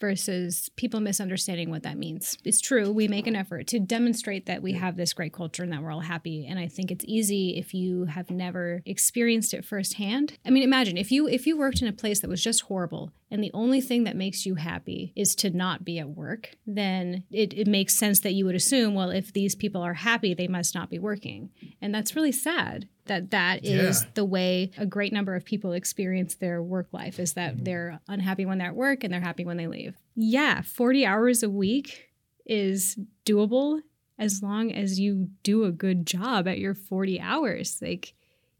versus 0.00 0.68
people 0.76 1.00
misunderstanding 1.00 1.70
what 1.70 1.82
that 1.82 1.96
means. 1.96 2.36
It's 2.44 2.60
true, 2.60 2.92
we 2.92 3.08
make 3.08 3.26
an 3.26 3.36
effort 3.36 3.66
to 3.68 3.78
demonstrate 3.78 4.44
that 4.46 4.62
we 4.62 4.72
have 4.72 4.96
this 4.96 5.12
great 5.12 5.32
culture 5.32 5.62
and 5.62 5.72
that 5.72 5.82
we're 5.82 5.92
all 5.92 6.00
happy. 6.00 6.46
And 6.46 6.58
I 6.58 6.66
think 6.66 6.90
it's 6.90 7.04
easy 7.08 7.56
if 7.56 7.72
you 7.72 8.04
have 8.04 8.30
never 8.30 8.82
experienced 8.84 9.54
it 9.54 9.64
firsthand. 9.64 10.36
I 10.44 10.50
mean, 10.50 10.62
imagine 10.62 10.96
if 10.96 11.10
you 11.10 11.26
if 11.28 11.46
you 11.46 11.56
worked 11.56 11.80
in 11.80 11.88
a 11.88 11.92
place 11.92 12.20
that 12.20 12.28
was 12.28 12.42
just 12.42 12.62
horrible 12.62 13.12
and 13.30 13.42
the 13.42 13.50
only 13.54 13.80
thing 13.80 14.04
that 14.04 14.16
makes 14.16 14.46
you 14.46 14.54
happy 14.56 15.12
is 15.16 15.34
to 15.36 15.50
not 15.50 15.84
be 15.84 15.98
at 15.98 16.10
work, 16.10 16.56
then 16.66 17.24
it, 17.30 17.52
it 17.54 17.66
makes 17.66 17.98
sense 17.98 18.20
that 18.20 18.34
you 18.34 18.44
would 18.44 18.54
assume, 18.54 18.94
well, 18.94 19.10
if 19.10 19.32
these 19.32 19.54
people 19.54 19.82
are 19.82 19.94
happy, 19.94 20.34
they 20.34 20.46
must 20.46 20.74
not 20.74 20.90
be 20.90 20.98
working. 20.98 21.50
And 21.80 21.94
that's 21.94 22.14
really 22.14 22.32
sad 22.32 22.88
that 23.06 23.30
that 23.30 23.64
is 23.64 24.02
yeah. 24.02 24.08
the 24.14 24.24
way 24.24 24.70
a 24.78 24.86
great 24.86 25.12
number 25.12 25.34
of 25.34 25.44
people 25.44 25.72
experience 25.72 26.36
their 26.36 26.62
work 26.62 26.88
life 26.92 27.18
is 27.18 27.34
that 27.34 27.54
mm-hmm. 27.54 27.64
they're 27.64 28.00
unhappy 28.08 28.46
when 28.46 28.58
they're 28.58 28.68
at 28.68 28.76
work 28.76 29.04
and 29.04 29.12
they're 29.12 29.20
happy 29.20 29.44
when 29.44 29.56
they 29.56 29.66
leave. 29.66 29.96
Yeah, 30.14 30.62
40 30.62 31.04
hours 31.04 31.42
a 31.42 31.50
week 31.50 32.10
is 32.46 32.98
doable 33.26 33.80
as 34.18 34.42
long 34.42 34.72
as 34.72 35.00
you 35.00 35.28
do 35.42 35.64
a 35.64 35.72
good 35.72 36.06
job 36.06 36.46
at 36.46 36.58
your 36.58 36.74
40 36.74 37.20
hours. 37.20 37.78
Like 37.82 38.14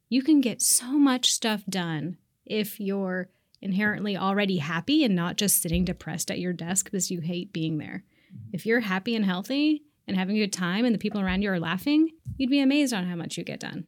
you 0.09 0.23
can 0.23 0.41
get 0.41 0.61
so 0.61 0.99
much 0.99 1.31
stuff 1.31 1.63
done 1.69 2.19
if 2.45 2.81
you're 2.81 3.29
inherently 3.65 4.17
already 4.17 4.59
happy 4.59 5.05
and 5.05 5.17
not 5.17 5.37
just 5.37 5.61
sitting 5.61 5.85
depressed 5.85 6.31
at 6.31 6.39
your 6.39 6.53
desk 6.53 6.85
because 6.85 7.11
you 7.11 7.21
hate 7.21 7.53
being 7.53 7.79
there. 7.79 8.05
Mm-hmm. 8.33 8.51
If 8.53 8.67
you're 8.67 8.81
happy 8.81 9.17
and 9.17 9.25
healthy 9.25 9.83
and 10.07 10.17
having 10.17 10.37
a 10.37 10.41
good 10.41 10.53
time 10.53 10.85
and 10.85 10.95
the 10.95 10.99
people 10.99 11.21
around 11.21 11.43
you 11.43 11.51
are 11.51 11.61
laughing, 11.61 12.11
you'd 12.37 12.51
be 12.51 12.61
amazed 12.61 12.93
on 12.93 13.07
how 13.07 13.17
much 13.17 13.37
you 13.37 13.45
get 13.45 13.61
done 13.61 13.87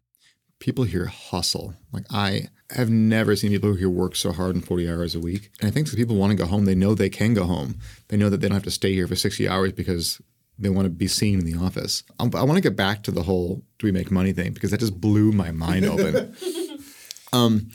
people 0.58 0.84
here 0.84 1.06
hustle. 1.06 1.74
Like 1.92 2.04
I 2.10 2.48
have 2.70 2.90
never 2.90 3.36
seen 3.36 3.50
people 3.50 3.74
here 3.74 3.90
work 3.90 4.16
so 4.16 4.32
hard 4.32 4.56
in 4.56 4.62
40 4.62 4.90
hours 4.90 5.14
a 5.14 5.20
week. 5.20 5.50
And 5.60 5.68
I 5.68 5.70
think 5.70 5.88
that 5.88 5.96
people 5.96 6.16
want 6.16 6.30
to 6.30 6.36
go 6.36 6.46
home. 6.46 6.64
They 6.64 6.74
know 6.74 6.94
they 6.94 7.10
can 7.10 7.34
go 7.34 7.44
home. 7.44 7.78
They 8.08 8.16
know 8.16 8.30
that 8.30 8.40
they 8.40 8.48
don't 8.48 8.56
have 8.56 8.64
to 8.64 8.70
stay 8.70 8.92
here 8.92 9.06
for 9.06 9.16
60 9.16 9.48
hours 9.48 9.72
because 9.72 10.20
they 10.58 10.70
want 10.70 10.86
to 10.86 10.90
be 10.90 11.06
seen 11.06 11.40
in 11.40 11.44
the 11.44 11.58
office. 11.58 12.02
Um, 12.18 12.30
I 12.34 12.42
want 12.42 12.56
to 12.56 12.62
get 12.62 12.76
back 12.76 13.02
to 13.04 13.10
the 13.10 13.22
whole 13.22 13.62
do 13.78 13.86
we 13.86 13.92
make 13.92 14.10
money 14.10 14.32
thing 14.32 14.52
because 14.52 14.70
that 14.70 14.80
just 14.80 15.00
blew 15.00 15.32
my 15.32 15.50
mind 15.50 15.84
open. 15.84 16.34
um, 17.32 17.68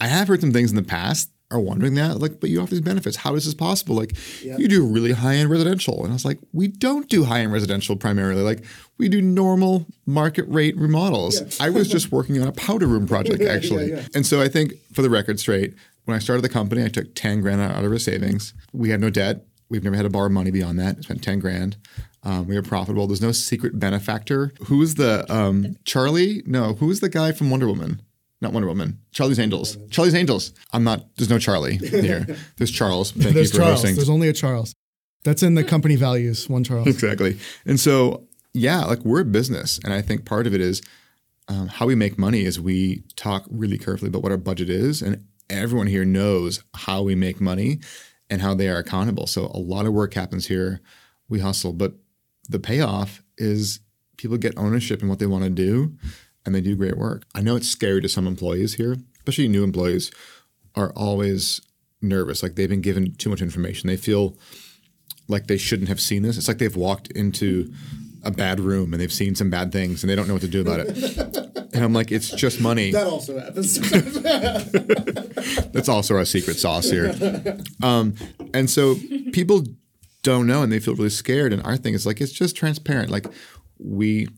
I 0.00 0.06
have 0.06 0.28
heard 0.28 0.40
some 0.40 0.52
things 0.52 0.70
in 0.70 0.76
the 0.76 0.82
past 0.82 1.30
are 1.50 1.60
wondering 1.60 1.94
that. 1.94 2.18
Like, 2.18 2.40
but 2.40 2.50
you 2.50 2.60
offer 2.60 2.72
these 2.72 2.80
benefits. 2.80 3.16
How 3.16 3.34
is 3.34 3.44
this 3.44 3.54
possible? 3.54 3.96
Like, 3.96 4.12
yep. 4.42 4.58
you 4.58 4.68
do 4.68 4.86
really 4.86 5.12
high 5.12 5.36
end 5.36 5.50
residential. 5.50 6.02
And 6.02 6.10
I 6.10 6.12
was 6.12 6.24
like, 6.24 6.38
we 6.52 6.68
don't 6.68 7.08
do 7.08 7.24
high 7.24 7.40
end 7.40 7.52
residential 7.52 7.96
primarily. 7.96 8.42
Like, 8.42 8.64
we 8.98 9.08
do 9.08 9.22
normal 9.22 9.86
market 10.06 10.44
rate 10.48 10.76
remodels. 10.76 11.40
Yeah. 11.40 11.66
I 11.66 11.70
was 11.70 11.88
just 11.88 12.12
working 12.12 12.40
on 12.40 12.48
a 12.48 12.52
powder 12.52 12.86
room 12.86 13.06
project, 13.06 13.42
actually. 13.42 13.90
Yeah, 13.90 13.96
yeah, 13.96 14.08
and 14.14 14.26
so 14.26 14.42
I 14.42 14.48
think, 14.48 14.74
for 14.92 15.02
the 15.02 15.10
record 15.10 15.40
straight, 15.40 15.74
when 16.04 16.14
I 16.16 16.18
started 16.20 16.42
the 16.42 16.48
company, 16.48 16.84
I 16.84 16.88
took 16.88 17.14
10 17.14 17.40
grand 17.40 17.60
out 17.60 17.84
of 17.84 17.90
our 17.90 17.98
savings. 17.98 18.54
We 18.72 18.90
have 18.90 19.00
no 19.00 19.10
debt. 19.10 19.44
We've 19.70 19.84
never 19.84 19.96
had 19.96 20.02
to 20.02 20.10
borrow 20.10 20.30
money 20.30 20.50
beyond 20.50 20.78
that. 20.78 20.96
I 20.98 21.00
spent 21.02 21.22
10 21.22 21.38
grand. 21.38 21.76
Um, 22.24 22.46
we 22.46 22.56
are 22.56 22.62
profitable. 22.62 23.06
There's 23.06 23.22
no 23.22 23.32
secret 23.32 23.78
benefactor. 23.78 24.52
Who's 24.66 24.94
the 24.94 25.30
um, 25.32 25.76
Charlie? 25.84 26.42
No, 26.46 26.74
who's 26.74 27.00
the 27.00 27.08
guy 27.08 27.32
from 27.32 27.50
Wonder 27.50 27.66
Woman? 27.66 28.02
Not 28.40 28.52
Wonder 28.52 28.68
Woman. 28.68 29.00
Charlie's 29.10 29.38
Angels. 29.38 29.76
Charlie's 29.90 30.14
Angels. 30.14 30.52
I'm 30.72 30.84
not. 30.84 31.04
There's 31.16 31.30
no 31.30 31.38
Charlie 31.38 31.76
here. 31.76 32.26
There's 32.56 32.70
Charles. 32.70 33.10
Thank 33.12 33.34
there's 33.34 33.52
you 33.52 33.58
for 33.58 33.64
Charles. 33.64 33.80
hosting. 33.80 33.96
There's 33.96 34.10
only 34.10 34.28
a 34.28 34.32
Charles. 34.32 34.74
That's 35.24 35.42
in 35.42 35.54
the 35.54 35.64
company 35.64 35.96
values. 35.96 36.48
One 36.48 36.62
Charles. 36.62 36.86
Exactly. 36.86 37.38
And 37.66 37.80
so 37.80 38.28
yeah, 38.54 38.84
like 38.84 39.00
we're 39.00 39.20
a 39.20 39.24
business, 39.24 39.78
and 39.84 39.92
I 39.92 40.02
think 40.02 40.24
part 40.24 40.46
of 40.46 40.54
it 40.54 40.60
is 40.60 40.82
um, 41.48 41.68
how 41.68 41.86
we 41.86 41.94
make 41.94 42.18
money 42.18 42.44
is 42.44 42.60
we 42.60 43.02
talk 43.16 43.44
really 43.50 43.78
carefully 43.78 44.08
about 44.08 44.22
what 44.22 44.32
our 44.32 44.38
budget 44.38 44.70
is, 44.70 45.02
and 45.02 45.24
everyone 45.50 45.86
here 45.86 46.04
knows 46.04 46.62
how 46.74 47.02
we 47.02 47.14
make 47.14 47.40
money 47.40 47.80
and 48.30 48.42
how 48.42 48.54
they 48.54 48.68
are 48.68 48.78
accountable. 48.78 49.26
So 49.26 49.46
a 49.54 49.58
lot 49.58 49.86
of 49.86 49.92
work 49.92 50.14
happens 50.14 50.46
here. 50.46 50.80
We 51.28 51.40
hustle, 51.40 51.72
but 51.72 51.94
the 52.48 52.58
payoff 52.58 53.22
is 53.36 53.80
people 54.16 54.36
get 54.36 54.56
ownership 54.56 55.02
in 55.02 55.08
what 55.08 55.18
they 55.18 55.26
want 55.26 55.44
to 55.44 55.50
do 55.50 55.96
and 56.48 56.54
they 56.56 56.60
do 56.60 56.74
great 56.74 56.96
work. 56.96 57.24
I 57.34 57.42
know 57.42 57.56
it's 57.56 57.68
scary 57.68 58.00
to 58.00 58.08
some 58.08 58.26
employees 58.26 58.74
here, 58.74 58.96
especially 59.18 59.48
new 59.48 59.62
employees 59.62 60.10
are 60.74 60.92
always 60.96 61.60
nervous, 62.00 62.42
like 62.42 62.54
they've 62.54 62.68
been 62.68 62.80
given 62.80 63.14
too 63.14 63.30
much 63.30 63.42
information. 63.42 63.86
They 63.86 63.96
feel 63.96 64.36
like 65.28 65.46
they 65.46 65.58
shouldn't 65.58 65.88
have 65.88 66.00
seen 66.00 66.22
this. 66.22 66.38
It's 66.38 66.48
like 66.48 66.58
they've 66.58 66.74
walked 66.74 67.10
into 67.12 67.72
a 68.24 68.30
bad 68.30 68.60
room 68.60 68.92
and 68.92 69.00
they've 69.00 69.12
seen 69.12 69.34
some 69.34 69.50
bad 69.50 69.72
things 69.72 70.02
and 70.02 70.10
they 70.10 70.16
don't 70.16 70.26
know 70.26 70.34
what 70.34 70.42
to 70.42 70.48
do 70.48 70.60
about 70.60 70.80
it. 70.80 70.88
and 71.74 71.84
I'm 71.84 71.92
like, 71.92 72.10
it's 72.10 72.30
just 72.30 72.60
money. 72.60 72.90
That 72.90 73.06
also 73.06 73.38
happens. 73.38 73.78
That's 75.72 75.88
also 75.88 76.16
our 76.16 76.24
secret 76.24 76.56
sauce 76.56 76.90
here. 76.90 77.14
Um, 77.82 78.14
and 78.54 78.68
so 78.68 78.96
people 79.32 79.64
don't 80.22 80.46
know 80.46 80.62
and 80.62 80.72
they 80.72 80.80
feel 80.80 80.94
really 80.94 81.10
scared. 81.10 81.52
And 81.52 81.62
our 81.62 81.76
thing 81.76 81.94
is 81.94 82.06
like, 82.06 82.20
it's 82.20 82.32
just 82.32 82.56
transparent. 82.56 83.10
Like 83.10 83.26
we, 83.78 84.28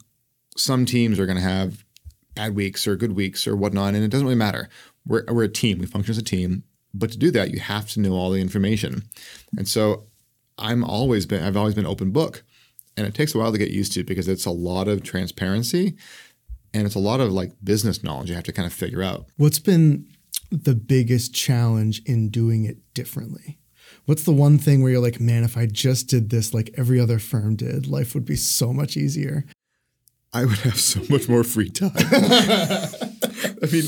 some 0.57 0.85
teams 0.85 1.19
are 1.19 1.27
going 1.27 1.39
to 1.39 1.43
have 1.43 1.85
bad 2.35 2.55
weeks 2.55 2.87
or 2.87 2.97
good 2.97 3.12
weeks 3.12 3.47
or 3.47 3.57
whatnot, 3.57 3.95
and 3.95 4.05
it 4.05 4.09
doesn't 4.09 4.26
really 4.26 4.37
matter. 4.37 4.68
We're, 5.07 5.24
we're 5.28 5.45
a 5.45 5.49
team. 5.49 5.78
We 5.78 5.87
function 5.87 6.12
as 6.12 6.18
a 6.18 6.22
team. 6.22 6.64
But 6.93 7.12
to 7.12 7.18
do 7.18 7.31
that, 7.33 7.51
you 7.51 7.61
have 7.61 7.89
to 7.91 8.01
know 8.01 8.12
all 8.12 8.31
the 8.31 8.41
information. 8.41 9.05
And 9.57 9.68
so 9.68 10.07
I'm 10.59 10.85
always 10.85 11.26
been, 11.26 11.43
I've 11.43 11.57
always 11.57 11.74
been 11.74 11.87
open 11.87 12.11
book. 12.11 12.43
And 12.97 13.07
it 13.07 13.14
takes 13.14 13.35
a 13.35 13.39
while 13.39 13.53
to 13.53 13.59
get 13.59 13.70
used 13.70 13.93
to 13.93 14.05
because 14.05 14.28
it's 14.28 14.45
a 14.45 14.51
lot 14.51 14.89
of 14.89 15.03
transparency 15.03 15.97
and 16.74 16.87
it's 16.87 16.95
a 16.95 17.01
lot 17.01 17.20
of 17.20 17.33
like 17.33 17.53
business 17.62 18.03
knowledge 18.03 18.28
you 18.28 18.35
have 18.35 18.45
to 18.45 18.53
kind 18.53 18.66
of 18.66 18.72
figure 18.72 19.03
out. 19.03 19.26
What's 19.37 19.59
been 19.59 20.07
the 20.51 20.74
biggest 20.74 21.35
challenge 21.35 22.03
in 22.05 22.28
doing 22.28 22.64
it 22.64 22.78
differently? 22.95 23.59
What's 24.07 24.24
the 24.24 24.33
one 24.33 24.59
thing 24.59 24.83
where 24.83 24.93
you're 24.93 25.01
like, 25.01 25.20
man, 25.20 25.45
if 25.45 25.57
I 25.57 25.66
just 25.66 26.09
did 26.09 26.31
this 26.31 26.53
like 26.53 26.70
every 26.76 26.99
other 26.99 27.18
firm 27.18 27.57
did, 27.57 27.87
life 27.87 28.14
would 28.14 28.24
be 28.24 28.37
so 28.37 28.72
much 28.72 28.97
easier? 28.97 29.45
I 30.33 30.45
would 30.45 30.59
have 30.59 30.78
so 30.78 31.01
much 31.11 31.28
more 31.28 31.45
free 31.45 31.70
time. 31.70 31.91
I 31.97 33.66
mean, 33.72 33.85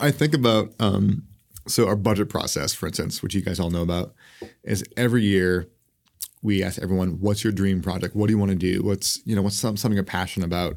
I 0.00 0.10
think 0.10 0.34
about 0.34 0.72
um, 0.78 1.24
so 1.66 1.86
our 1.88 1.96
budget 1.96 2.28
process, 2.28 2.72
for 2.72 2.86
instance, 2.86 3.22
which 3.22 3.34
you 3.34 3.42
guys 3.42 3.58
all 3.58 3.70
know 3.70 3.82
about, 3.82 4.14
is 4.62 4.84
every 4.96 5.22
year 5.22 5.68
we 6.42 6.62
ask 6.62 6.80
everyone, 6.80 7.20
"What's 7.20 7.44
your 7.44 7.52
dream 7.52 7.82
project? 7.82 8.14
What 8.14 8.28
do 8.28 8.32
you 8.32 8.38
want 8.38 8.52
to 8.52 8.56
do? 8.56 8.82
What's 8.82 9.20
you 9.24 9.34
know 9.36 9.42
what's 9.42 9.58
some, 9.58 9.76
something 9.76 9.96
you're 9.96 10.04
passionate 10.04 10.46
about?" 10.46 10.76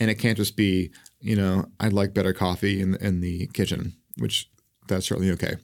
And 0.00 0.10
it 0.10 0.16
can't 0.16 0.36
just 0.36 0.56
be 0.56 0.90
you 1.20 1.36
know 1.36 1.66
I'd 1.80 1.92
like 1.92 2.14
better 2.14 2.32
coffee 2.32 2.80
in 2.80 2.96
in 2.96 3.20
the 3.20 3.46
kitchen, 3.48 3.94
which 4.18 4.50
that's 4.88 5.06
certainly 5.06 5.30
okay. 5.32 5.56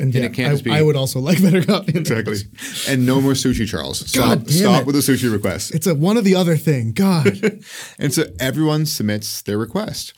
And, 0.00 0.14
And 0.14 0.14
yeah, 0.14 0.30
it 0.30 0.32
can't 0.34 0.48
I, 0.48 0.52
just 0.52 0.64
be- 0.64 0.70
I 0.70 0.80
would 0.82 0.94
also 0.96 1.18
like 1.20 1.42
better 1.42 1.60
there. 1.64 1.82
Exactly. 1.88 2.36
and 2.88 3.04
no 3.04 3.20
more 3.20 3.32
sushi, 3.32 3.66
Charles. 3.68 4.08
Stop, 4.08 4.24
God 4.24 4.46
damn 4.46 4.56
stop 4.56 4.80
it. 4.82 4.86
with 4.86 4.94
the 4.94 5.00
sushi 5.00 5.30
request. 5.32 5.74
It's 5.74 5.86
a 5.88 5.94
one 5.94 6.16
or 6.16 6.20
the 6.22 6.36
other 6.36 6.56
thing. 6.56 6.92
God. 6.92 7.26
And 7.98 8.14
so 8.14 8.24
everyone 8.38 8.86
submits 8.86 9.42
their 9.42 9.58
request. 9.58 10.12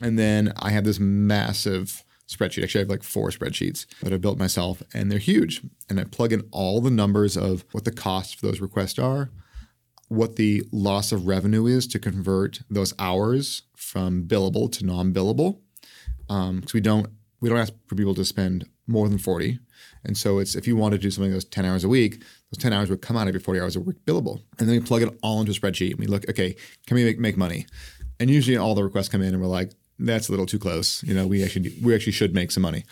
And 0.00 0.18
then 0.18 0.52
I 0.56 0.70
have 0.70 0.84
this 0.84 0.98
massive 0.98 2.02
spreadsheet. 2.28 2.62
Actually, 2.64 2.80
I 2.80 2.82
have 2.84 2.88
like 2.90 3.02
four 3.02 3.28
spreadsheets 3.30 3.86
that 4.00 4.12
I've 4.12 4.20
built 4.22 4.38
myself, 4.38 4.82
and 4.94 5.10
they're 5.12 5.18
huge. 5.18 5.60
And 5.90 6.00
I 6.00 6.04
plug 6.04 6.32
in 6.32 6.48
all 6.50 6.80
the 6.80 6.90
numbers 6.90 7.36
of 7.36 7.64
what 7.72 7.84
the 7.84 7.92
cost 7.92 8.40
for 8.40 8.46
those 8.46 8.60
requests 8.60 8.98
are, 8.98 9.30
what 10.08 10.36
the 10.36 10.62
loss 10.72 11.12
of 11.12 11.26
revenue 11.26 11.66
is 11.66 11.86
to 11.88 11.98
convert 11.98 12.60
those 12.70 12.94
hours 12.98 13.62
from 13.76 14.24
billable 14.24 14.70
to 14.72 14.84
non-billable. 14.86 15.58
Um, 16.28 16.60
because 16.60 16.74
we 16.74 16.80
don't 16.80 17.06
we 17.40 17.48
don't 17.48 17.58
ask 17.58 17.72
for 17.86 17.94
people 17.94 18.14
to 18.14 18.24
spend 18.24 18.66
more 18.86 19.08
than 19.08 19.18
40. 19.18 19.58
And 20.04 20.16
so 20.16 20.38
it's 20.38 20.54
if 20.54 20.66
you 20.66 20.76
want 20.76 20.92
to 20.92 20.98
do 20.98 21.10
something 21.10 21.32
that's 21.32 21.44
10 21.44 21.64
hours 21.64 21.84
a 21.84 21.88
week, 21.88 22.22
those 22.50 22.62
10 22.62 22.72
hours 22.72 22.90
would 22.90 23.02
come 23.02 23.16
out 23.16 23.28
of 23.28 23.34
your 23.34 23.40
40 23.40 23.60
hours 23.60 23.76
of 23.76 23.86
work 23.86 23.96
billable. 24.06 24.42
And 24.58 24.68
then 24.68 24.78
we 24.78 24.80
plug 24.80 25.02
it 25.02 25.18
all 25.22 25.40
into 25.40 25.52
a 25.52 25.54
spreadsheet 25.54 25.90
and 25.92 26.00
we 26.00 26.06
look, 26.06 26.28
okay, 26.28 26.54
can 26.86 26.94
we 26.94 27.04
make, 27.04 27.18
make 27.18 27.36
money? 27.36 27.66
And 28.20 28.30
usually 28.30 28.56
all 28.56 28.74
the 28.74 28.84
requests 28.84 29.08
come 29.08 29.22
in 29.22 29.34
and 29.34 29.42
we're 29.42 29.48
like, 29.48 29.72
that's 29.98 30.28
a 30.28 30.32
little 30.32 30.46
too 30.46 30.58
close. 30.58 31.02
You 31.02 31.14
know, 31.14 31.26
we 31.26 31.42
actually 31.42 31.72
we 31.82 31.94
actually 31.94 32.12
should 32.12 32.34
make 32.34 32.50
some 32.50 32.62
money. 32.62 32.84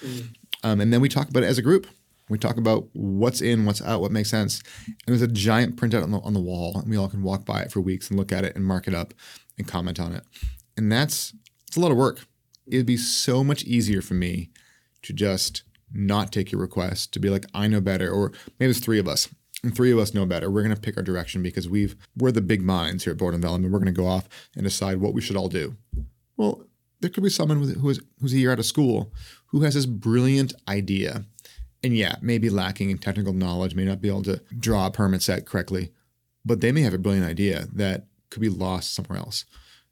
Um, 0.63 0.81
and 0.81 0.93
then 0.93 1.01
we 1.01 1.09
talk 1.09 1.29
about 1.29 1.43
it 1.43 1.47
as 1.47 1.59
a 1.59 1.63
group. 1.63 1.87
We 2.31 2.39
talk 2.39 2.57
about 2.57 2.89
what's 2.95 3.43
in, 3.43 3.67
what's 3.67 3.83
out, 3.83 4.01
what 4.01 4.11
makes 4.11 4.31
sense. 4.31 4.63
And 4.87 4.97
there's 5.09 5.21
a 5.21 5.29
giant 5.29 5.77
printout 5.77 6.03
on 6.03 6.11
the, 6.11 6.19
on 6.21 6.33
the 6.33 6.41
wall, 6.41 6.79
and 6.79 6.89
we 6.89 6.97
all 6.97 7.09
can 7.09 7.23
walk 7.23 7.45
by 7.45 7.61
it 7.61 7.71
for 7.71 7.83
weeks 7.83 8.09
and 8.09 8.19
look 8.19 8.33
at 8.33 8.45
it 8.45 8.57
and 8.57 8.65
mark 8.65 8.89
it 8.89 8.95
up 8.95 9.13
and 9.59 9.69
comment 9.69 10.01
on 10.01 10.15
it. 10.15 10.25
And 10.77 10.91
that's 10.91 11.35
it's 11.69 11.77
a 11.77 11.81
lot 11.81 11.91
of 11.91 11.99
work. 11.99 12.21
It'd 12.67 12.87
be 12.87 12.97
so 12.97 13.45
much 13.45 13.65
easier 13.65 14.01
for 14.01 14.15
me 14.15 14.51
to 15.03 15.13
just 15.13 15.65
not 15.95 16.33
take 16.33 16.53
your 16.53 16.61
request, 16.61 17.13
to 17.13 17.21
be 17.21 17.31
like, 17.31 17.47
I 17.55 17.69
know 17.69 17.81
better, 17.81 18.11
or 18.11 18.33
maybe 18.59 18.71
it's 18.71 18.81
three 18.81 18.99
of 18.99 19.09
us. 19.09 19.29
And 19.63 19.75
three 19.75 19.93
of 19.93 19.99
us 19.99 20.13
know 20.13 20.27
better. 20.27 20.51
We're 20.51 20.69
to 20.69 20.81
pick 20.81 20.99
our 20.99 21.03
direction 21.03 21.43
because 21.43 21.69
we've 21.69 21.97
we're 22.17 22.33
the 22.33 22.43
big 22.43 22.61
minds 22.61 23.05
here 23.05 23.13
at 23.13 23.19
Board 23.19 23.33
and 23.33 23.43
Vellum. 23.43 23.63
We're 23.63 23.79
to 23.87 23.93
go 23.93 24.07
off 24.07 24.29
and 24.55 24.65
decide 24.65 25.01
what 25.01 25.15
we 25.15 25.23
should 25.23 25.37
all 25.37 25.49
do. 25.49 25.77
Well, 26.37 26.67
there 27.01 27.09
could 27.09 27.23
be 27.23 27.31
someone 27.31 27.63
who 27.63 27.89
is 27.89 28.01
who's 28.21 28.35
a 28.35 28.39
year 28.39 28.53
out 28.53 28.59
of 28.59 28.67
school 28.67 29.11
who 29.47 29.63
has 29.63 29.75
this 29.75 29.87
brilliant 29.87 30.53
idea, 30.69 31.25
and 31.83 31.97
yeah, 31.97 32.17
maybe 32.21 32.51
lacking 32.51 32.91
in 32.91 32.99
technical 32.99 33.33
knowledge, 33.33 33.75
may 33.75 33.85
not 33.85 34.03
be 34.03 34.09
able 34.09 34.23
to 34.25 34.43
draw 34.59 34.87
a 34.87 34.91
permit 34.91 35.23
set 35.23 35.47
correctly, 35.47 35.93
but 36.45 36.61
they 36.61 36.73
may 36.73 36.83
have 36.83 36.95
a 36.95 36.99
brilliant 36.99 37.27
idea 37.27 37.67
that 37.73 38.07
could 38.31 38.43
be 38.43 38.51
lost 38.51 38.95
somewhere 38.95 39.19
else. 39.19 39.47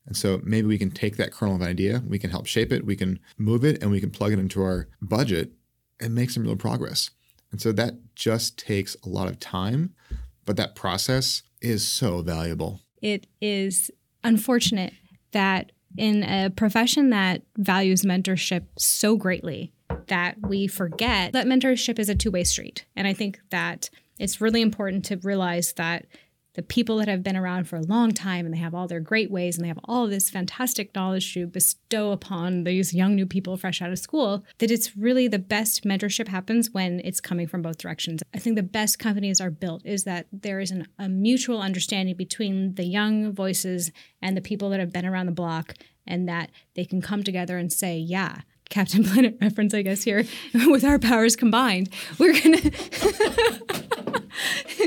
And 0.04 0.16
so 0.16 0.40
maybe 0.42 0.66
we 0.66 0.78
can 0.78 0.90
take 0.90 1.16
that 1.16 1.32
kernel 1.32 1.56
of 1.56 1.62
idea, 1.62 2.02
we 2.06 2.18
can 2.18 2.30
help 2.30 2.46
shape 2.46 2.72
it, 2.72 2.84
we 2.84 2.96
can 2.96 3.20
move 3.38 3.64
it, 3.64 3.80
and 3.80 3.90
we 3.90 4.00
can 4.00 4.10
plug 4.10 4.32
it 4.32 4.38
into 4.38 4.62
our 4.62 4.88
budget 5.00 5.52
and 6.02 6.14
make 6.14 6.30
some 6.30 6.42
real 6.42 6.56
progress. 6.56 7.10
And 7.50 7.60
so 7.60 7.72
that 7.72 7.94
just 8.14 8.58
takes 8.58 8.96
a 9.04 9.08
lot 9.08 9.28
of 9.28 9.38
time, 9.38 9.94
but 10.44 10.56
that 10.56 10.74
process 10.74 11.42
is 11.60 11.86
so 11.86 12.22
valuable. 12.22 12.80
it 13.00 13.26
is 13.40 13.90
unfortunate 14.24 14.92
that 15.32 15.72
in 15.96 16.22
a 16.24 16.50
profession 16.50 17.10
that 17.10 17.42
values 17.58 18.02
mentorship 18.02 18.64
so 18.78 19.16
greatly 19.16 19.72
that 20.08 20.36
we 20.48 20.66
forget 20.66 21.32
that 21.32 21.46
mentorship 21.46 21.98
is 21.98 22.08
a 22.08 22.14
two-way 22.14 22.44
street 22.44 22.84
and 22.96 23.06
i 23.06 23.12
think 23.12 23.38
that 23.50 23.90
it's 24.18 24.40
really 24.40 24.62
important 24.62 25.04
to 25.04 25.16
realize 25.18 25.72
that 25.74 26.06
the 26.54 26.62
people 26.62 26.98
that 26.98 27.08
have 27.08 27.22
been 27.22 27.36
around 27.36 27.64
for 27.64 27.76
a 27.76 27.82
long 27.82 28.12
time 28.12 28.44
and 28.44 28.54
they 28.54 28.58
have 28.58 28.74
all 28.74 28.86
their 28.86 29.00
great 29.00 29.30
ways 29.30 29.56
and 29.56 29.64
they 29.64 29.68
have 29.68 29.78
all 29.84 30.06
this 30.06 30.28
fantastic 30.30 30.94
knowledge 30.94 31.32
to 31.34 31.46
bestow 31.46 32.12
upon 32.12 32.64
these 32.64 32.92
young 32.94 33.14
new 33.14 33.26
people 33.26 33.56
fresh 33.56 33.80
out 33.80 33.90
of 33.90 33.98
school 33.98 34.44
that 34.58 34.70
it's 34.70 34.96
really 34.96 35.28
the 35.28 35.38
best 35.38 35.84
mentorship 35.84 36.28
happens 36.28 36.70
when 36.70 37.00
it's 37.04 37.20
coming 37.20 37.46
from 37.46 37.62
both 37.62 37.78
directions 37.78 38.22
i 38.34 38.38
think 38.38 38.56
the 38.56 38.62
best 38.62 38.98
companies 38.98 39.40
are 39.40 39.50
built 39.50 39.84
is 39.84 40.04
that 40.04 40.26
there 40.32 40.60
is 40.60 40.70
an, 40.70 40.86
a 40.98 41.08
mutual 41.08 41.60
understanding 41.60 42.16
between 42.16 42.74
the 42.74 42.84
young 42.84 43.32
voices 43.32 43.90
and 44.20 44.36
the 44.36 44.42
people 44.42 44.70
that 44.70 44.80
have 44.80 44.92
been 44.92 45.06
around 45.06 45.26
the 45.26 45.32
block 45.32 45.74
and 46.06 46.28
that 46.28 46.50
they 46.74 46.84
can 46.84 47.00
come 47.00 47.22
together 47.22 47.56
and 47.56 47.72
say 47.72 47.96
yeah 47.96 48.40
Captain 48.68 49.04
Planet 49.12 49.36
reference, 49.38 49.74
I 49.74 49.82
guess, 49.82 50.02
here 50.02 50.24
with 50.54 50.82
our 50.82 50.98
powers 50.98 51.36
combined. 51.36 51.90
We're 52.18 52.32
to. 52.32 52.70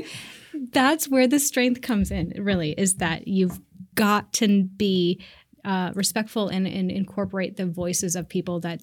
that's 0.72 1.07
where 1.07 1.28
the 1.28 1.39
strength 1.39 1.82
comes 1.82 2.11
in 2.11 2.34
really 2.38 2.72
is 2.72 2.95
that 2.95 3.28
you've 3.28 3.59
got 3.95 4.34
to 4.34 4.63
be 4.63 5.22
uh, 5.63 5.91
respectful 5.95 6.47
and, 6.47 6.68
and 6.68 6.91
incorporate 6.91 7.57
the 7.57 7.66
voices 7.66 8.16
of 8.16 8.30
people 8.30 8.59
that 8.59 8.82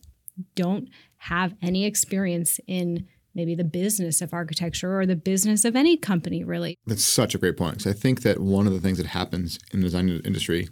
don't 0.55 0.89
have 1.19 1.55
any 1.63 1.85
experience 1.85 2.59
in 2.67 3.07
maybe 3.35 3.55
the 3.55 3.65
business 3.65 4.21
of 4.21 4.35
architecture 4.35 4.99
or 4.99 5.07
the 5.07 5.17
business 5.17 5.65
of 5.65 5.77
any 5.77 5.97
company 5.97 6.45
really 6.45 6.77
That's 6.87 7.05
such 7.05 7.35
a 7.35 7.39
great 7.39 7.57
point. 7.57 7.79
Because 7.79 7.95
I 7.95 7.99
think 7.99 8.23
that 8.23 8.41
one 8.41 8.67
of 8.67 8.73
the 8.73 8.81
things 8.81 8.99
that 8.99 9.07
happens 9.07 9.59
in 9.73 9.81
the 9.81 9.85
design 9.85 10.09
industry 10.25 10.69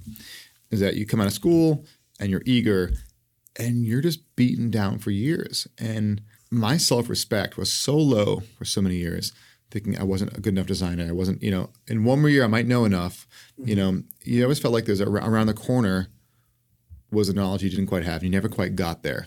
is 0.71 0.81
that 0.81 0.97
you 0.97 1.07
come 1.07 1.21
out 1.21 1.27
of 1.27 1.33
school 1.33 1.85
and 2.19 2.31
you're 2.31 2.43
eager 2.45 2.93
and 3.59 3.85
you're 3.85 4.03
just 4.03 4.21
beaten 4.37 4.71
down 4.71 4.99
for 4.99 5.11
years. 5.11 5.67
And 5.79 6.23
my 6.51 6.77
self 6.77 7.09
respect 7.09 7.57
was 7.57 7.73
so 7.73 7.97
low 7.97 8.43
for 8.59 8.65
so 8.65 8.83
many 8.83 8.97
years, 8.97 9.33
thinking 9.71 9.99
I 9.99 10.03
wasn't 10.03 10.37
a 10.37 10.41
good 10.41 10.55
enough 10.55 10.67
designer. 10.67 11.07
I 11.07 11.13
wasn't, 11.13 11.43
you 11.43 11.51
know, 11.51 11.71
in 11.87 12.05
one 12.05 12.21
more 12.21 12.29
year 12.29 12.45
I 12.45 12.49
might 12.49 12.67
know 12.67 12.85
enough. 12.85 13.27
You 13.57 13.77
mm-hmm. 13.77 13.97
know, 13.97 14.03
you 14.23 14.43
always 14.43 14.59
felt 14.59 14.75
like 14.75 14.85
there's 14.85 15.01
around 15.01 15.47
the 15.47 15.55
corner 15.55 16.09
was 17.11 17.29
a 17.29 17.35
knowledge 17.35 17.63
you 17.63 17.71
didn't 17.71 17.87
quite 17.87 18.05
have. 18.05 18.17
And 18.17 18.25
You 18.25 18.31
never 18.31 18.49
quite 18.49 18.77
got 18.77 19.03
there. 19.03 19.27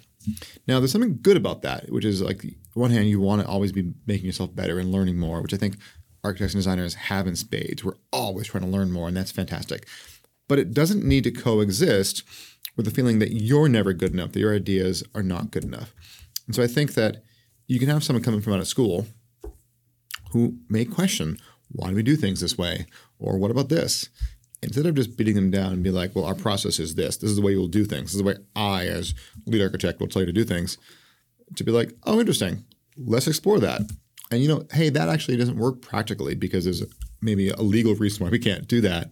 Now, 0.68 0.80
there's 0.80 0.92
something 0.92 1.20
good 1.22 1.36
about 1.36 1.64
that, 1.64 1.92
which 1.92 2.06
is 2.06 2.22
like, 2.22 2.44
on 2.46 2.52
one 2.74 2.92
hand, 2.92 3.10
you 3.10 3.20
want 3.20 3.42
to 3.42 3.48
always 3.48 3.72
be 3.72 3.94
making 4.06 4.26
yourself 4.26 4.56
better 4.56 4.80
and 4.80 4.92
learning 4.92 5.18
more, 5.18 5.42
which 5.42 5.54
I 5.54 5.58
think 5.58 5.76
architects 6.24 6.54
and 6.54 6.60
designers 6.60 6.96
have 6.96 7.28
in 7.28 7.36
spades. 7.36 7.84
We're 7.84 7.98
always 8.12 8.48
trying 8.48 8.64
to 8.64 8.70
learn 8.70 8.92
more, 8.92 9.10
and 9.10 9.18
that's 9.18 9.32
fantastic. 9.32 9.86
But 10.48 10.60
it 10.60 10.74
doesn't 10.74 11.04
need 11.04 11.26
to 11.26 11.32
coexist 11.32 12.24
with 12.78 12.86
the 12.86 12.92
feeling 12.92 13.20
that 13.20 13.32
you're 13.32 13.68
never 13.68 13.92
good 13.92 14.14
enough, 14.14 14.32
that 14.32 14.40
your 14.40 14.56
ideas 14.56 15.04
are 15.14 15.24
not 15.24 15.52
good 15.52 15.66
enough. 15.66 15.94
And 16.48 16.56
so 16.56 16.64
I 16.64 16.68
think 16.68 16.94
that 16.94 17.22
you 17.68 17.80
can 17.80 17.90
have 17.90 18.04
someone 18.04 18.24
coming 18.24 18.42
from 18.42 18.54
out 18.54 18.60
of 18.60 18.68
school 18.68 19.08
who 20.34 20.58
may 20.70 20.86
question, 20.86 21.38
why 21.72 21.90
do 21.90 21.96
we 21.96 22.04
do 22.04 22.16
things 22.16 22.42
this 22.42 22.58
way? 22.58 22.86
Or 23.20 23.38
what 23.38 23.52
about 23.52 23.70
this? 23.70 24.10
Instead 24.62 24.86
of 24.86 24.96
just 24.96 25.18
beating 25.18 25.36
them 25.36 25.52
down 25.52 25.74
and 25.74 25.84
be 25.84 25.92
like, 25.92 26.16
well, 26.16 26.26
our 26.26 26.36
process 26.36 26.80
is 26.80 26.96
this. 26.96 27.18
This 27.18 27.30
is 27.30 27.36
the 27.36 27.42
way 27.42 27.52
you'll 27.52 27.68
do 27.68 27.86
things. 27.86 28.06
This 28.06 28.16
is 28.16 28.22
the 28.22 28.28
way 28.28 28.36
I, 28.56 28.88
as 28.88 29.14
lead 29.46 29.62
architect, 29.62 30.00
will 30.00 30.08
tell 30.08 30.22
you 30.22 30.26
to 30.28 30.32
do 30.32 30.44
things. 30.44 30.78
To 31.56 31.64
be 31.64 31.72
like, 31.72 31.94
oh, 32.04 32.20
interesting. 32.20 32.66
Let's 32.98 33.28
explore 33.28 33.60
that. 33.60 33.82
And 34.32 34.42
you 34.42 34.48
know, 34.48 34.66
hey, 34.72 34.90
that 34.90 35.10
actually 35.10 35.38
doesn't 35.38 35.58
work 35.58 35.82
practically 35.82 36.36
because 36.36 36.64
there's 36.64 36.84
maybe 37.22 37.50
a 37.50 37.62
legal 37.62 37.96
reason 37.96 38.24
why 38.24 38.32
we 38.32 38.40
can't 38.40 38.68
do 38.68 38.82
that. 38.82 39.12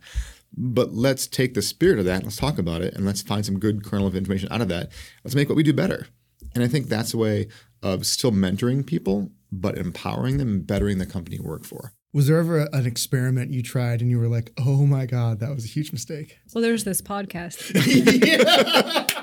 But 0.56 0.94
let's 0.94 1.28
take 1.28 1.54
the 1.54 1.62
spirit 1.62 2.00
of 2.00 2.06
that, 2.06 2.24
let's 2.24 2.36
talk 2.36 2.58
about 2.58 2.82
it, 2.82 2.94
and 2.94 3.06
let's 3.06 3.22
find 3.22 3.46
some 3.46 3.60
good 3.60 3.86
kernel 3.86 4.08
of 4.08 4.16
information 4.16 4.52
out 4.52 4.62
of 4.62 4.68
that. 4.68 4.92
Let's 5.24 5.36
make 5.36 5.48
what 5.48 5.56
we 5.56 5.64
do 5.64 5.74
better. 5.74 6.08
And 6.54 6.64
I 6.64 6.68
think 6.68 6.88
that's 6.88 7.14
a 7.14 7.18
way 7.18 7.48
of 7.82 8.06
still 8.06 8.32
mentoring 8.32 8.86
people, 8.86 9.32
but 9.52 9.78
empowering 9.78 10.38
them 10.38 10.48
and 10.50 10.68
bettering 10.68 10.98
the 10.98 11.06
company 11.06 11.38
you 11.38 11.44
work 11.44 11.64
for. 11.66 11.94
Was 12.14 12.28
there 12.28 12.38
ever 12.40 12.68
an 12.74 12.86
experiment 12.86 13.52
you 13.52 13.64
tried 13.64 14.02
and 14.02 14.10
you 14.10 14.20
were 14.20 14.28
like, 14.28 14.52
oh 14.58 14.86
my 14.86 15.06
God, 15.06 15.40
that 15.40 15.54
was 15.56 15.64
a 15.66 15.68
huge 15.68 15.92
mistake? 15.94 16.38
Well, 16.54 16.62
there's 16.62 16.84
this 16.84 17.02
podcast. 17.02 17.72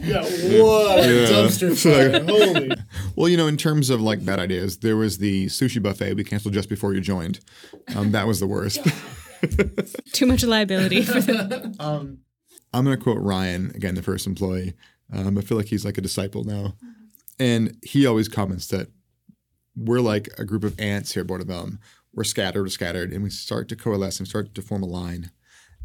yeah, 0.00 0.22
what 0.22 1.04
Yeah. 1.04 1.28
dumpster 1.28 1.76
fire. 1.76 2.22
Holy. 2.28 2.70
Well, 3.16 3.28
you 3.28 3.36
know, 3.36 3.46
in 3.46 3.56
terms 3.56 3.90
of 3.90 4.00
like 4.00 4.24
bad 4.24 4.38
ideas, 4.38 4.78
there 4.78 4.96
was 4.96 5.18
the 5.18 5.46
sushi 5.46 5.82
buffet 5.82 6.14
we 6.14 6.24
canceled 6.24 6.54
just 6.54 6.68
before 6.68 6.94
you 6.94 7.00
joined. 7.00 7.40
Um, 7.94 8.12
that 8.12 8.26
was 8.26 8.40
the 8.40 8.46
worst. 8.46 8.80
Too 10.12 10.26
much 10.26 10.42
liability 10.44 11.02
for 11.02 11.20
the 11.20 11.74
I'm 12.74 12.84
going 12.84 12.96
to 12.96 13.02
quote 13.02 13.18
Ryan 13.18 13.72
again, 13.74 13.94
the 13.94 14.02
first 14.02 14.26
employee. 14.26 14.74
Um, 15.12 15.38
I 15.38 15.40
feel 15.40 15.56
like 15.56 15.68
he's 15.68 15.84
like 15.84 15.98
a 15.98 16.02
disciple 16.02 16.44
now, 16.44 16.74
and 17.38 17.76
he 17.82 18.06
always 18.06 18.28
comments 18.28 18.66
that 18.68 18.88
we're 19.76 20.00
like 20.00 20.28
a 20.38 20.44
group 20.44 20.64
of 20.64 20.78
ants 20.78 21.12
here 21.12 21.22
at 21.22 21.26
Board 21.26 21.40
and 21.40 21.48
Vellum. 21.48 21.78
We're 22.12 22.24
scattered, 22.24 22.62
we're 22.62 22.68
scattered, 22.68 23.12
and 23.12 23.22
we 23.22 23.30
start 23.30 23.68
to 23.68 23.76
coalesce 23.76 24.18
and 24.18 24.28
start 24.28 24.54
to 24.54 24.62
form 24.62 24.82
a 24.82 24.86
line. 24.86 25.30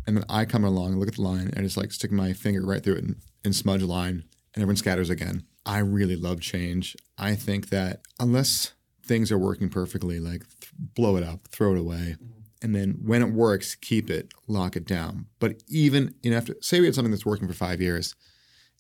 And 0.06 0.18
then 0.18 0.26
I 0.28 0.46
come 0.46 0.64
along 0.64 0.92
and 0.92 1.00
look 1.00 1.08
at 1.08 1.16
the 1.16 1.22
line 1.22 1.48
and 1.48 1.60
I 1.60 1.62
just 1.62 1.78
like 1.78 1.92
stick 1.92 2.12
my 2.12 2.34
finger 2.34 2.66
right 2.66 2.84
through 2.84 2.96
it 2.96 3.04
and, 3.04 3.16
and 3.46 3.56
smudge 3.56 3.82
a 3.82 3.86
line, 3.86 4.24
and 4.54 4.62
everyone 4.62 4.76
scatters 4.76 5.10
again. 5.10 5.44
I 5.66 5.80
really 5.80 6.16
love 6.16 6.42
change. 6.42 6.98
I 7.18 7.36
think 7.36 7.70
that 7.70 8.02
unless 8.20 8.74
things 9.06 9.32
are 9.32 9.38
working 9.38 9.70
perfectly, 9.70 10.20
like 10.20 10.42
th- 10.60 10.72
blow 10.96 11.16
it 11.16 11.24
up, 11.24 11.48
throw 11.50 11.74
it 11.74 11.80
away. 11.80 12.18
And 12.62 12.74
then 12.74 13.00
when 13.04 13.22
it 13.22 13.34
works, 13.34 13.76
keep 13.76 14.10
it, 14.10 14.34
lock 14.48 14.76
it 14.76 14.86
down. 14.86 15.28
But 15.40 15.62
even, 15.68 16.16
you 16.24 16.32
know, 16.32 16.38
after, 16.38 16.56
say 16.62 16.80
we 16.80 16.86
had 16.88 16.96
something 16.96 17.12
that's 17.12 17.26
working 17.26 17.48
for 17.48 17.54
five 17.54 17.82
years, 17.82 18.16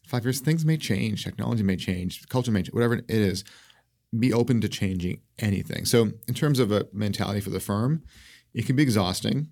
five 0.08 0.26
years, 0.26 0.39
things 0.39 0.66
may 0.66 0.78
change, 0.78 1.24
technology 1.24 1.64
may 1.64 1.76
change, 1.76 2.28
culture 2.30 2.51
may 2.51 2.62
change, 2.62 2.74
whatever 2.74 2.95
it 2.95 3.06
is. 3.10 3.43
Be 4.18 4.32
open 4.32 4.62
to 4.62 4.70
changing 4.70 5.22
anything. 5.39 5.86
So, 5.86 6.12
in 6.28 6.36
terms 6.36 6.60
of 6.60 6.72
a 6.72 6.86
mentality 6.93 7.39
for 7.39 7.49
the 7.49 7.60
firm, 7.60 8.04
it 8.54 8.68
can 8.68 8.76
be 8.76 8.84
exhausting 8.84 9.47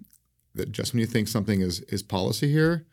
that 0.53 0.71
just 0.71 0.93
when 0.93 0.99
you 0.99 1.07
think 1.07 1.27
something 1.27 1.61
is 1.61 1.79
is 1.81 2.03
policy 2.03 2.51
here, 2.51 2.85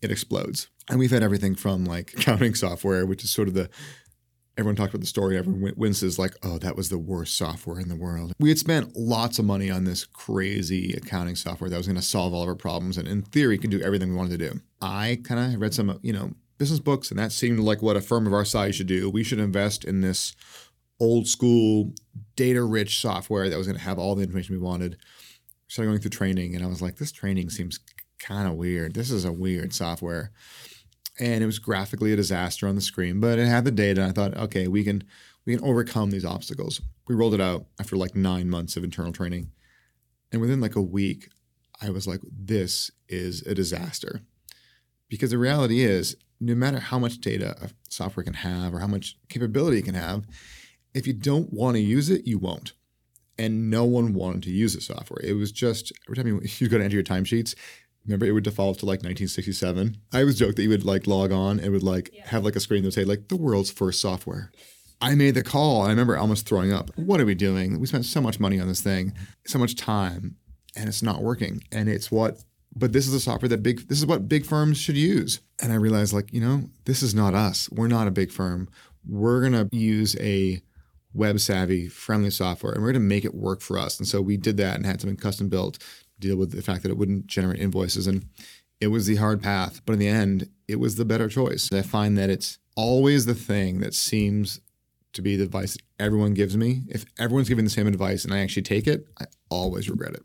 it 0.00 0.10
explodes. 0.10 0.68
And 0.88 0.98
we've 0.98 1.10
had 1.10 1.22
everything 1.22 1.54
from 1.54 1.84
like 1.84 2.14
accounting 2.16 2.54
software, 2.54 3.04
which 3.04 3.24
is 3.24 3.30
sort 3.30 3.48
of 3.48 3.54
the 3.54 3.68
everyone 4.58 4.76
talked 4.76 4.92
about 4.92 5.00
the 5.00 5.06
story. 5.06 5.36
Everyone 5.36 5.62
win- 5.62 5.74
winces 5.76 6.18
like, 6.18 6.34
oh, 6.42 6.58
that 6.58 6.76
was 6.76 6.88
the 6.88 6.98
worst 6.98 7.36
software 7.36 7.80
in 7.80 7.88
the 7.88 7.96
world. 7.96 8.32
We 8.38 8.48
had 8.48 8.58
spent 8.58 8.96
lots 8.96 9.38
of 9.38 9.44
money 9.44 9.70
on 9.70 9.84
this 9.84 10.04
crazy 10.04 10.92
accounting 10.92 11.36
software 11.36 11.70
that 11.70 11.76
was 11.76 11.86
going 11.86 11.96
to 11.96 12.02
solve 12.02 12.34
all 12.34 12.42
of 12.42 12.48
our 12.48 12.54
problems, 12.54 12.98
and 12.98 13.08
in 13.08 13.22
theory, 13.22 13.58
could 13.58 13.70
do 13.70 13.80
everything 13.80 14.10
we 14.10 14.16
wanted 14.16 14.38
to 14.38 14.50
do. 14.50 14.60
I 14.80 15.20
kind 15.24 15.54
of 15.54 15.60
read 15.60 15.74
some, 15.74 15.98
you 16.02 16.12
know, 16.12 16.32
business 16.62 16.78
books, 16.78 17.10
and 17.10 17.18
that 17.18 17.32
seemed 17.32 17.58
like 17.58 17.82
what 17.82 17.96
a 17.96 18.00
firm 18.00 18.24
of 18.24 18.32
our 18.32 18.44
size 18.44 18.76
should 18.76 18.86
do. 18.86 19.10
We 19.10 19.24
should 19.24 19.40
invest 19.40 19.84
in 19.84 20.00
this 20.00 20.32
old 21.00 21.26
school, 21.26 21.92
data 22.36 22.62
rich 22.62 23.00
software 23.00 23.50
that 23.50 23.58
was 23.58 23.66
going 23.66 23.76
to 23.76 23.82
have 23.82 23.98
all 23.98 24.14
the 24.14 24.22
information 24.22 24.54
we 24.54 24.62
wanted. 24.62 24.96
Started 25.66 25.90
going 25.90 26.00
through 26.00 26.10
training, 26.10 26.54
and 26.54 26.64
I 26.64 26.68
was 26.68 26.80
like, 26.80 26.98
this 26.98 27.10
training 27.10 27.50
seems 27.50 27.80
kind 28.20 28.46
of 28.46 28.54
weird. 28.54 28.94
This 28.94 29.10
is 29.10 29.24
a 29.24 29.32
weird 29.32 29.74
software. 29.74 30.30
And 31.18 31.42
it 31.42 31.46
was 31.46 31.58
graphically 31.58 32.12
a 32.12 32.16
disaster 32.16 32.68
on 32.68 32.76
the 32.76 32.80
screen, 32.80 33.18
but 33.18 33.40
it 33.40 33.48
had 33.48 33.64
the 33.64 33.72
data. 33.72 34.00
And 34.00 34.10
I 34.10 34.12
thought, 34.12 34.36
okay, 34.36 34.68
we 34.68 34.84
can 34.84 35.02
we 35.44 35.56
can 35.56 35.64
overcome 35.64 36.12
these 36.12 36.24
obstacles. 36.24 36.80
We 37.08 37.16
rolled 37.16 37.34
it 37.34 37.40
out 37.40 37.66
after 37.80 37.96
like 37.96 38.14
nine 38.14 38.48
months 38.48 38.76
of 38.76 38.84
internal 38.84 39.10
training. 39.10 39.50
And 40.30 40.40
within 40.40 40.60
like 40.60 40.76
a 40.76 40.80
week, 40.80 41.28
I 41.80 41.90
was 41.90 42.06
like, 42.06 42.20
this 42.30 42.92
is 43.08 43.42
a 43.42 43.52
disaster. 43.52 44.20
Because 45.08 45.30
the 45.30 45.38
reality 45.38 45.80
is, 45.80 46.16
no 46.42 46.56
matter 46.56 46.80
how 46.80 46.98
much 46.98 47.20
data 47.20 47.56
a 47.62 47.70
software 47.88 48.24
can 48.24 48.34
have 48.34 48.74
or 48.74 48.80
how 48.80 48.88
much 48.88 49.16
capability 49.28 49.78
it 49.78 49.84
can 49.84 49.94
have, 49.94 50.26
if 50.92 51.06
you 51.06 51.12
don't 51.12 51.52
want 51.52 51.76
to 51.76 51.80
use 51.80 52.10
it, 52.10 52.26
you 52.26 52.38
won't. 52.38 52.72
And 53.38 53.70
no 53.70 53.84
one 53.84 54.12
wanted 54.12 54.42
to 54.42 54.50
use 54.50 54.74
the 54.74 54.80
software. 54.80 55.20
It 55.22 55.34
was 55.34 55.52
just 55.52 55.92
every 56.06 56.16
time 56.16 56.26
you, 56.26 56.40
you 56.58 56.68
go 56.68 56.78
to 56.78 56.84
enter 56.84 56.96
your 56.96 57.04
timesheets, 57.04 57.54
remember 58.04 58.26
it 58.26 58.32
would 58.32 58.42
default 58.42 58.80
to 58.80 58.86
like 58.86 58.98
1967. 58.98 59.96
I 60.12 60.20
always 60.20 60.38
joke 60.38 60.56
that 60.56 60.62
you 60.62 60.68
would 60.68 60.84
like 60.84 61.06
log 61.06 61.30
on 61.30 61.60
and 61.60 61.72
would 61.72 61.84
like 61.84 62.10
have 62.24 62.44
like 62.44 62.56
a 62.56 62.60
screen 62.60 62.82
that 62.82 62.88
would 62.88 62.94
say 62.94 63.04
like 63.04 63.28
the 63.28 63.36
world's 63.36 63.70
first 63.70 64.00
software. 64.00 64.50
I 65.00 65.14
made 65.14 65.34
the 65.34 65.44
call. 65.44 65.82
I 65.82 65.90
remember 65.90 66.16
almost 66.16 66.46
throwing 66.46 66.72
up. 66.72 66.90
What 66.96 67.20
are 67.20 67.26
we 67.26 67.34
doing? 67.34 67.78
We 67.78 67.86
spent 67.86 68.04
so 68.04 68.20
much 68.20 68.40
money 68.40 68.60
on 68.60 68.68
this 68.68 68.80
thing, 68.80 69.14
so 69.46 69.58
much 69.58 69.76
time, 69.76 70.36
and 70.76 70.88
it's 70.88 71.02
not 71.02 71.22
working. 71.22 71.62
And 71.72 71.88
it's 71.88 72.10
what 72.10 72.42
but 72.74 72.92
this 72.92 73.06
is 73.06 73.14
a 73.14 73.20
software 73.20 73.48
that 73.48 73.62
big 73.62 73.88
this 73.88 73.98
is 73.98 74.06
what 74.06 74.28
big 74.28 74.46
firms 74.46 74.78
should 74.78 74.96
use. 74.96 75.40
And 75.60 75.72
I 75.72 75.76
realized 75.76 76.12
like, 76.12 76.32
you 76.32 76.40
know, 76.40 76.64
this 76.84 77.02
is 77.02 77.14
not 77.14 77.34
us. 77.34 77.68
We're 77.70 77.88
not 77.88 78.08
a 78.08 78.12
big 78.12 78.30
firm. 78.30 78.68
We're 79.06 79.40
going 79.40 79.68
to 79.68 79.76
use 79.76 80.16
a 80.20 80.62
web 81.14 81.40
savvy 81.40 81.88
friendly 81.88 82.30
software 82.30 82.72
and 82.72 82.82
we're 82.82 82.92
going 82.92 83.02
to 83.02 83.08
make 83.08 83.24
it 83.24 83.34
work 83.34 83.60
for 83.60 83.78
us. 83.78 83.98
And 83.98 84.08
so 84.08 84.20
we 84.20 84.36
did 84.36 84.56
that 84.56 84.76
and 84.76 84.86
had 84.86 85.00
something 85.00 85.16
custom 85.16 85.48
built 85.48 85.78
deal 86.18 86.36
with 86.36 86.52
the 86.52 86.62
fact 86.62 86.82
that 86.82 86.90
it 86.90 86.96
wouldn't 86.96 87.26
generate 87.26 87.60
invoices 87.60 88.06
and 88.06 88.24
it 88.80 88.88
was 88.88 89.06
the 89.06 89.16
hard 89.16 89.40
path, 89.40 89.80
but 89.86 89.92
in 89.92 90.00
the 90.00 90.08
end, 90.08 90.48
it 90.66 90.80
was 90.80 90.96
the 90.96 91.04
better 91.04 91.28
choice. 91.28 91.68
I 91.72 91.82
find 91.82 92.18
that 92.18 92.30
it's 92.30 92.58
always 92.74 93.26
the 93.26 93.34
thing 93.34 93.78
that 93.78 93.94
seems 93.94 94.60
to 95.12 95.22
be 95.22 95.36
the 95.36 95.44
advice 95.44 95.74
that 95.74 95.82
everyone 96.00 96.34
gives 96.34 96.56
me. 96.56 96.82
If 96.88 97.04
everyone's 97.16 97.48
giving 97.48 97.64
the 97.64 97.70
same 97.70 97.86
advice 97.86 98.24
and 98.24 98.34
I 98.34 98.40
actually 98.40 98.62
take 98.62 98.88
it, 98.88 99.06
I 99.20 99.26
always 99.50 99.88
regret 99.88 100.14
it. 100.14 100.24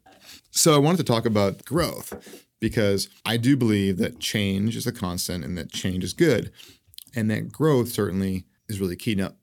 So 0.58 0.74
I 0.74 0.80
wanted 0.80 0.98
to 0.98 1.04
talk 1.04 1.28
about 1.28 1.64
growth 1.66 2.44
because 2.60 3.10
I 3.24 3.38
do 3.38 3.56
believe 3.56 4.00
that 4.00 4.20
change 4.20 4.76
is 4.76 4.88
a 4.88 4.92
constant 4.92 5.46
and 5.46 5.56
that 5.56 5.72
change 5.72 6.04
is 6.04 6.14
good. 6.14 6.52
And 7.16 7.30
that 7.30 7.52
growth 7.52 7.90
certainly 7.90 8.46
is 8.68 8.82
really 8.82 8.96
key. 8.96 9.14
Now, 9.14 9.34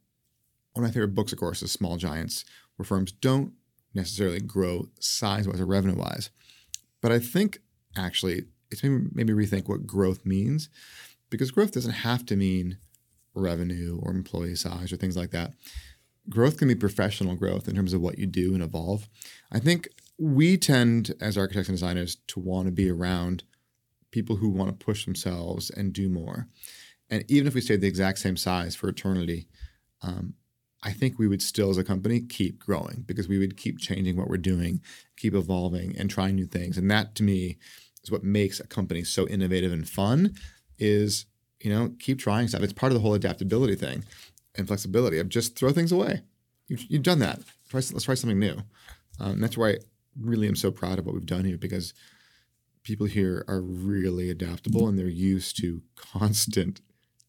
one 0.73 0.85
of 0.85 0.91
my 0.91 0.91
favorite 0.91 1.15
books, 1.15 1.33
of 1.33 1.39
course, 1.39 1.63
is 1.63 1.71
Small 1.71 1.99
Giants, 1.99 2.45
where 2.75 2.85
firms 2.85 3.13
don't 3.13 3.53
necessarily 3.95 4.41
grow 4.41 4.89
size 4.99 5.47
wise 5.47 5.61
or 5.61 5.67
revenue 5.67 5.97
wise. 5.97 6.31
But 7.01 7.13
I 7.13 7.21
think 7.21 7.61
actually 7.97 8.47
it's 8.73 8.83
maybe, 8.83 9.05
maybe 9.13 9.33
rethink 9.33 9.69
what 9.69 9.87
growth 9.87 10.27
means 10.27 10.69
because 11.31 11.53
growth 11.53 11.71
doesn't 11.71 11.93
have 11.93 12.27
to 12.27 12.35
mean 12.35 12.79
revenue 13.37 14.01
or 14.03 14.11
employee 14.11 14.57
size 14.57 14.93
or 14.93 14.97
things 14.97 15.17
like 15.17 15.31
that. 15.31 15.53
Growth 16.29 16.57
can 16.57 16.67
be 16.67 16.75
professional 16.75 17.37
growth 17.37 17.69
in 17.69 17.77
terms 17.77 17.93
of 17.93 18.01
what 18.01 18.19
you 18.19 18.27
do 18.27 18.53
and 18.53 18.65
evolve. 18.65 19.09
I 19.53 19.61
think 19.61 19.87
we 20.19 20.57
tend, 20.57 21.15
as 21.21 21.37
architects 21.37 21.69
and 21.69 21.77
designers, 21.77 22.17
to 22.29 22.41
want 22.41 22.67
to 22.67 22.73
be 22.73 22.91
around 22.91 23.45
people 24.11 24.37
who 24.37 24.49
want 24.49 24.71
to 24.71 24.85
push 24.85 25.05
themselves 25.05 25.71
and 25.71 25.93
do 25.93 26.09
more. 26.09 26.47
And 27.11 27.25
even 27.29 27.47
if 27.47 27.55
we 27.55 27.61
stayed 27.61 27.81
the 27.81 27.89
exact 27.89 28.19
same 28.19 28.37
size 28.37 28.77
for 28.77 28.89
eternity, 28.89 29.49
um, 30.03 30.35
I 30.83 30.93
think 30.93 31.19
we 31.19 31.29
would 31.29 31.43
still, 31.43 31.71
as 31.71 31.79
a 31.79 31.85
company, 31.85 32.21
keep 32.21 32.59
growing 32.59 33.05
because 33.07 33.27
we 33.27 33.39
would 33.39 33.57
keep 33.57 33.79
changing 33.79 34.17
what 34.17 34.29
we're 34.29 34.37
doing, 34.37 34.81
keep 35.17 35.35
evolving, 35.35 35.97
and 35.99 36.11
trying 36.11 36.37
new 36.37 36.47
things. 36.47 36.77
And 36.79 36.91
that, 36.91 37.15
to 37.17 37.23
me, 37.23 37.57
is 38.03 38.11
what 38.11 38.23
makes 38.23 38.61
a 38.61 38.67
company 38.67 39.03
so 39.03 39.27
innovative 39.27 39.73
and 39.73 39.89
fun. 39.89 40.35
Is 40.79 41.27
you 41.61 41.71
know 41.73 41.95
keep 41.99 42.19
trying 42.19 42.49
stuff. 42.49 42.63
It's 42.63 42.73
part 42.73 42.93
of 42.93 42.95
the 42.95 43.01
whole 43.01 43.15
adaptability 43.15 43.77
thing 43.77 44.05
and 44.57 44.67
flexibility 44.69 45.19
of 45.19 45.29
just 45.29 45.57
throw 45.57 45.73
things 45.73 45.93
away. 45.93 46.23
You've, 46.69 46.85
you've 46.89 47.03
done 47.03 47.19
that. 47.21 47.41
Try, 47.69 47.79
let's 47.93 48.05
try 48.05 48.15
something 48.15 48.39
new. 48.39 48.59
Um, 49.21 49.41
that's 49.41 49.57
why 49.57 49.79
really 50.21 50.49
am 50.49 50.57
so 50.57 50.71
proud 50.71 50.99
of 50.99 51.07
what 51.07 51.15
we've 51.15 51.27
done 51.27 51.45
here 51.45 51.59
because 51.59 51.95
people 52.83 53.07
here 53.07 53.45
are 53.49 53.61
really 53.61 54.31
adaptable 54.31 54.83
mm-hmm. 54.83 54.91
and 54.91 54.99
they're 54.99 55.09
used 55.09 55.57
to 55.61 55.83
constant 55.97 56.81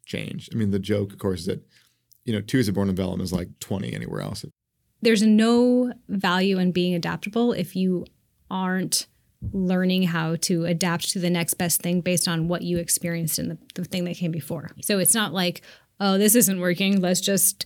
change. 0.06 0.50
I 0.54 0.56
mean, 0.56 0.72
the 0.72 0.80
joke, 0.80 1.14
of 1.14 1.20
course, 1.20 1.42
is 1.42 1.46
that 1.48 1.66
you 2.26 2.34
know, 2.34 2.42
two 2.42 2.58
years 2.58 2.68
of 2.68 2.76
Board 2.76 2.88
and 2.88 2.98
Vellum 2.98 3.22
is 3.22 3.32
like 3.32 3.60
20 3.60 3.94
anywhere 3.94 4.22
else. 4.22 4.44
There's 5.02 5.22
no 5.22 5.94
value 6.10 6.58
in 6.58 6.72
being 6.72 6.96
adaptable 6.96 7.54
if 7.54 7.76
you 7.76 8.06
aren't 8.50 9.08
learning 9.54 10.04
how 10.04 10.36
to 10.38 10.66
adapt 10.66 11.10
to 11.12 11.20
the 11.20 11.30
next 11.30 11.54
best 11.54 11.82
thing 11.82 12.02
based 12.02 12.28
on 12.28 12.48
what 12.48 12.64
you 12.64 12.80
experienced 12.80 13.38
in 13.38 13.50
the, 13.50 13.58
the 13.76 13.84
thing 13.86 14.06
that 14.06 14.16
came 14.16 14.32
before. 14.32 14.72
So 14.82 14.98
it's 14.98 15.14
not 15.14 15.34
like, 15.34 15.62
oh, 16.00 16.18
this 16.18 16.34
isn't 16.34 16.60
working. 16.60 17.00
Let's 17.00 17.22
just 17.22 17.66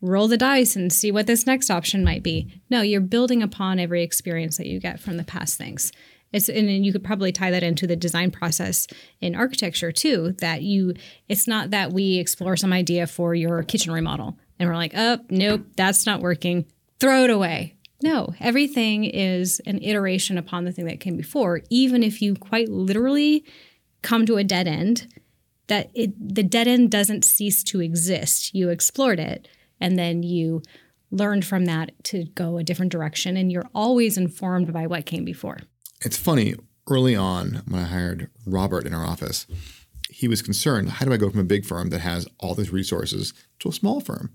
roll 0.00 0.28
the 0.28 0.36
dice 0.36 0.76
and 0.76 0.92
see 0.92 1.12
what 1.12 1.26
this 1.26 1.46
next 1.46 1.70
option 1.70 2.04
might 2.04 2.22
be. 2.22 2.62
No, 2.70 2.82
you're 2.82 3.00
building 3.00 3.42
upon 3.42 3.78
every 3.78 4.02
experience 4.02 4.56
that 4.56 4.66
you 4.66 4.80
get 4.80 5.00
from 5.00 5.16
the 5.16 5.24
past 5.24 5.58
things. 5.58 5.92
It's, 6.32 6.48
and 6.48 6.84
you 6.84 6.92
could 6.92 7.04
probably 7.04 7.32
tie 7.32 7.50
that 7.50 7.62
into 7.62 7.86
the 7.86 7.96
design 7.96 8.30
process 8.30 8.86
in 9.20 9.34
architecture 9.34 9.90
too. 9.90 10.32
That 10.38 10.62
you, 10.62 10.94
it's 11.28 11.48
not 11.48 11.70
that 11.70 11.92
we 11.92 12.18
explore 12.18 12.56
some 12.56 12.72
idea 12.72 13.06
for 13.06 13.34
your 13.34 13.62
kitchen 13.62 13.92
remodel 13.92 14.38
and 14.58 14.68
we're 14.68 14.76
like, 14.76 14.92
oh, 14.94 15.18
nope, 15.28 15.66
that's 15.76 16.06
not 16.06 16.20
working. 16.20 16.66
Throw 17.00 17.24
it 17.24 17.30
away. 17.30 17.76
No, 18.02 18.34
everything 18.40 19.04
is 19.04 19.60
an 19.66 19.78
iteration 19.82 20.38
upon 20.38 20.64
the 20.64 20.72
thing 20.72 20.86
that 20.86 21.00
came 21.00 21.16
before. 21.16 21.62
Even 21.68 22.02
if 22.02 22.22
you 22.22 22.34
quite 22.34 22.68
literally 22.68 23.44
come 24.02 24.24
to 24.26 24.36
a 24.36 24.44
dead 24.44 24.66
end, 24.66 25.06
that 25.66 25.90
it, 25.94 26.12
the 26.34 26.42
dead 26.42 26.68
end 26.68 26.90
doesn't 26.90 27.24
cease 27.24 27.62
to 27.64 27.80
exist. 27.80 28.54
You 28.54 28.70
explored 28.70 29.20
it, 29.20 29.48
and 29.80 29.98
then 29.98 30.22
you 30.22 30.62
learned 31.10 31.44
from 31.44 31.64
that 31.64 31.92
to 32.04 32.24
go 32.34 32.58
a 32.58 32.64
different 32.64 32.92
direction, 32.92 33.36
and 33.36 33.50
you're 33.50 33.68
always 33.74 34.16
informed 34.16 34.72
by 34.72 34.86
what 34.86 35.06
came 35.06 35.24
before. 35.24 35.58
It's 36.02 36.16
funny, 36.16 36.54
early 36.88 37.16
on 37.16 37.62
when 37.68 37.82
I 37.82 37.86
hired 37.86 38.30
Robert 38.46 38.86
in 38.86 38.94
our 38.94 39.04
office, 39.04 39.46
he 40.08 40.28
was 40.28 40.42
concerned 40.42 40.90
how 40.90 41.06
do 41.06 41.12
I 41.12 41.16
go 41.16 41.30
from 41.30 41.40
a 41.40 41.44
big 41.44 41.64
firm 41.64 41.90
that 41.90 42.00
has 42.00 42.26
all 42.38 42.54
these 42.54 42.72
resources 42.72 43.32
to 43.60 43.68
a 43.68 43.72
small 43.72 44.00
firm? 44.00 44.30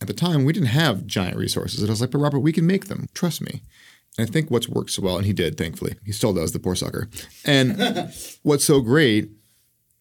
At 0.00 0.08
the 0.08 0.14
time, 0.14 0.44
we 0.44 0.52
didn't 0.52 0.68
have 0.68 1.06
giant 1.06 1.36
resources. 1.36 1.80
And 1.80 1.88
I 1.88 1.92
was 1.92 2.00
like, 2.00 2.10
but 2.10 2.18
Robert, 2.18 2.40
we 2.40 2.52
can 2.52 2.66
make 2.66 2.86
them. 2.86 3.08
Trust 3.14 3.40
me. 3.40 3.62
And 4.18 4.28
I 4.28 4.30
think 4.30 4.50
what's 4.50 4.68
worked 4.68 4.90
so 4.90 5.02
well, 5.02 5.16
and 5.16 5.26
he 5.26 5.32
did, 5.32 5.56
thankfully. 5.56 5.94
He 6.04 6.12
still 6.12 6.32
does, 6.32 6.52
the 6.52 6.58
poor 6.58 6.74
sucker. 6.74 7.08
And 7.44 8.12
what's 8.42 8.64
so 8.64 8.80
great 8.80 9.30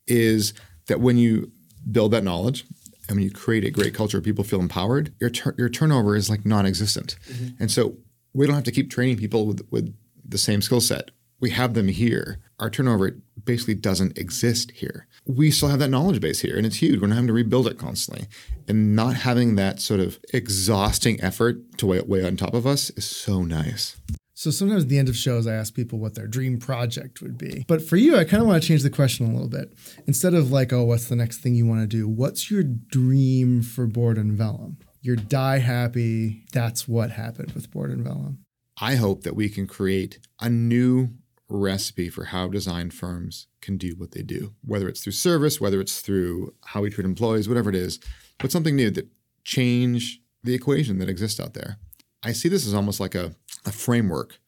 is 0.07 0.53
that 0.87 0.99
when 0.99 1.17
you 1.17 1.51
build 1.89 2.11
that 2.11 2.23
knowledge 2.23 2.65
and 3.07 3.17
when 3.17 3.23
you 3.23 3.31
create 3.31 3.65
a 3.65 3.71
great 3.71 3.93
culture 3.93 4.17
where 4.17 4.23
people 4.23 4.43
feel 4.43 4.61
empowered, 4.61 5.13
your, 5.19 5.29
tur- 5.29 5.55
your 5.57 5.69
turnover 5.69 6.15
is 6.15 6.29
like 6.29 6.45
non 6.45 6.65
existent. 6.65 7.17
Mm-hmm. 7.29 7.61
And 7.61 7.71
so 7.71 7.97
we 8.33 8.45
don't 8.45 8.55
have 8.55 8.63
to 8.65 8.71
keep 8.71 8.89
training 8.89 9.17
people 9.17 9.45
with, 9.45 9.67
with 9.71 9.93
the 10.23 10.37
same 10.37 10.61
skill 10.61 10.81
set. 10.81 11.11
We 11.39 11.49
have 11.49 11.73
them 11.73 11.89
here. 11.89 12.39
Our 12.59 12.69
turnover 12.69 13.17
basically 13.43 13.75
doesn't 13.75 14.17
exist 14.17 14.71
here. 14.71 15.07
We 15.25 15.51
still 15.51 15.69
have 15.69 15.79
that 15.79 15.89
knowledge 15.89 16.21
base 16.21 16.39
here, 16.39 16.55
and 16.55 16.65
it's 16.65 16.81
huge. 16.81 17.01
We're 17.01 17.07
not 17.07 17.15
having 17.15 17.27
to 17.27 17.33
rebuild 17.33 17.67
it 17.67 17.77
constantly. 17.77 18.27
And 18.67 18.95
not 18.95 19.15
having 19.15 19.55
that 19.55 19.81
sort 19.81 19.99
of 19.99 20.19
exhausting 20.33 21.21
effort 21.21 21.77
to 21.79 21.85
weigh, 21.85 22.01
weigh 22.01 22.25
on 22.25 22.37
top 22.37 22.53
of 22.53 22.65
us 22.65 22.89
is 22.91 23.05
so 23.05 23.43
nice. 23.43 23.97
So 24.43 24.51
sometimes 24.51 24.83
at 24.83 24.89
the 24.89 24.97
end 24.97 25.07
of 25.07 25.15
shows, 25.15 25.47
I 25.47 25.53
ask 25.53 25.73
people 25.73 25.99
what 25.99 26.15
their 26.15 26.27
dream 26.27 26.59
project 26.59 27.21
would 27.21 27.37
be. 27.37 27.63
But 27.65 27.81
for 27.81 27.95
you, 27.95 28.17
I 28.17 28.25
kind 28.25 28.41
of 28.41 28.47
want 28.49 28.61
to 28.61 28.67
change 28.67 28.83
the 28.83 28.89
question 28.89 29.25
a 29.25 29.31
little 29.31 29.47
bit. 29.47 29.71
Instead 30.05 30.33
of 30.33 30.51
like, 30.51 30.73
oh, 30.73 30.83
what's 30.83 31.07
the 31.07 31.15
next 31.15 31.37
thing 31.37 31.55
you 31.55 31.65
want 31.65 31.79
to 31.79 31.87
do? 31.87 32.09
What's 32.09 32.51
your 32.51 32.61
dream 32.61 33.61
for 33.61 33.87
Board 33.87 34.17
and 34.17 34.33
Vellum? 34.33 34.79
You're 34.99 35.15
die 35.15 35.59
happy. 35.59 36.43
That's 36.51 36.89
what 36.89 37.11
happened 37.11 37.53
with 37.53 37.71
Board 37.71 37.91
and 37.91 38.03
Vellum. 38.03 38.39
I 38.81 38.95
hope 38.95 39.23
that 39.23 39.33
we 39.33 39.47
can 39.47 39.65
create 39.65 40.19
a 40.41 40.49
new 40.49 41.11
recipe 41.47 42.09
for 42.09 42.25
how 42.25 42.49
design 42.49 42.89
firms 42.89 43.47
can 43.61 43.77
do 43.77 43.95
what 43.95 44.11
they 44.11 44.23
do, 44.23 44.55
whether 44.65 44.89
it's 44.89 45.01
through 45.01 45.13
service, 45.13 45.61
whether 45.61 45.79
it's 45.79 46.01
through 46.01 46.53
how 46.65 46.81
we 46.81 46.89
treat 46.89 47.05
employees, 47.05 47.47
whatever 47.47 47.69
it 47.69 47.77
is, 47.77 47.97
but 48.39 48.51
something 48.51 48.75
new 48.75 48.91
that 48.91 49.07
change 49.45 50.19
the 50.43 50.53
equation 50.53 50.99
that 50.99 51.07
exists 51.07 51.39
out 51.39 51.53
there. 51.53 51.77
I 52.25 52.31
see 52.31 52.47
this 52.47 52.65
as 52.65 52.73
almost 52.73 52.99
like 53.01 53.15
a 53.15 53.35
a 53.65 53.71
framework 53.71 54.39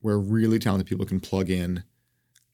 where 0.00 0.18
really 0.18 0.58
talented 0.58 0.86
people 0.86 1.06
can 1.06 1.20
plug 1.20 1.50
in 1.50 1.84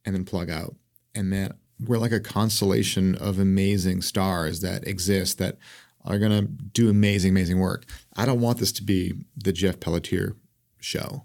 and 0.04 0.14
then 0.14 0.24
plug 0.24 0.50
out. 0.50 0.74
And 1.14 1.32
that 1.32 1.56
we're 1.84 1.98
like 1.98 2.12
a 2.12 2.20
constellation 2.20 3.14
of 3.16 3.38
amazing 3.38 4.02
stars 4.02 4.60
that 4.60 4.86
exist 4.86 5.38
that 5.38 5.58
are 6.04 6.18
going 6.18 6.32
to 6.32 6.46
do 6.46 6.88
amazing, 6.88 7.30
amazing 7.30 7.58
work. 7.58 7.84
I 8.16 8.26
don't 8.26 8.40
want 8.40 8.58
this 8.58 8.72
to 8.72 8.84
be 8.84 9.14
the 9.36 9.52
Jeff 9.52 9.80
Pelletier 9.80 10.36
show. 10.80 11.24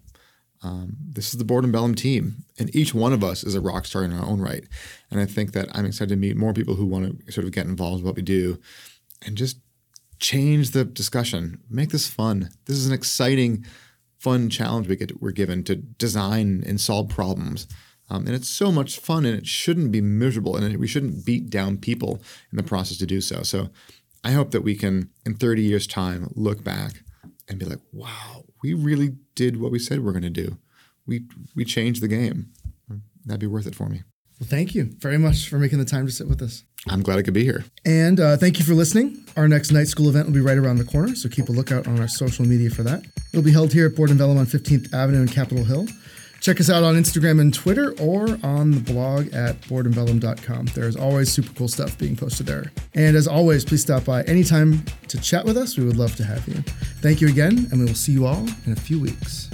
Um, 0.63 0.95
this 0.99 1.33
is 1.33 1.39
the 1.39 1.45
Board 1.45 1.63
and 1.63 1.73
Vellum 1.73 1.95
team, 1.95 2.45
and 2.59 2.75
each 2.75 2.93
one 2.93 3.13
of 3.13 3.23
us 3.23 3.43
is 3.43 3.55
a 3.55 3.61
rock 3.61 3.85
star 3.85 4.03
in 4.03 4.13
our 4.13 4.25
own 4.25 4.41
right. 4.41 4.63
And 5.09 5.19
I 5.19 5.25
think 5.25 5.53
that 5.53 5.67
I'm 5.75 5.85
excited 5.85 6.09
to 6.09 6.15
meet 6.15 6.37
more 6.37 6.53
people 6.53 6.75
who 6.75 6.85
want 6.85 7.25
to 7.25 7.31
sort 7.31 7.45
of 7.45 7.51
get 7.51 7.65
involved 7.65 8.03
with 8.03 8.05
what 8.05 8.15
we 8.15 8.21
do 8.21 8.59
and 9.25 9.35
just 9.35 9.57
change 10.19 10.71
the 10.71 10.85
discussion. 10.85 11.61
Make 11.67 11.89
this 11.89 12.07
fun. 12.07 12.51
This 12.65 12.77
is 12.77 12.85
an 12.85 12.93
exciting 12.93 13.65
fun 14.21 14.49
challenge 14.49 14.87
we 14.87 14.95
get 14.95 15.21
we're 15.21 15.31
given 15.31 15.63
to 15.63 15.75
design 15.75 16.63
and 16.65 16.79
solve 16.79 17.09
problems. 17.09 17.67
Um, 18.09 18.27
and 18.27 18.35
it's 18.35 18.49
so 18.49 18.71
much 18.71 18.99
fun, 18.99 19.25
and 19.25 19.37
it 19.37 19.47
shouldn't 19.47 19.91
be 19.91 20.01
miserable, 20.01 20.55
and 20.57 20.77
we 20.77 20.87
shouldn't 20.87 21.25
beat 21.25 21.49
down 21.49 21.77
people 21.77 22.21
in 22.51 22.57
the 22.57 22.63
process 22.63 22.97
to 22.97 23.05
do 23.05 23.21
so. 23.21 23.41
So, 23.43 23.69
I 24.23 24.31
hope 24.33 24.51
that 24.51 24.61
we 24.61 24.75
can, 24.75 25.09
in 25.25 25.35
30 25.35 25.63
years' 25.63 25.87
time, 25.87 26.31
look 26.35 26.63
back 26.63 27.03
and 27.47 27.57
be 27.57 27.65
like, 27.65 27.79
"Wow, 27.93 28.43
we 28.61 28.73
really 28.73 29.15
did 29.33 29.57
what 29.57 29.71
we 29.71 29.79
said 29.79 29.99
we 29.99 30.05
we're 30.05 30.11
going 30.11 30.23
to 30.23 30.29
do. 30.29 30.57
We 31.05 31.25
we 31.55 31.63
changed 31.65 32.01
the 32.03 32.07
game. 32.07 32.51
That'd 33.25 33.39
be 33.39 33.47
worth 33.47 33.65
it 33.65 33.75
for 33.75 33.87
me." 33.87 34.03
Well, 34.41 34.49
thank 34.49 34.73
you 34.73 34.85
very 34.97 35.19
much 35.19 35.49
for 35.49 35.59
making 35.59 35.77
the 35.77 35.85
time 35.85 36.07
to 36.07 36.11
sit 36.11 36.27
with 36.27 36.41
us. 36.41 36.63
I'm 36.89 37.03
glad 37.03 37.19
I 37.19 37.21
could 37.21 37.35
be 37.35 37.43
here. 37.43 37.63
And 37.85 38.19
uh, 38.19 38.37
thank 38.37 38.57
you 38.57 38.65
for 38.65 38.73
listening. 38.73 39.23
Our 39.37 39.47
next 39.47 39.71
night 39.71 39.87
school 39.87 40.09
event 40.09 40.25
will 40.25 40.33
be 40.33 40.41
right 40.41 40.57
around 40.57 40.77
the 40.77 40.83
corner, 40.83 41.13
so 41.13 41.29
keep 41.29 41.47
a 41.47 41.51
lookout 41.51 41.87
on 41.87 41.99
our 41.99 42.07
social 42.07 42.43
media 42.43 42.71
for 42.71 42.81
that. 42.81 43.03
It'll 43.31 43.45
be 43.45 43.51
held 43.51 43.71
here 43.71 43.85
at 43.85 43.95
Board 43.95 44.09
and 44.09 44.17
Vellum 44.17 44.39
on 44.39 44.47
15th 44.47 44.91
Avenue 44.95 45.21
in 45.21 45.27
Capitol 45.27 45.63
Hill. 45.63 45.85
Check 46.39 46.59
us 46.59 46.71
out 46.71 46.83
on 46.83 46.95
Instagram 46.95 47.39
and 47.39 47.53
Twitter 47.53 47.93
or 48.01 48.35
on 48.41 48.71
the 48.71 48.79
blog 48.79 49.31
at 49.31 49.61
boardandvellum.com. 49.61 50.65
There's 50.73 50.95
always 50.95 51.31
super 51.31 51.53
cool 51.53 51.67
stuff 51.67 51.95
being 51.99 52.15
posted 52.15 52.47
there. 52.47 52.71
And 52.95 53.15
as 53.15 53.27
always, 53.27 53.63
please 53.63 53.83
stop 53.83 54.05
by 54.05 54.23
anytime 54.23 54.83
to 55.07 55.21
chat 55.21 55.45
with 55.45 55.55
us. 55.55 55.77
We 55.77 55.85
would 55.85 55.97
love 55.97 56.15
to 56.15 56.23
have 56.23 56.47
you. 56.47 56.55
Thank 57.03 57.21
you 57.21 57.27
again, 57.27 57.67
and 57.69 57.79
we 57.79 57.85
will 57.85 57.93
see 57.93 58.11
you 58.11 58.25
all 58.25 58.47
in 58.65 58.71
a 58.71 58.75
few 58.75 58.99
weeks. 58.99 59.50